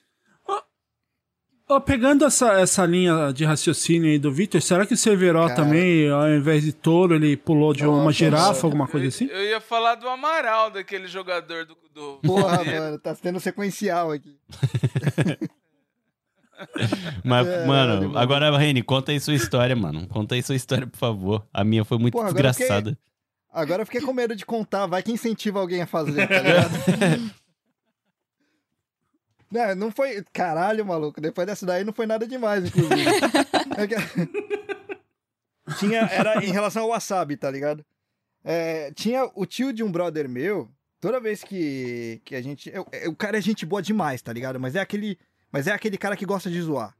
[1.70, 5.54] Ó, pegando essa, essa linha de raciocínio aí do Victor, será que o Cerveró Cara.
[5.54, 9.26] também, ao invés de touro, ele pulou de uma Nossa, girafa, alguma coisa assim?
[9.26, 11.76] Eu, eu ia falar do Amaral, daquele jogador do.
[11.94, 14.34] do Porra, mano, tá sendo sequencial aqui.
[17.22, 18.18] Mas, Caralho, mano, mano.
[18.18, 20.08] agora, Reni, conta aí sua história, mano.
[20.08, 21.46] Conta aí sua história, por favor.
[21.52, 22.98] A minha foi muito Porra, agora eu desgraçada.
[23.52, 27.34] Agora eu fiquei com medo de contar, vai que incentiva alguém a fazer, tá ligado?
[29.50, 30.22] Não, não foi.
[30.32, 31.20] Caralho, maluco.
[31.20, 32.94] Depois dessa daí não foi nada demais, inclusive.
[33.78, 36.00] É que- Tinha.
[36.00, 37.84] Era em relação ao wasabi, tá ligado?
[38.44, 40.68] É, tinha o tio de um brother meu.
[41.00, 42.68] Toda vez que, que a gente.
[42.74, 44.58] eu- eu- o cara é gente boa demais, tá ligado?
[44.58, 45.18] Mas é aquele.
[45.52, 46.94] Mas é aquele cara que gosta de zoar.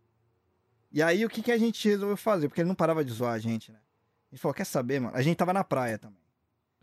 [0.93, 2.49] E aí o que, que a gente resolveu fazer?
[2.49, 3.79] Porque ele não parava de zoar a gente, né?
[4.31, 5.17] A gente falou, quer saber, mano?
[5.17, 6.23] A gente tava na praia também.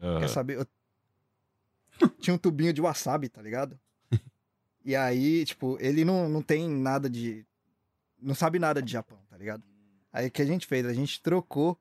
[0.01, 0.19] Aham.
[0.19, 0.57] Quer saber?
[0.59, 3.79] Eu- Tinha um tubinho de wasabi, tá ligado?
[4.85, 7.43] E aí, tipo, ele não, não tem nada de.
[8.21, 9.63] Não sabe nada de Japão, tá ligado?
[10.13, 10.85] Aí o que a gente fez?
[10.85, 11.77] A gente trocou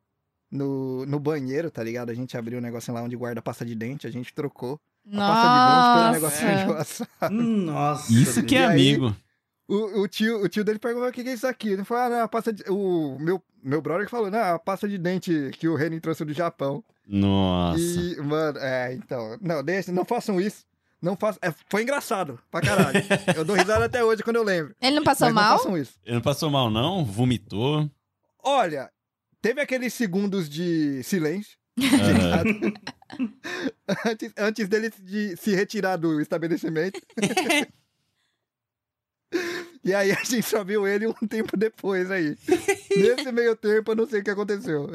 [0.51, 2.11] no, no banheiro, tá ligado?
[2.11, 4.81] A gente abriu um negocinho lá onde guarda a pasta de dente, a gente trocou
[5.13, 7.09] a pasta de dente pelo negocinho de Nossa.
[7.21, 7.37] wasabi.
[7.37, 8.13] Nossa.
[8.13, 9.17] Isso que é E aí- amigo.
[9.67, 11.69] O, o tio, o tio dele perguntou o que, que é isso aqui.
[11.71, 12.63] Ele falou, ah, não, a pasta de...
[12.69, 16.35] O meu, meu brother falou, não, a pasta de dente que o Renan trouxe do
[16.35, 16.85] Japão.
[17.07, 17.79] Nossa.
[17.81, 19.39] E, mano, é, então.
[19.41, 20.67] Não, deixa, não façam isso.
[21.05, 21.39] Não façam.
[21.43, 22.97] é, foi engraçado pra caralho.
[23.37, 24.75] eu dou risada até hoje quando eu lembro.
[24.81, 25.51] Ele não passou Mas mal?
[25.51, 26.01] não façam isso.
[26.03, 27.05] Ele não passou mal, não?
[27.05, 27.91] Vomitou?
[28.43, 28.91] Olha,
[29.43, 31.59] teve aqueles segundos de silêncio.
[31.79, 32.73] Aham.
[34.07, 36.99] antes, antes dele de se retirar do estabelecimento.
[39.85, 42.35] e aí a gente só viu ele um tempo depois aí.
[42.97, 44.89] Nesse meio tempo eu não sei o que aconteceu.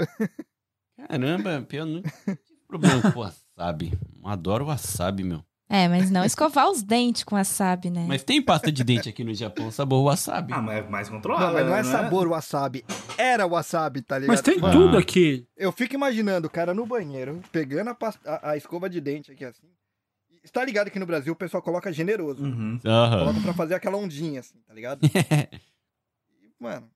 [1.07, 3.93] Caramba, pior não tive problema com wasabi.
[4.24, 5.45] Adoro wasabi, meu.
[5.72, 8.03] É, mas não escovar os dentes com wasabi, né?
[8.07, 10.51] Mas tem pasta de dente aqui no Japão, sabor wasabi.
[10.51, 11.45] Ah, mas é mais controlado.
[11.45, 11.91] Não, mas não é né?
[11.91, 12.84] sabor wasabi.
[13.15, 14.36] Era wasabi, tá ligado?
[14.36, 15.45] Mas tem Mano, tudo aqui.
[15.55, 19.32] Eu fico imaginando o cara no banheiro, pegando a, pasta- a- a escova de dente
[19.32, 19.67] aqui assim.
[20.43, 22.43] E Tá ligado que no Brasil o pessoal coloca generoso.
[22.43, 22.80] Uhum.
[22.84, 23.20] Aham.
[23.20, 25.01] Coloca pra fazer aquela ondinha, assim, tá ligado?
[26.59, 26.89] Mano,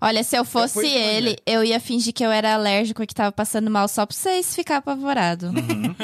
[0.00, 3.14] Olha, se eu fosse Depois ele, eu ia fingir que eu era alérgico e que
[3.14, 5.46] tava passando mal só pra vocês ficar apavorado.
[5.48, 5.94] Uhum.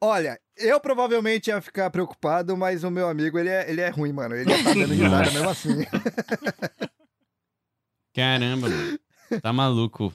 [0.00, 4.12] olha, eu provavelmente ia ficar preocupado, mas o meu amigo, ele é, ele é ruim,
[4.12, 4.34] mano.
[4.34, 5.84] Ele ia tá dando risada mesmo assim.
[8.14, 8.98] Caramba, mano.
[9.42, 10.12] Tá maluco.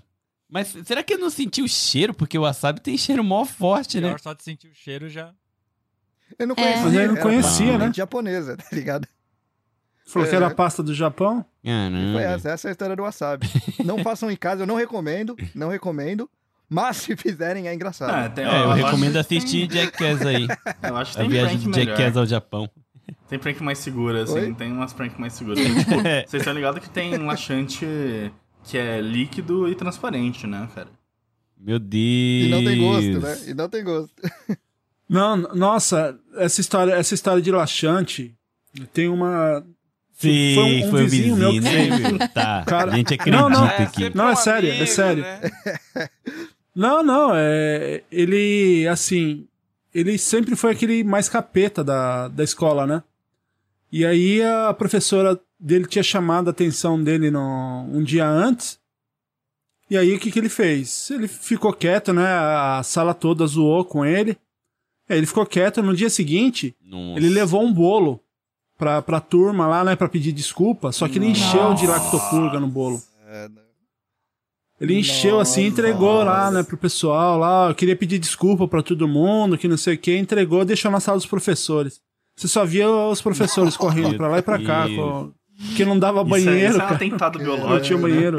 [0.50, 2.14] Mas será que eu não senti o cheiro?
[2.14, 4.08] Porque o wasabi tem cheiro mó forte, né?
[4.10, 5.34] Pior só de sentir o cheiro já.
[6.38, 6.62] Eu não É.
[6.62, 6.84] conhecia.
[6.84, 7.92] Mas ele não conhecia, né?
[7.94, 9.08] japonesa, tá ligado?
[10.08, 10.38] Falou que É.
[10.38, 11.46] era a pasta do Japão.
[11.62, 12.22] Foi Caramba.
[12.22, 13.48] essa, essa é a história do wasabi.
[13.86, 16.30] Não façam em casa, eu não recomendo, não recomendo.
[16.70, 18.12] Mas se fizerem, é engraçado.
[18.12, 20.48] Ah, tem- É, eu acho recomendo assistir Jackass aí.
[20.48, 21.98] tem- Eu acho que A tem viagem prank de melhor.
[21.98, 22.70] Jackass ao Japão.
[23.28, 24.34] Tem prank mais segura, assim.
[24.40, 24.54] Oi?
[24.54, 25.60] Tem umas prank mais seguras.
[25.60, 25.90] Tem, tipo,
[26.30, 28.32] vocês estão ligados que tem laxante
[28.64, 30.90] que é líquido e transparente, né, cara?
[31.60, 32.46] Meu Deus.
[32.46, 33.38] E não tem gosto, né?
[33.48, 34.14] E não tem gosto.
[35.12, 38.36] Não, nossa, essa história, essa história de laxante
[38.94, 39.66] tem uma.
[40.14, 42.28] Sim, Foi um- um foi o vizinho meu que né?
[42.28, 43.64] Tá, Cara- a gente acredita Não, não.
[43.66, 44.04] aqui.
[44.04, 45.24] sempre Não, é um sério, é amigo, sério.
[45.24, 45.42] né?
[46.76, 48.04] Não, não, é.
[48.12, 49.48] Ele, assim.
[49.94, 53.04] Ele sempre foi aquele mais capeta da, da escola, né?
[53.92, 58.80] E aí a professora dele tinha chamado a atenção dele no, um dia antes.
[59.90, 61.10] E aí o que, que ele fez?
[61.10, 62.24] Ele ficou quieto, né?
[62.24, 64.38] A sala toda zoou com ele.
[65.10, 65.82] Aí ele ficou quieto.
[65.82, 67.20] No dia seguinte, Nossa.
[67.20, 68.22] ele levou um bolo
[68.78, 69.96] pra, pra turma lá, né?
[69.96, 70.92] Pra pedir desculpa.
[70.92, 73.02] Só que ele encheu de lactopurga no bolo.
[74.80, 79.08] Ele encheu assim, entregou lá, né, pro pessoal lá, eu queria pedir desculpa pra todo
[79.08, 82.00] mundo, que não sei o que, entregou, deixou na sala dos professores.
[82.36, 85.32] Você só via os professores correndo pra lá e pra cá, com...
[85.68, 86.96] porque não dava Isso, é- banheiro, isso é um cara.
[86.96, 87.86] atentado Não biológico.
[87.86, 88.02] tinha né?
[88.02, 88.38] banheiro.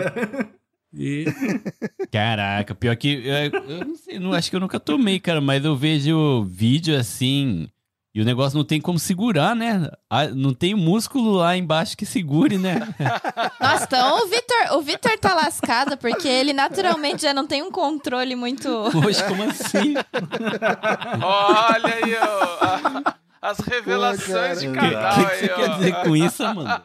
[0.95, 1.25] E
[2.11, 3.23] Caraca, pior que.
[3.25, 6.97] Eu, eu não sei, não, acho que eu nunca tomei, cara, mas eu vejo vídeo
[6.97, 7.69] assim.
[8.13, 9.89] E o negócio não tem como segurar, né?
[10.35, 12.81] Não tem músculo lá embaixo que segure, né?
[13.61, 17.71] Nossa, então o Vitor, o Vitor tá lascado porque ele naturalmente já não tem um
[17.71, 18.69] controle muito.
[18.91, 19.95] Poxa, como assim?
[21.23, 23.13] Olha aí, ó.
[23.43, 26.83] As revelações de O que, canal que, que aí, você quer dizer com isso, mano?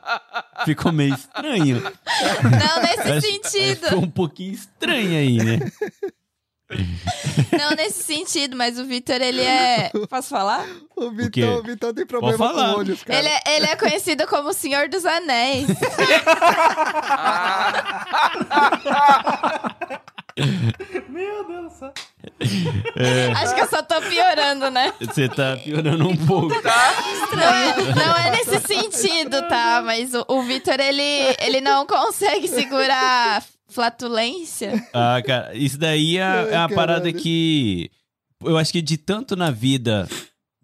[0.63, 1.81] Ficou meio estranho.
[1.81, 3.87] Não nesse Acho- sentido.
[3.87, 5.59] Ficou um pouquinho estranho aí, né?
[7.57, 9.91] Não nesse sentido, mas o Vitor, ele é.
[10.09, 10.65] Posso falar?
[10.95, 12.73] O o Vitão tem problema Pode falar.
[12.73, 13.19] com olhos, cara.
[13.19, 15.67] Ele é, ele é conhecido como o Senhor dos Anéis.
[21.07, 21.93] Meu Deus do céu.
[23.41, 24.93] Acho que eu só tô piorando, né?
[24.99, 26.49] Você tá piorando um pouco.
[26.49, 29.81] Não é, não é nesse sentido, tá?
[29.83, 33.41] Mas o, o Vitor, ele, ele não consegue segurar
[33.75, 34.71] flatulência.
[34.93, 37.91] Ah, cara, isso daí é, é uma parada que.
[38.43, 40.07] Eu acho que de tanto na vida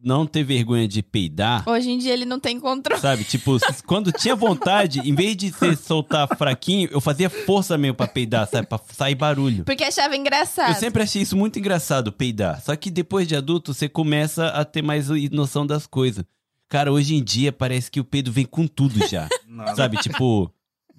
[0.03, 2.99] não ter vergonha de peidar, Hoje em dia ele não tem controle.
[2.99, 3.23] sabe?
[3.23, 8.07] Tipo, quando tinha vontade, em vez de você soltar fraquinho, eu fazia força mesmo pra
[8.07, 8.67] peidar, sabe?
[8.67, 9.63] Pra sair barulho.
[9.63, 10.69] Porque achava engraçado.
[10.69, 12.61] Eu sempre achei isso muito engraçado, peidar.
[12.61, 16.23] Só que depois de adulto, você começa a ter mais noção das coisas.
[16.67, 19.27] Cara, hoje em dia parece que o peido vem com tudo já.
[19.47, 19.75] Não.
[19.75, 19.97] sabe?
[19.97, 20.51] Tipo,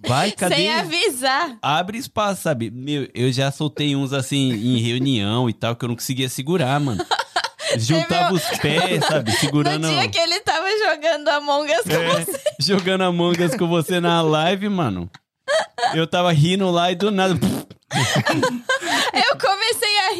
[0.06, 0.54] vai, cadê?
[0.56, 1.56] Sem avisar.
[1.62, 2.70] Abre espaço, sabe?
[2.70, 6.78] Meu, eu já soltei uns assim em reunião e tal, que eu não conseguia segurar,
[6.80, 7.04] mano.
[7.78, 9.32] Juntava os pés, sabe?
[9.38, 9.88] Segurando.
[9.88, 12.40] No dia que ele tava jogando Among Us com É, você.
[12.60, 15.10] jogando Among Us com você na live, mano.
[15.94, 17.34] Eu tava rindo lá e do nada.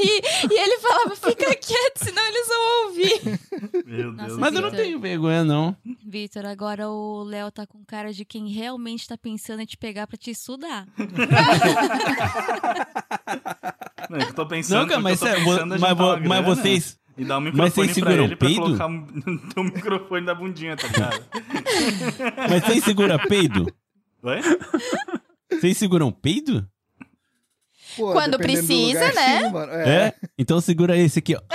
[0.02, 0.22] Rir.
[0.50, 3.40] E ele falava, fica quieto, senão eles vão ouvir.
[3.86, 4.38] Meu Nossa, Deus.
[4.38, 4.84] Mas eu não Vitor.
[4.84, 5.76] tenho vergonha, não.
[6.04, 10.06] Vitor, agora o Léo tá com cara de quem realmente tá pensando em te pegar
[10.06, 10.86] pra te estudar.
[14.10, 14.90] Não, é eu tô pensando.
[14.90, 15.96] Não, mas, eu tô sério, pensando em mas,
[16.28, 16.98] mas vocês.
[17.16, 18.62] E dar um mas microfone vocês pra seguram ele pra peido?
[18.62, 19.06] colocar um,
[19.48, 21.24] ter um microfone da bundinha, tá ligado?
[22.50, 23.72] Mas vocês seguram peido?
[24.22, 24.40] Oi?
[25.50, 26.66] Vocês seguram peido?
[27.96, 29.40] Pô, Quando precisa, lugar, né?
[29.42, 29.72] sim, mano.
[29.72, 30.14] É?
[30.38, 31.40] Então segura esse aqui, ó.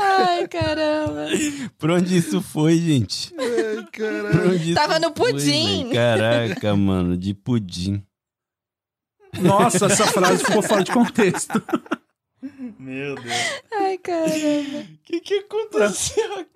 [0.00, 1.26] Ai, caramba.
[1.78, 3.34] Por onde isso foi, gente?
[3.38, 5.88] Ai, isso Tava no foi, pudim.
[5.88, 5.92] velho?
[5.94, 8.02] Caraca, mano, de pudim.
[9.40, 11.62] Nossa, essa frase ficou fora de contexto.
[12.78, 13.34] Meu Deus.
[13.72, 14.78] Ai, caramba.
[14.80, 16.46] O que, que aconteceu?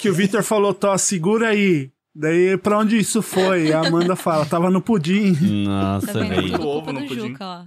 [0.00, 1.90] Que o Victor falou, Tó, segura aí.
[2.14, 3.72] Daí, pra onde isso foi?
[3.72, 5.32] A Amanda fala, tava no pudim.
[5.64, 6.28] Nossa, Tá vendo?
[6.28, 6.52] velho.
[6.52, 7.28] Tudo Ovo no pudim.
[7.28, 7.64] Juca, ó.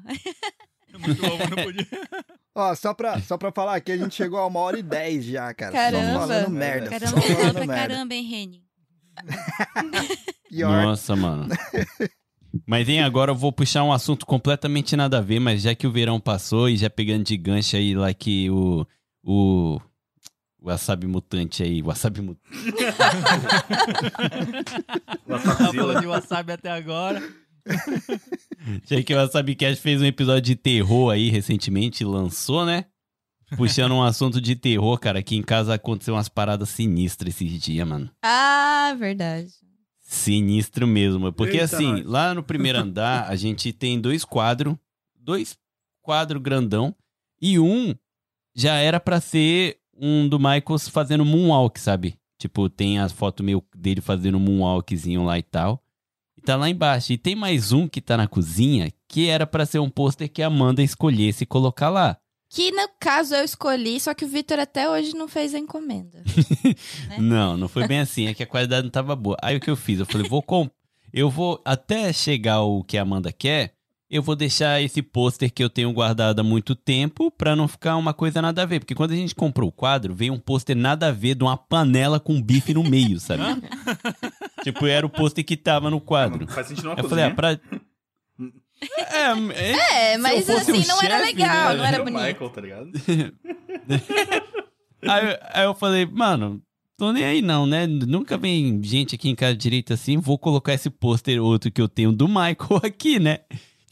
[0.99, 1.88] Muito ovo não podia.
[2.53, 5.26] Ó, só pra, só pra falar aqui, a gente chegou a uma hora e dez
[5.26, 5.72] já, cara.
[5.72, 6.14] Caramba.
[6.14, 6.90] Só falando merda.
[6.90, 7.73] Caramba, só falando merda.
[7.73, 8.64] caramba, hein, Reni?
[10.52, 11.48] Nossa, mano.
[12.68, 15.88] Mas, hein, agora eu vou puxar um assunto completamente nada a ver, mas já que
[15.88, 18.85] o verão passou e já pegando de gancho aí lá que o.
[19.23, 19.80] O.
[20.64, 22.49] O wasabi mutante aí, o wasabi mutante.
[25.27, 27.22] Tá falando de wasabi até agora.
[28.85, 32.85] Já que o Wasabi Cast fez um episódio de terror aí recentemente, lançou, né?
[33.57, 37.85] Puxando um assunto de terror, cara, aqui em casa aconteceu umas paradas sinistras esses dias,
[37.88, 38.10] mano.
[38.23, 39.49] Ah, verdade.
[39.99, 41.31] Sinistro mesmo.
[41.34, 42.06] Porque Eita, assim, nós.
[42.06, 44.76] lá no primeiro andar, a gente tem dois quadros,
[45.19, 45.57] dois
[46.02, 46.95] quadros grandão,
[47.41, 47.94] e um
[48.56, 52.15] já era pra ser um do Michael fazendo moonwalk, sabe?
[52.38, 55.82] Tipo, tem as fotos meio dele fazendo um moonwalkzinho lá e tal.
[56.38, 57.14] E tá lá embaixo.
[57.14, 60.41] E tem mais um que tá na cozinha, que era pra ser um pôster que
[60.41, 62.18] a Amanda escolhesse colocar lá.
[62.49, 66.24] Que no caso eu escolhi, só que o Vitor até hoje não fez a encomenda.
[67.10, 67.18] Né?
[67.20, 68.28] Não, não foi bem assim.
[68.28, 69.38] É que a qualidade não tava boa.
[69.41, 69.99] Aí o que eu fiz?
[69.99, 70.72] Eu falei, vou comp...
[71.11, 73.76] Eu vou, até chegar o que a Amanda quer,
[74.15, 77.95] eu vou deixar esse pôster que eu tenho guardado há muito tempo pra não ficar
[77.98, 78.80] uma coisa nada a ver.
[78.80, 81.57] Porque quando a gente comprou o quadro, veio um pôster nada a ver de uma
[81.57, 83.41] panela com bife no meio, sabe?
[84.64, 86.48] tipo, era o pôster que tava no quadro.
[86.48, 87.52] Faz sentido uma Eu falei, ah, pra...
[88.98, 91.77] É, é, É, mas fosse um assim, não era chefe, legal, né?
[91.77, 92.22] não era o bonito.
[92.23, 92.91] Michael, tá ligado?
[95.06, 96.61] Aí, eu- aí eu falei, mano,
[96.98, 97.85] tô nem aí não, né?
[97.85, 101.90] Nunca vem gente aqui em casa direito assim, vou colocar esse pôster outro que eu
[101.90, 103.40] tenho do Michael aqui, né?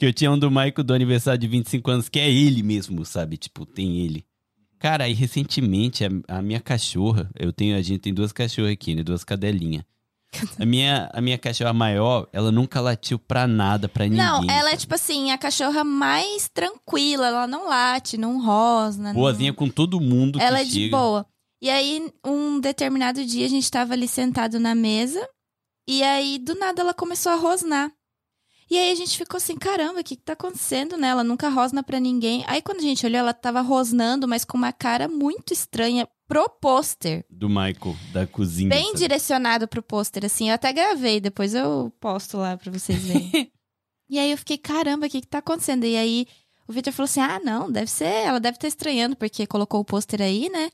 [0.02, 3.04] Que eu tinha um do Michael do aniversário de 25 anos, que é ele mesmo,
[3.04, 3.36] sabe?
[3.36, 4.26] Tipo, tem ele.
[4.80, 8.96] Cara, aí recentemente a, a minha cachorra, eu tenho, a gente tem duas cachorras aqui,
[8.96, 9.04] né?
[9.04, 9.84] Duas cadelinhas.
[10.58, 14.18] A minha, a minha cachorra maior, ela nunca latiu pra nada, pra ninguém.
[14.18, 14.76] Não, ela é sabe?
[14.78, 19.12] tipo assim, a cachorra mais tranquila, ela não late, não rosna.
[19.12, 20.96] não- Boazinha com todo mundo que Ela é de chega.
[20.96, 21.26] boa.
[21.62, 25.24] E aí, um determinado dia, a gente tava ali sentado na mesa.
[25.88, 27.92] E aí, do nada, ela começou a rosnar.
[28.72, 31.08] E aí, a gente ficou assim, caramba, o que que tá acontecendo, né?
[31.08, 32.42] Ela nunca rosna pra ninguém.
[32.46, 36.48] Aí, quando a gente olhou, ela tava rosnando, mas com uma cara muito estranha pro
[36.48, 37.22] pôster.
[37.28, 38.70] Do Michael, da cozinha.
[38.70, 38.98] Bem sabe?
[39.00, 40.48] direcionado pro pôster, assim.
[40.48, 43.52] Eu até gravei, depois eu posto lá pra vocês verem.
[44.08, 45.84] e aí, eu fiquei, caramba, o que que tá acontecendo?
[45.84, 46.26] E aí,
[46.66, 48.06] o Victor falou assim, ah, não, deve ser...
[48.06, 50.70] Ela deve estar estranhando, porque colocou o pôster aí, né?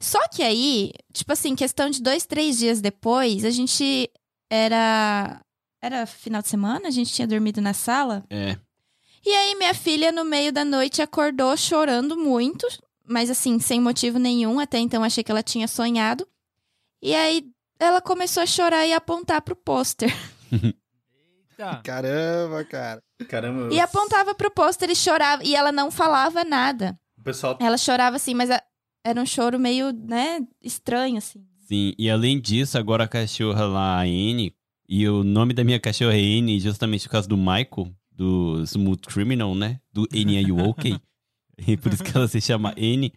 [0.00, 4.10] Só que aí, tipo assim, questão de dois, três dias depois, a gente
[4.50, 5.42] era.
[5.84, 8.24] Era final de semana, a gente tinha dormido na sala.
[8.30, 8.56] É.
[9.26, 12.66] E aí, minha filha, no meio da noite, acordou chorando muito,
[13.06, 14.58] mas assim, sem motivo nenhum.
[14.58, 16.26] Até então, achei que ela tinha sonhado.
[17.02, 17.44] E aí,
[17.78, 20.10] ela começou a chorar e apontar pro pôster.
[21.56, 21.80] Tá.
[21.84, 23.00] Caramba, cara.
[23.28, 23.72] Caramba.
[23.72, 25.44] E apontava pro pôster e chorava.
[25.44, 26.98] E ela não falava nada.
[27.16, 28.60] O pessoal Ela chorava assim, mas a-
[29.04, 31.46] era um choro meio, né, estranho, assim.
[31.60, 34.52] Sim, e além disso, agora a cachorra lá, a Anne,
[34.88, 39.02] e o nome da minha cachorra é Anne justamente por causa do Michael, do Smooth
[39.08, 39.80] Criminal, né?
[39.92, 40.98] Do Annie Are You OK?
[41.66, 43.12] E por isso que ela se chama Anne.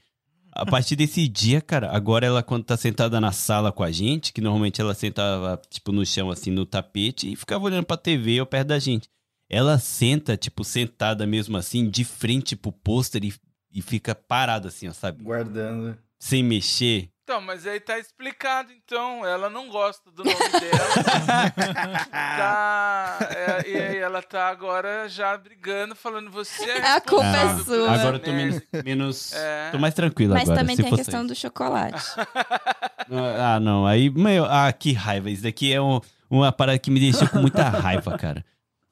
[0.52, 4.34] A partir desse dia, cara, agora ela quando tá sentada na sala com a gente,
[4.34, 8.40] que normalmente ela sentava, tipo, no chão, assim, no tapete, e ficava olhando pra TV
[8.40, 9.08] ou perto da gente.
[9.50, 13.34] Ela senta, tipo, sentada mesmo assim, de frente pro pôster e,
[13.72, 15.24] e fica parada assim, ó, sabe?
[15.24, 15.98] guardando.
[16.20, 17.10] sem mexer.
[17.28, 19.26] Então, mas aí tá explicado, então.
[19.26, 21.52] Ela não gosta do nome dela.
[22.10, 27.64] tá, é, e aí ela tá agora já brigando, falando, você é A culpa é
[27.66, 27.92] sua.
[27.92, 29.34] Agora eu tô merda." menos.
[29.34, 29.72] É.
[29.72, 30.60] Tô mais tranquilo Mas agora.
[30.62, 31.28] também se tem a questão isso.
[31.28, 32.02] do chocolate.
[33.40, 33.86] Ah, não.
[33.88, 35.30] Aí, meu, ah, que raiva.
[35.30, 38.44] Isso daqui é um- uma parada que me deixou com muita raiva, cara.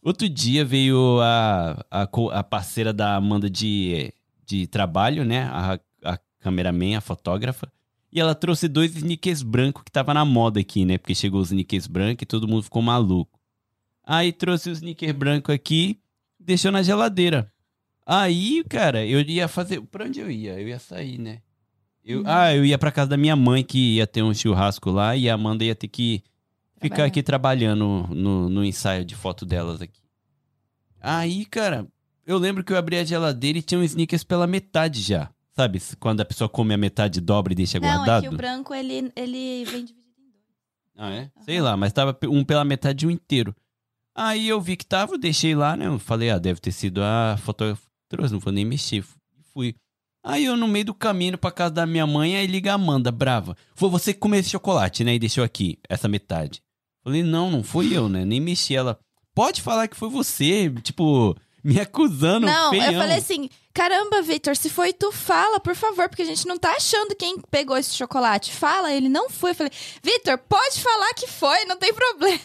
[0.01, 4.13] Outro dia veio a, a, a parceira da Amanda de,
[4.45, 5.49] de trabalho, né?
[5.51, 5.77] A,
[6.13, 7.67] a cameraman, a fotógrafa.
[8.15, 10.97] E ela trouxe dois sneakers brancos que tava na moda aqui, né?
[10.97, 13.37] Porque chegou os sneakers brancos e todo mundo ficou maluco.
[14.05, 15.99] Aí trouxe os sneakers brancos aqui,
[16.39, 17.51] deixou na geladeira.
[18.05, 19.81] Aí, cara, eu ia fazer.
[19.81, 20.57] Pra onde eu ia?
[20.57, 21.41] Eu ia sair, né?
[22.05, 25.13] Eu, Ah, eu ia pra casa da minha mãe, que ia ter um churrasco lá,
[25.17, 26.23] e a Amanda ia ter que
[26.79, 29.99] ficar aqui trabalhando no, no ensaio de foto delas aqui.
[31.01, 31.85] Aí, cara,
[32.25, 35.29] eu lembro que eu abri a geladeira e tinha um sneakers pela metade já.
[35.57, 35.79] Sabe?
[35.99, 38.23] Quando a pessoa come a metade, dobra e deixa Não, é guardado.
[38.23, 40.43] que o branco, ele, ele vem dividido em dois.
[40.97, 41.31] Ah, é?
[41.43, 43.55] Sei lá, mas tava um pela metade e um inteiro.
[44.13, 45.87] Aí eu vi que tava, eu deixei lá, né?
[45.87, 49.01] Eu falei, ah, deve ter sido a fotógrafa trouxe, não vou nem mexer.
[49.01, 49.17] Fu-
[49.53, 49.75] Fui.
[50.23, 53.11] Aí eu, no meio do caminho pra casa da minha mãe, aí liga a Amanda,
[53.11, 53.55] brava.
[53.75, 55.13] Foi você que comeu esse chocolate, né?
[55.15, 56.61] E deixou aqui, essa metade.
[57.03, 58.25] Falei, não, não fui eu, né?
[58.25, 58.75] Nem mexi.
[58.75, 58.97] Ela,
[59.33, 61.35] pode falar que foi você, tipo,
[61.65, 62.45] me acusando.
[62.45, 62.91] Não, feião.
[62.91, 66.59] eu falei assim: caramba, Victor, se foi tu, fala, por favor, porque a gente não
[66.59, 68.51] tá achando quem pegou esse chocolate.
[68.51, 69.49] Fala, ele não foi.
[69.49, 69.71] Eu falei,
[70.03, 72.39] Victor, pode falar que foi, não tem problema.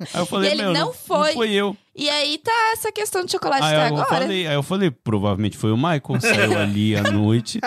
[0.00, 1.28] Aí eu falei, E ele meu, não foi.
[1.28, 1.76] Não foi eu.
[1.94, 4.06] E aí tá essa questão de chocolate Aí até eu, agora.
[4.08, 6.20] falei, aí eu falei, provavelmente foi o Michael.
[6.20, 7.60] Saiu ali à noite,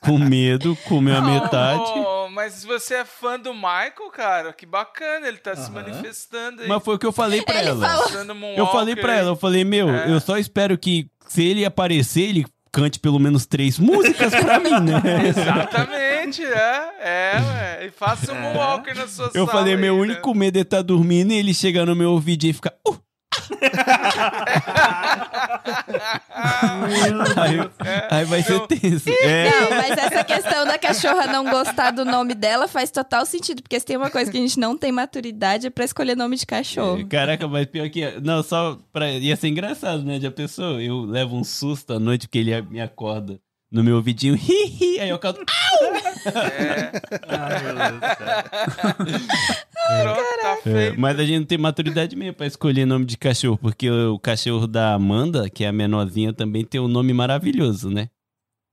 [0.00, 1.82] com medo, comeu a Não, metade.
[1.98, 5.82] ô, mas se você é fã do Michael, cara, que bacana, ele tá se Aham.
[5.82, 6.68] manifestando aí.
[6.68, 7.88] Mas foi o que eu falei pra Ele ela.
[7.88, 10.10] falou- Eu falei pra ela, eu falei, meu, É.
[10.10, 14.70] eu só espero que se ele aparecer, ele cante pelo menos três músicas pra mim,
[14.70, 15.00] né?
[15.28, 16.03] Exatamente,
[16.42, 17.86] é, é, ué.
[17.86, 20.00] E faça um walker na sua Eu sala falei, aí, meu né?
[20.02, 22.74] único medo é estar dormindo e ele chegar no meu ouvido e ficar.
[22.86, 22.98] "Uh!"
[27.36, 27.70] aí,
[28.10, 29.08] aí vai ser tenso.
[29.10, 29.50] É.
[29.50, 33.78] Não, mas essa questão da cachorra não gostar do nome dela faz total sentido, porque
[33.78, 36.46] se tem uma coisa que a gente não tem maturidade é pra escolher nome de
[36.46, 37.06] cachorro.
[37.08, 38.20] Caraca, mas pior que.
[38.22, 39.10] Não, só pra.
[39.10, 40.20] Ia ser engraçado, né?
[40.20, 40.80] Já pensou?
[40.80, 43.38] Eu levo um susto à noite porque ele me acorda
[43.74, 44.34] no meu ouvidinho.
[44.36, 45.40] Hi, hi, aí eu canto.
[46.24, 46.92] É,
[47.28, 49.34] Ai, meu Deus do céu.
[50.04, 53.58] pronto, tá É, mas a gente não tem maturidade mesmo pra escolher nome de cachorro,
[53.58, 58.08] porque o cachorro da Amanda, que é a menorzinha, também tem um nome maravilhoso, né?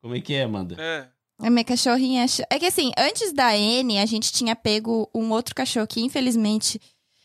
[0.02, 0.76] Como é que é, Amanda?
[0.80, 1.08] É.
[1.40, 2.28] A minha cachorrinha.
[2.28, 6.00] ch- É que assim, antes da N, a gente tinha pego um outro cachorro que,
[6.00, 6.80] infelizmente.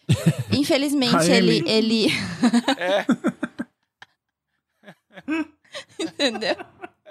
[0.50, 1.62] infelizmente, ele.
[1.66, 2.06] Ele...
[2.78, 3.04] É.
[6.00, 6.56] Entendeu?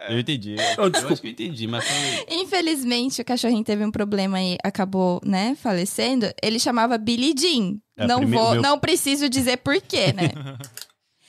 [0.10, 0.56] Eu entendi.
[0.78, 1.14] Eu desculpa.
[1.14, 1.84] acho que eu entendi, mas.
[2.30, 6.28] Infelizmente, o cachorrinho teve um problema e acabou, né, falecendo.
[6.42, 7.78] Ele chamava Billy Jean.
[7.98, 10.30] É, não primeiro- vou, meu- não preciso dizer porquê, né?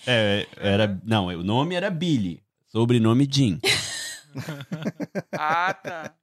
[0.09, 1.01] É, era.
[1.05, 2.41] Não, o nome era Billy.
[2.71, 3.59] Sobrenome Jim.
[5.33, 6.15] Ah, tá.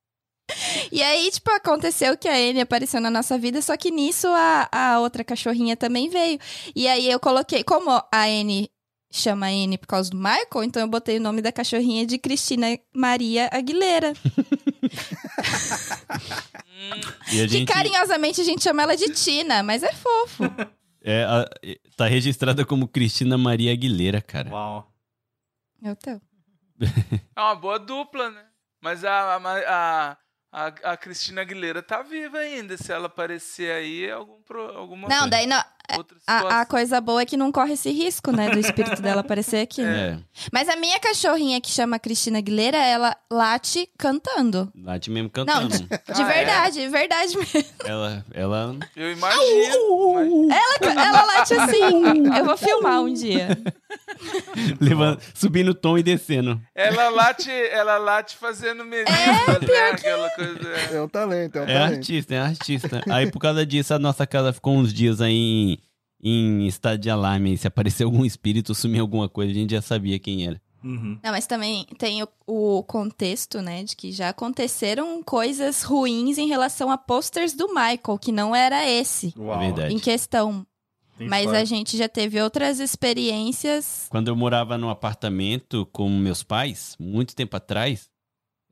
[0.92, 4.70] E aí, tipo, aconteceu que a Anne apareceu na nossa vida, só que nisso a,
[4.72, 6.38] a outra cachorrinha também veio.
[6.76, 8.70] E aí eu coloquei, como a Anne
[9.20, 12.18] chama a Anne por causa do Michael, então eu botei o nome da cachorrinha de
[12.18, 14.14] Cristina Maria Aguilera.
[16.14, 17.72] Hum, E a Que gente.
[17.72, 20.44] carinhosamente a gente chama ela de Tina, mas é fofo.
[21.02, 21.50] É, a-
[21.98, 24.50] tá registrada como Cristina Maria Aguilera, cara.
[24.50, 24.92] Uau.
[25.84, 26.22] É o teu.
[27.36, 28.44] é uma boa dupla, né?
[28.82, 30.18] Mas a, a, a,
[30.52, 32.78] a, a Cristina Aguilera tá viva ainda.
[32.78, 35.62] Se ela aparecer aí, algum, pro- alguma Não, daí não.
[35.98, 36.48] Outra situação.
[36.50, 39.62] A, a coisa boa é que não corre esse risco, né, do espírito dela aparecer
[39.62, 39.82] aqui.
[39.82, 40.18] É.
[40.52, 44.72] Mas a minha cachorrinha que chama Cristina Aguilera, ela late cantando.
[44.76, 45.70] Late mesmo cantando.
[45.78, 46.34] De Ah, é?
[46.34, 47.66] verdade, de verdade mesmo.
[47.86, 48.76] ela, ela.
[48.96, 50.12] Eu imagino.
[50.12, 50.50] imagino.
[50.54, 52.28] Ela, ela late assim.
[52.38, 53.50] Eu vou filmar um dia.
[54.80, 56.60] levando, subindo o tom e descendo.
[56.76, 59.90] Ela late, ela late fazendo melissa, né?
[59.92, 60.70] Aquela coisa.
[60.92, 61.94] É um talento, é um É talento.
[61.98, 63.02] artista, é artista.
[63.10, 65.78] Aí por causa disso, a nossa casa ficou uns dias aí
[66.24, 67.58] em, estado de alarme.
[67.58, 70.62] Se aparecer algum espírito, sumir alguma coisa, a gente já sabia quem era.
[70.84, 71.18] Uhum.
[71.24, 76.48] Não, mas também tem o, o contexto, né, de que já aconteceram coisas ruins em
[76.48, 79.62] relação a posters do Michael, que não era esse Uau.
[79.62, 79.94] É verdade.
[79.94, 80.66] em questão.
[81.18, 81.62] Tem Mas história.
[81.62, 84.08] a gente já teve outras experiências.
[84.10, 88.10] Quando eu morava num apartamento com meus pais, muito tempo atrás,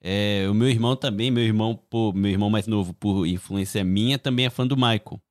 [0.01, 4.17] é, o meu irmão também, meu irmão, por, meu irmão mais novo, por influência minha,
[4.17, 5.21] também é fã do Michael.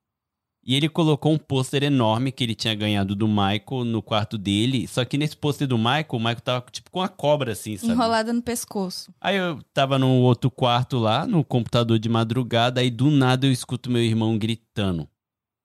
[0.63, 4.87] E ele colocou um pôster enorme que ele tinha ganhado do Michael no quarto dele.
[4.87, 7.93] Só que nesse pôster do Michael, o Michael tava tipo com a cobra assim, sabe?
[7.93, 9.11] Enrolada no pescoço.
[9.19, 13.51] Aí eu tava no outro quarto lá, no computador de madrugada, aí do nada eu
[13.51, 15.09] escuto meu irmão gritando.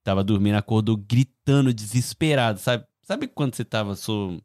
[0.03, 2.85] Tava dormindo, acordou gritando, desesperado, sabe?
[3.03, 4.41] Sabe quando você tava so...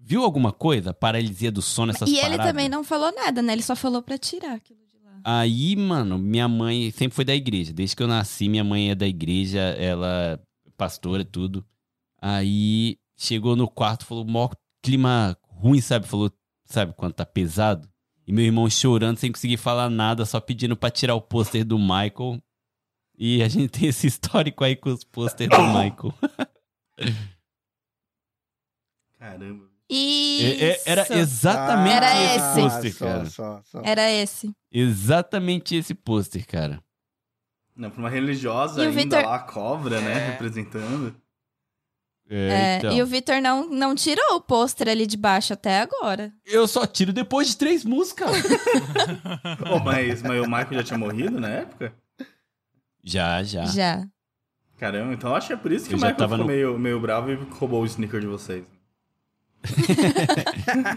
[0.00, 0.94] Viu alguma coisa?
[0.94, 2.46] Paralisia do sono, essas e ele paradas?
[2.46, 3.52] também não falou nada, né?
[3.52, 4.80] Ele só falou pra tirar aquilo.
[5.24, 7.72] Aí, mano, minha mãe sempre foi da igreja.
[7.72, 11.64] Desde que eu nasci, minha mãe é da igreja, ela é pastora, tudo.
[12.20, 14.48] Aí chegou no quarto, falou, mó
[14.82, 16.06] clima ruim, sabe?
[16.06, 16.30] Falou,
[16.64, 17.88] sabe, quando tá pesado?
[18.26, 21.78] E meu irmão chorando, sem conseguir falar nada, só pedindo pra tirar o pôster do
[21.78, 22.42] Michael.
[23.16, 26.14] E a gente tem esse histórico aí com os pôster do Michael.
[29.18, 29.71] Caramba.
[29.94, 30.64] Isso.
[30.64, 32.60] É- é- era exatamente Era esse esse.
[32.60, 33.24] pôster, cara.
[33.26, 33.82] só, só.
[33.84, 34.50] Era esse.
[34.72, 36.82] Exatamente esse pôster, cara.
[37.76, 40.12] Não, pra uma religiosa E o ainda Victor- lá, a cobra, né?
[40.12, 40.30] É.
[40.32, 41.14] Representando.
[42.30, 42.92] É, então.
[42.96, 46.32] E o Vitor não, não tirou o pôster ali de baixo até agora.
[46.46, 48.30] Eu só tiro depois de três músicas.
[49.70, 51.92] Ô, mas, mas o Michael já tinha morrido na época?
[53.04, 53.66] já, já.
[53.66, 54.06] Já.
[54.78, 56.52] Caramba, então acho que é por isso que Eu o já Michael tava ficou no-
[56.52, 58.64] meio, meio bravo e roubou o sneaker de vocês.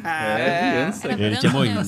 [0.03, 0.41] É.
[0.41, 0.59] é,
[0.91, 1.11] criança.
[1.11, 1.81] Ele tinha morrido.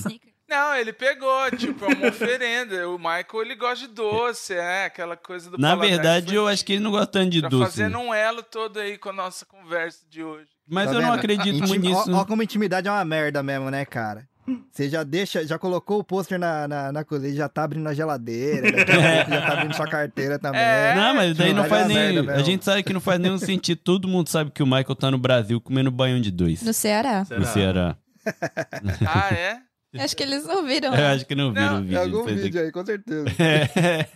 [0.50, 2.88] Não, ele pegou, tipo, é uma oferenda.
[2.90, 6.74] O Michael, ele gosta de doce, é, aquela coisa do Na verdade, eu acho que
[6.74, 7.72] ele não gosta tanto de Tá doce.
[7.72, 10.48] fazendo um elo todo aí com a nossa conversa de hoje.
[10.66, 11.20] Mas Tá eu não vendo?
[11.20, 12.12] acredito Intim- muito nisso.
[12.14, 14.26] Ó, ó como intimidade é uma merda mesmo, né, cara?
[14.72, 17.94] Você já deixa, já colocou o pôster na, na, na cozinha, já tá abrindo a
[17.94, 20.62] geladeira, a pouco já tá abrindo sua carteira também.
[20.62, 20.96] É.
[20.96, 22.30] Não, mas daí não Vai faz nem.
[22.30, 23.82] A gente sabe que não faz nenhum sentido.
[23.84, 26.62] Todo mundo sabe que o Michael tá no Brasil comendo banho de dois.
[26.62, 27.26] No Ceará.
[27.30, 27.98] No Ceará.
[29.08, 29.58] Ah, é?
[30.04, 30.94] Acho que eles ouviram.
[30.94, 32.02] Eu acho que não viram Não, o Tem vídeo.
[32.02, 33.26] algum depois vídeo aí, com certeza.
[33.40, 34.08] É.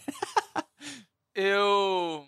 [1.36, 2.26] Eu.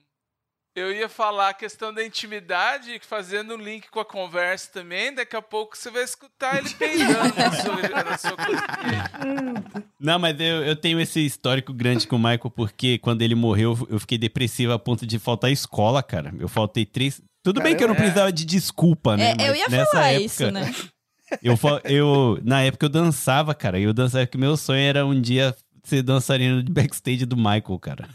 [0.75, 5.13] Eu ia falar a questão da intimidade, fazendo um link com a conversa também.
[5.13, 9.83] Daqui a pouco você vai escutar ele peidando na sua, na sua cozinha.
[10.01, 13.87] Não, mas eu, eu tenho esse histórico grande com o Michael, porque quando ele morreu,
[13.87, 16.33] eu fiquei depressivo a ponto de faltar escola, cara.
[16.39, 17.21] Eu faltei três.
[17.43, 18.11] Tudo bem que eu não Caramba.
[18.11, 19.35] precisava de desculpa, né?
[19.37, 20.73] É, eu ia nessa falar época, isso, né?
[21.41, 23.79] Eu, eu, na época eu dançava, cara.
[23.79, 27.79] E eu dançava que meu sonho era um dia ser dançarino de backstage do Michael,
[27.81, 28.07] cara.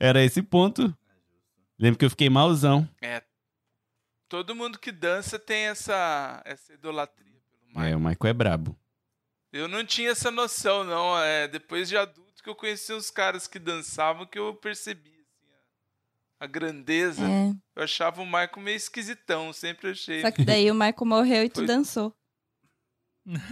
[0.00, 0.96] Era esse ponto.
[1.78, 2.88] Lembro que eu fiquei malzão.
[3.02, 3.22] É.
[4.28, 7.86] Todo mundo que dança tem essa, essa idolatria pelo Michael.
[7.92, 8.76] É, o Michael é brabo.
[9.52, 11.18] Eu não tinha essa noção, não.
[11.18, 15.52] É depois de adulto que eu conheci uns caras que dançavam que eu percebi assim,
[16.40, 17.22] a, a grandeza.
[17.24, 17.50] É.
[17.76, 20.22] Eu achava o Michael meio esquisitão, sempre achei.
[20.22, 22.14] Só que daí o Michael morreu e tu Foi- dançou.
[23.26, 23.42] Meu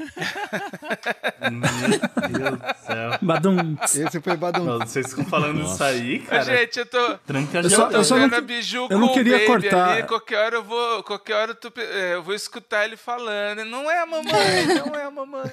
[2.30, 3.18] Deus do céu.
[3.20, 3.76] Badum.
[3.82, 4.64] Esse foi Badum.
[4.64, 5.74] Não, vocês ficam falando Nossa.
[5.74, 6.44] isso aí, cara.
[6.44, 7.18] gente, eu tô.
[7.18, 9.94] Tranca Eu só- eu só não- Biju eu não queria cortar.
[9.94, 11.02] Ali, qualquer hora eu vou.
[11.02, 13.64] Qualquer hora eu, tô é, eu vou escutar ele falando.
[13.64, 14.24] Não é a mamãe,
[14.86, 15.52] não é a mamãe.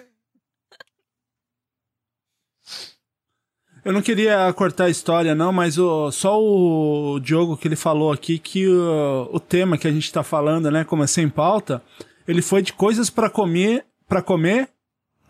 [3.84, 8.12] Eu não queria cortar a história, não, mas o, só o Diogo que ele falou
[8.14, 11.82] aqui que o, o tema que a gente tá falando, né, como é sem pauta,
[12.28, 14.70] ele foi de coisas pra comer, para comer,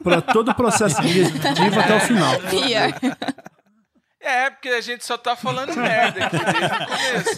[0.04, 2.34] pra todo o processo digestivo até o final.
[4.20, 7.38] É, porque a gente só tá falando merda aqui desde o começo.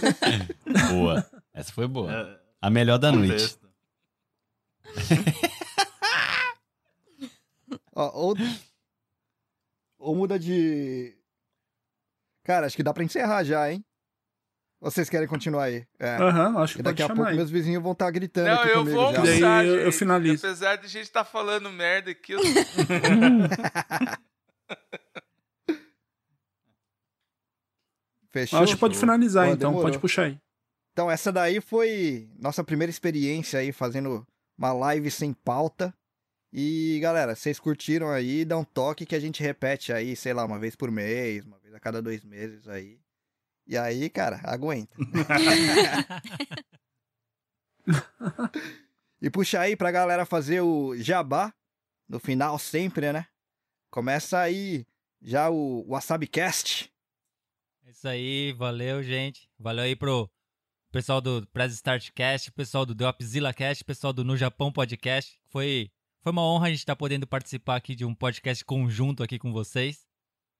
[0.94, 1.30] Boa.
[1.53, 2.14] Essa foi boa.
[2.14, 3.57] É, A melhor da noite.
[7.94, 8.36] Ó, ou...
[9.99, 11.14] ou muda de.
[12.44, 13.84] Cara, acho que dá pra encerrar já, hein?
[14.84, 15.88] Ou vocês querem continuar aí?
[15.97, 16.18] É.
[16.18, 17.38] Aham, acho que Porque daqui pode a chamar pouco aí.
[17.38, 19.14] meus vizinhos vão estar gritando Não, aqui eu comigo vou já.
[19.14, 19.97] E almoçar, eu- eu gente.
[19.99, 20.45] finalizo.
[20.45, 22.39] Apesar de a gente estar falando merda aqui, eu...
[28.31, 28.60] Fechou?
[28.60, 29.89] Acho que pode finalizar, Pô, então, demorou.
[29.89, 30.38] pode puxar aí.
[30.91, 34.26] Então, essa daí foi nossa primeira experiência aí fazendo
[34.57, 35.93] uma live sem pauta.
[36.51, 40.45] E, galera, vocês curtiram aí, dá um toque que a gente repete aí, sei lá,
[40.45, 42.99] uma vez por mês, uma vez a cada dois meses aí.
[43.65, 44.94] E aí, cara, aguenta.
[49.22, 51.53] e puxa aí pra galera fazer o jabá
[52.07, 53.27] no final sempre, né?
[53.90, 54.85] Começa aí
[55.22, 56.91] já o WasabiCast.
[57.85, 59.49] É Isso aí, valeu, gente.
[59.57, 60.30] Valeu aí pro
[60.91, 65.40] pessoal do Press Start Cast, pessoal do Dropzilla Cast, pessoal do No Japão Podcast.
[65.45, 65.91] Foi,
[66.22, 69.52] foi uma honra a gente estar podendo participar aqui de um podcast conjunto aqui com
[69.52, 70.06] vocês.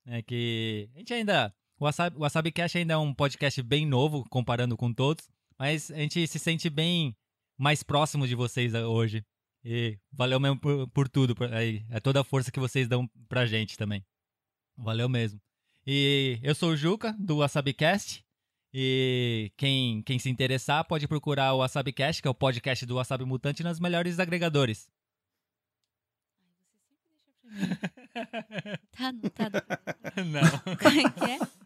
[0.06, 1.56] É que a gente ainda.
[1.80, 5.28] O Wasabi, o Wasabi Cast ainda é um podcast bem novo, comparando com todos,
[5.58, 7.16] mas a gente se sente bem
[7.58, 9.26] mais próximo de vocês eh, hoje.
[9.66, 13.10] E valeu mesmo por, por tudo, por- aí, é toda a força que vocês dão
[13.28, 14.06] pra gente também.
[14.78, 15.40] Valeu mesmo.
[15.86, 18.24] E eu sou o Juca, do WasabiCast.
[18.74, 23.24] E quem, quem se interessar pode procurar o WasabiCast, que é o podcast do Wasabi
[23.26, 24.90] Mutante, nas melhores agregadores.
[28.92, 29.50] Tá, não tá.
[30.24, 30.76] Não.
[30.78, 31.63] Como é que é?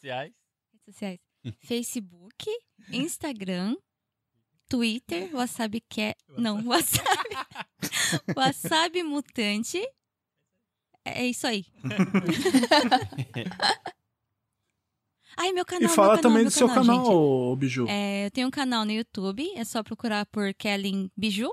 [0.00, 0.32] Sociais.
[0.72, 1.20] Redes sociais.
[1.60, 2.50] Facebook,
[2.90, 3.76] Instagram,
[4.68, 6.16] Twitter, Wasabi que...
[6.38, 7.36] Não, Wasabi.
[8.34, 9.86] Wasabi Mutante.
[11.04, 11.66] É isso aí.
[15.36, 17.58] Ai, meu canal, E fala canal, também do seu canal, canal, gente.
[17.58, 17.86] Biju.
[17.88, 21.50] É, eu tenho um canal no YouTube, é só procurar por Kellen Biju,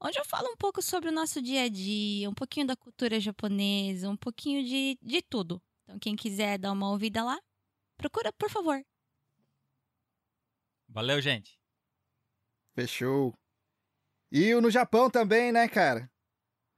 [0.00, 3.20] onde eu falo um pouco sobre o nosso dia a dia, um pouquinho da cultura
[3.20, 5.60] japonesa, um pouquinho de, de tudo.
[5.84, 7.38] Então, quem quiser dar uma ouvida lá,
[7.96, 8.80] procura, por favor.
[10.88, 11.58] Valeu, gente.
[12.74, 13.34] Fechou.
[14.30, 16.10] E o no Japão também, né, cara?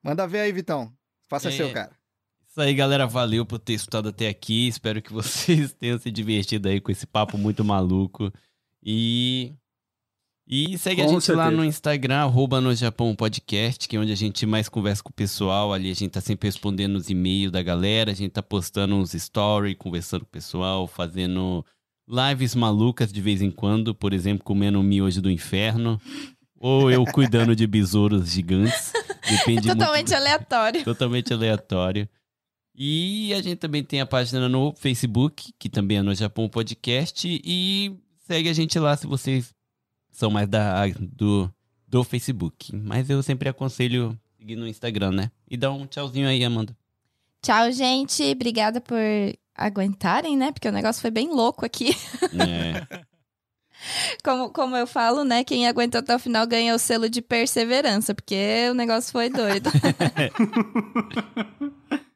[0.02, 0.96] Manda ver aí, Vitão.
[1.28, 1.52] Faça É.
[1.52, 1.96] seu, cara.
[2.48, 3.06] Isso aí, galera.
[3.06, 4.68] Valeu por ter escutado até aqui.
[4.68, 8.32] Espero que vocês tenham se divertido aí com esse papo muito maluco.
[8.82, 9.54] E.
[10.50, 11.50] E segue a Com gente lá certeza.
[11.50, 15.12] no Instagram, arroba no Japão Podcast, que é onde a gente mais conversa com o
[15.12, 15.74] pessoal.
[15.74, 19.12] Ali a gente tá sempre respondendo os e-mails da galera, a gente tá postando uns
[19.12, 21.62] stories, conversando com o pessoal, fazendo
[22.08, 26.00] lives malucas de vez em quando, por exemplo, comendo um miojo do inferno.
[26.58, 28.92] Ou eu cuidando de besouros gigantes.
[29.28, 30.82] Depende muito Totalmente aleatório.
[30.82, 32.08] totalmente aleatório.
[32.74, 37.28] E a gente também tem a página no Facebook, que também é no Japão Podcast.
[37.44, 37.92] E
[38.26, 39.52] segue a gente lá se vocês
[40.18, 41.48] são mais da, do,
[41.86, 42.74] do Facebook.
[42.74, 45.30] Mas eu sempre aconselho seguir no Instagram, né?
[45.48, 46.76] E dá um tchauzinho aí, Amanda.
[47.40, 48.24] Tchau, gente.
[48.32, 48.98] Obrigada por
[49.54, 50.50] aguentarem, né?
[50.50, 51.90] Porque o negócio foi bem louco aqui.
[52.34, 52.98] É,
[54.24, 55.44] Como, como eu falo, né?
[55.44, 59.70] Quem aguentou até o final ganha o selo de perseverança, porque o negócio foi doido.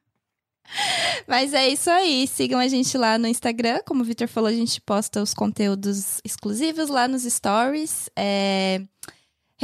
[1.27, 2.27] Mas é isso aí.
[2.27, 3.79] Sigam a gente lá no Instagram.
[3.85, 8.09] Como o Victor falou, a gente posta os conteúdos exclusivos lá nos stories.
[8.17, 8.81] É,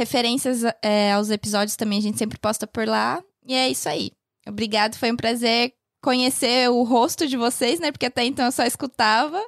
[0.00, 3.22] Referências é, aos episódios também a gente sempre posta por lá.
[3.46, 4.12] E é isso aí.
[4.48, 7.92] Obrigado, foi um prazer conhecer o rosto de vocês, né?
[7.92, 9.38] Porque até então eu só escutava.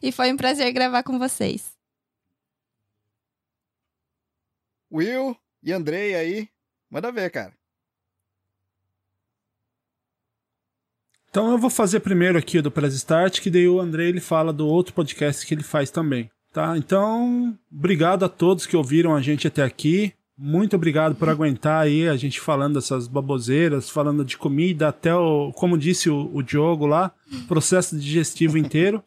[0.00, 1.72] E foi um prazer gravar com vocês.
[4.92, 6.48] Will e Andrei aí.
[6.88, 7.52] Manda ver, cara.
[11.34, 14.52] Então eu vou fazer primeiro aqui do Press Start, que daí o André ele fala
[14.52, 16.78] do outro podcast que ele faz também, tá?
[16.78, 20.12] Então, obrigado a todos que ouviram a gente até aqui.
[20.38, 25.50] Muito obrigado por aguentar aí a gente falando dessas baboseiras, falando de comida, até o,
[25.56, 27.10] como disse o, o Diogo lá,
[27.48, 29.02] processo digestivo inteiro.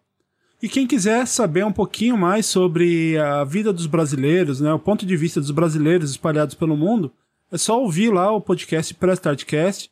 [0.62, 5.06] E quem quiser saber um pouquinho mais sobre a vida dos brasileiros, né, o ponto
[5.06, 7.10] de vista dos brasileiros espalhados pelo mundo,
[7.50, 9.90] é só ouvir lá o podcast Press Startcast.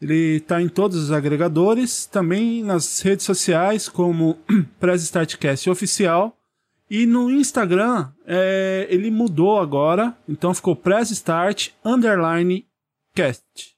[0.00, 4.38] Ele está em todos os agregadores, também nas redes sociais como
[4.78, 6.36] Press Startcast Oficial.
[6.90, 12.66] E no Instagram, é, ele mudou agora, então ficou Press Start Underline
[13.14, 13.76] Cast.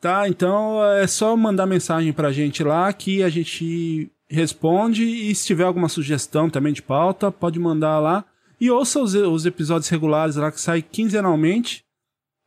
[0.00, 0.28] Tá?
[0.28, 5.64] Então é só mandar mensagem pra gente lá que a gente responde e se tiver
[5.64, 8.24] alguma sugestão também de pauta, pode mandar lá.
[8.60, 11.84] E ouça os, os episódios regulares lá que saem quinzenalmente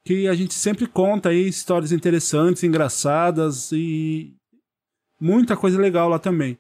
[0.08, 4.34] que a gente sempre conta aí histórias interessantes, engraçadas e
[5.20, 6.58] muita coisa legal lá também.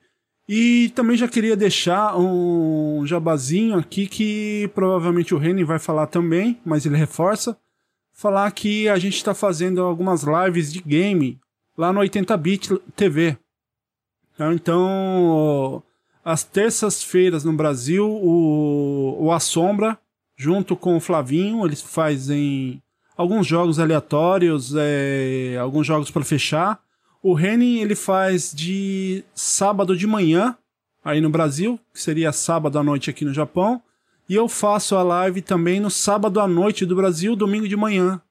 [0.49, 6.59] E também já queria deixar um jabazinho aqui que provavelmente o Reni vai falar também,
[6.65, 7.57] mas ele reforça.
[8.11, 11.39] Falar que a gente está fazendo algumas lives de game
[11.77, 13.37] lá no 80-bit TV.
[14.37, 14.53] Tá?
[14.53, 15.81] Então,
[16.23, 19.97] às terças-feiras no Brasil, o, o Assombra,
[20.35, 22.81] junto com o Flavinho, eles fazem
[23.17, 26.79] alguns jogos aleatórios, é, alguns jogos para fechar.
[27.21, 30.55] O Henning ele faz de sábado de manhã
[31.03, 33.81] aí no Brasil, que seria sábado à noite aqui no Japão,
[34.29, 38.21] e eu faço a live também no sábado à noite do Brasil, domingo de manhã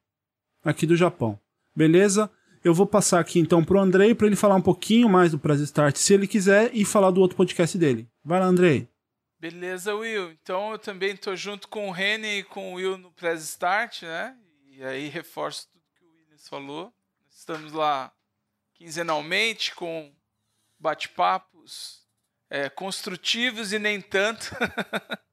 [0.65, 1.39] aqui do Japão.
[1.75, 2.31] Beleza?
[2.63, 5.61] Eu vou passar aqui então pro Andrei para ele falar um pouquinho mais do Press
[5.61, 8.09] Start, se ele quiser, e falar do outro podcast dele.
[8.25, 8.89] Vai lá, Andrei.
[9.39, 10.31] Beleza, Will.
[10.31, 14.03] Então eu também tô junto com o Reni e com o Will no Press Start,
[14.03, 14.35] né?
[14.78, 16.93] E aí reforço tudo que o Williams falou.
[17.31, 18.12] Estamos lá
[18.74, 20.15] quinzenalmente com
[20.78, 22.07] bate-papos
[22.51, 24.51] é, construtivos e nem tanto.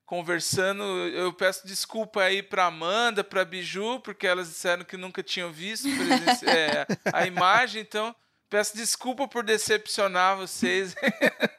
[0.06, 0.84] conversando.
[0.84, 5.88] Eu peço desculpa aí para Amanda, para Biju, porque elas disseram que nunca tinham visto
[6.50, 8.16] é, a imagem, então
[8.50, 10.96] peço desculpa por decepcionar vocês.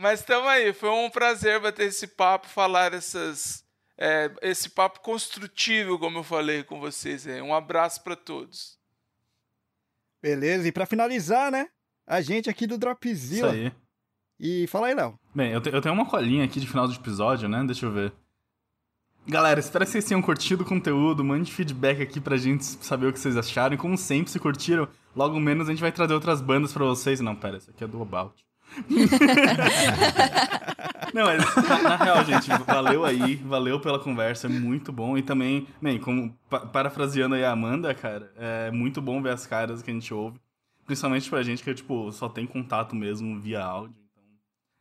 [0.00, 3.62] Mas estamos aí, foi um prazer bater esse papo, falar essas,
[3.98, 7.26] é, esse papo construtivo, como eu falei com vocês.
[7.26, 7.42] É.
[7.42, 8.78] Um abraço para todos.
[10.22, 11.68] Beleza, e para finalizar, né?
[12.06, 13.54] A gente aqui do Dropzilla.
[13.54, 13.72] Isso aí.
[14.38, 15.18] E fala aí, Léo.
[15.34, 17.62] Bem, eu, te- eu tenho uma colinha aqui de final do episódio, né?
[17.66, 18.10] Deixa eu ver.
[19.28, 21.22] Galera, espero que vocês tenham curtido o conteúdo.
[21.22, 23.74] Mande feedback aqui pra gente saber o que vocês acharam.
[23.74, 27.20] E como sempre, se curtiram, logo menos a gente vai trazer outras bandas pra vocês.
[27.20, 28.42] Não, pera, esse aqui é do About.
[31.12, 35.16] Não, mas na, na real, gente, valeu aí, valeu pela conversa, é muito bom.
[35.18, 39.46] E também, bem, como pa- parafraseando aí a Amanda, cara, é muito bom ver as
[39.46, 40.38] caras que a gente ouve.
[40.86, 43.94] Principalmente pra gente que, tipo, só tem contato mesmo via áudio.
[44.12, 44.24] Então,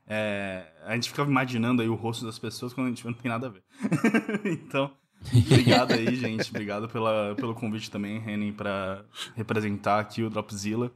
[0.07, 3.29] é, a gente fica imaginando aí o rosto das pessoas quando a gente não tem
[3.29, 3.63] nada a ver.
[4.45, 4.91] então,
[5.33, 6.49] obrigado aí, gente.
[6.49, 9.03] Obrigado pela, pelo convite também, Renan, pra
[9.35, 10.91] representar aqui o Dropzilla.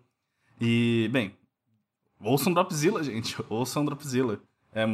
[0.62, 1.36] E, bem,
[2.24, 3.36] ouçam Dropzilla, gente.
[3.50, 4.40] Ouçam Dropzilla.
[4.74, 4.86] É,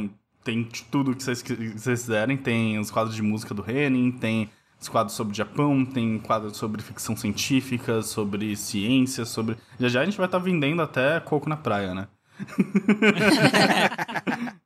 [0.44, 2.36] tem tudo que vocês, que vocês quiserem.
[2.36, 4.50] Tem os quadros de música do Renin, tem
[4.80, 9.56] os quadros sobre Japão, tem quadros sobre ficção científica, sobre ciência, sobre...
[9.78, 12.08] Já já a gente vai estar vendendo até coco na praia, né?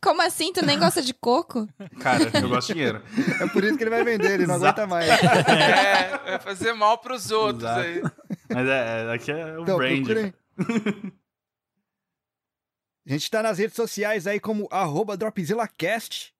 [0.00, 0.52] Como assim?
[0.52, 1.66] Tu nem gosta de coco?
[1.98, 3.00] Cara, eu gosto de dinheiro.
[3.40, 4.82] É por isso que ele vai vender, ele não Exato.
[4.82, 5.08] aguenta mais.
[5.08, 7.80] É, vai fazer mal pros outros Exato.
[7.80, 8.02] aí.
[8.52, 10.04] Mas é, é- aqui é o Então, brand.
[10.04, 10.34] procurem.
[13.06, 14.68] A gente tá nas redes sociais aí como
[15.18, 16.34] DropzillaCast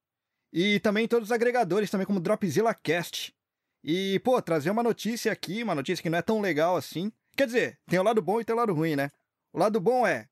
[0.53, 3.35] e também em todos os agregadores também como DropzillaCast.
[3.83, 7.13] E, pô, trazer uma notícia aqui, uma notícia que não é tão legal assim.
[7.37, 9.11] Quer dizer, tem o lado bom e tem o lado ruim, né?
[9.53, 10.27] O lado bom é,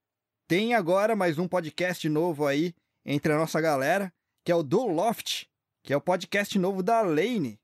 [0.49, 4.11] tem agora mais um podcast novo aí entre a nossa galera,
[4.43, 5.47] que é o do Loft,
[5.83, 7.61] que é o podcast novo da Lane.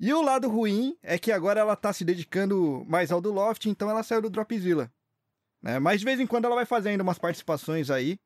[0.00, 3.66] E o lado ruim é que agora ela tá se dedicando mais ao do Loft,
[3.66, 4.90] então ela saiu do Dropzilla.
[5.62, 5.78] Né?
[5.78, 8.18] Mas de vez em quando ela vai fazendo umas participações aí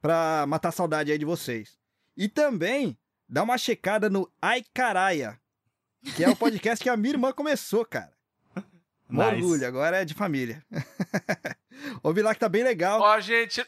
[0.00, 1.78] pra matar a saudade aí de vocês.
[2.16, 2.96] E também
[3.28, 5.40] dá uma checada no Ai Caraia,
[6.14, 8.12] que é o podcast que a minha irmã começou, cara.
[9.06, 9.34] Nice.
[9.34, 10.64] orgulho, agora é de família.
[12.02, 13.00] Ouvi lá que tá bem legal.
[13.00, 13.64] Ó, gente,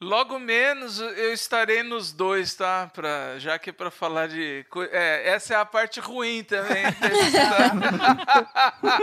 [0.00, 2.88] logo menos eu estarei nos dois, tá?
[2.92, 4.64] Pra, já que é pra falar de.
[4.90, 6.84] É, essa é a parte ruim também.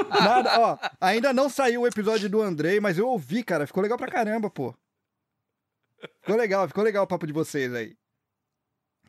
[0.10, 3.68] Nada, ó, ainda não saiu o episódio do Andrei, mas eu ouvi, cara.
[3.68, 4.74] Ficou legal pra caramba, pô.
[6.22, 7.96] Ficou legal, ficou legal o papo de vocês aí.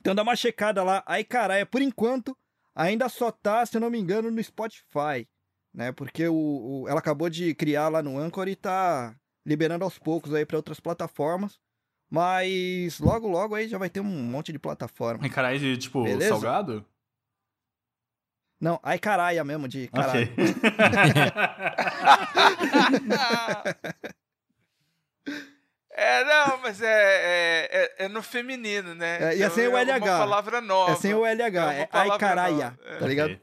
[0.00, 1.02] Então dá uma checada lá.
[1.06, 2.36] Aí, caralho, por enquanto,
[2.74, 5.28] ainda só tá, se eu não me engano, no Spotify.
[5.74, 5.92] Né?
[5.92, 6.34] Porque o,
[6.82, 10.56] o- ela acabou de criar lá no Anchor e tá liberando aos poucos aí pra
[10.56, 11.58] outras plataformas.
[12.10, 15.26] Mas logo, logo aí já vai ter um monte de plataforma.
[15.26, 16.30] É caralho de, tipo, Beleza?
[16.30, 16.84] salgado?
[18.60, 20.22] Não, ai caralho mesmo, de caralho.
[20.22, 20.36] Ok.
[26.00, 29.34] É, não, mas é, é, é, é no feminino, né?
[29.34, 29.96] É, ia sem o é LH.
[29.96, 30.92] uma palavra nova.
[30.92, 32.70] É sem o LH, É é, ai caralho, é.
[33.00, 33.32] tá ligado?
[33.32, 33.40] Ok.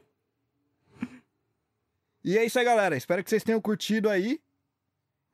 [2.24, 2.96] E é isso aí, galera.
[2.96, 4.40] Espero que vocês tenham curtido aí.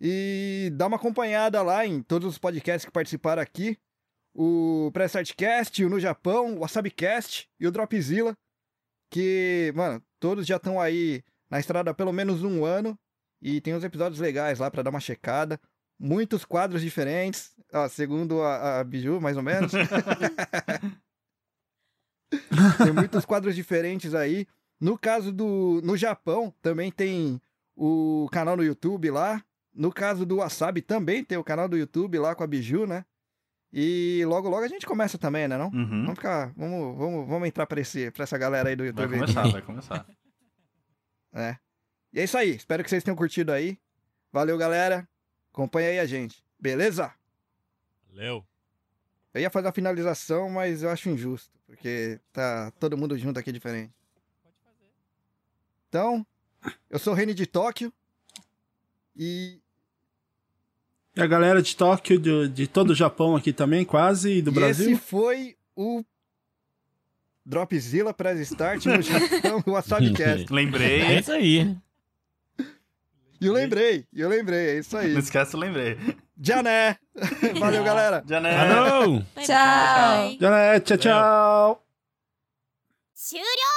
[0.05, 3.79] E dá uma acompanhada lá em todos os podcasts que participaram aqui.
[4.35, 8.37] O Press Artcast, o No Japão, o WasabiCast e o Dropzilla.
[9.09, 12.99] Que, mano, todos já estão aí na estrada há pelo menos um ano.
[13.41, 15.61] E tem uns episódios legais lá pra dar uma checada.
[16.01, 17.55] Muitos quadros diferentes.
[17.73, 19.70] Ó, segundo a, a Biju, mais ou menos.
[22.83, 24.49] tem muitos quadros diferentes aí.
[24.81, 25.81] No caso do.
[25.85, 27.41] No Japão, também tem
[27.77, 29.41] o canal no YouTube lá.
[29.74, 33.05] No caso do Wasabi, também tem o canal do YouTube lá com a Biju, né?
[33.73, 35.57] E logo, logo a gente começa também, né?
[35.57, 35.69] Não?
[35.69, 36.03] Uhum.
[36.03, 36.53] Vamos ficar.
[36.55, 39.19] Vamos, vamos, vamos entrar pra, esse, pra essa galera aí do Vai YouTube.
[39.20, 40.07] começar, vai começar.
[41.32, 41.57] É.
[42.12, 42.51] E é isso aí.
[42.51, 43.78] Espero que vocês tenham curtido aí.
[44.31, 45.09] Valeu, galera.
[45.51, 46.44] Acompanha aí a gente.
[46.61, 47.15] Beleza?
[48.11, 48.44] Valeu.
[49.32, 51.59] Eu ia fazer a finalização, mas eu acho injusto.
[51.66, 53.94] Porque tá todo mundo junto aqui diferente.
[55.89, 56.27] Então,
[56.90, 57.90] eu sou o Reni de Tóquio.
[59.16, 59.61] E
[61.14, 64.51] E a galera de Tóquio, de, de todo o Japão aqui também, quase, e do
[64.51, 64.93] E Brasil.
[64.93, 66.02] Esse foi o
[67.44, 70.47] Dropzilla Press Start no Japão, o WasabiCast.
[70.51, 71.18] É Lembrei.
[71.18, 71.76] isso aí.
[73.40, 75.12] E eu lembrei, e eu lembrei, é isso aí.
[75.12, 75.98] Não esquece, eu lembrei.
[76.40, 76.97] Jané!
[77.59, 78.22] Valeu, galera!
[78.26, 78.52] Jané.
[78.55, 79.22] Tchau.
[79.34, 80.39] bye.
[80.40, 81.82] Já é, tchau, tchau.
[83.22, 83.72] 終了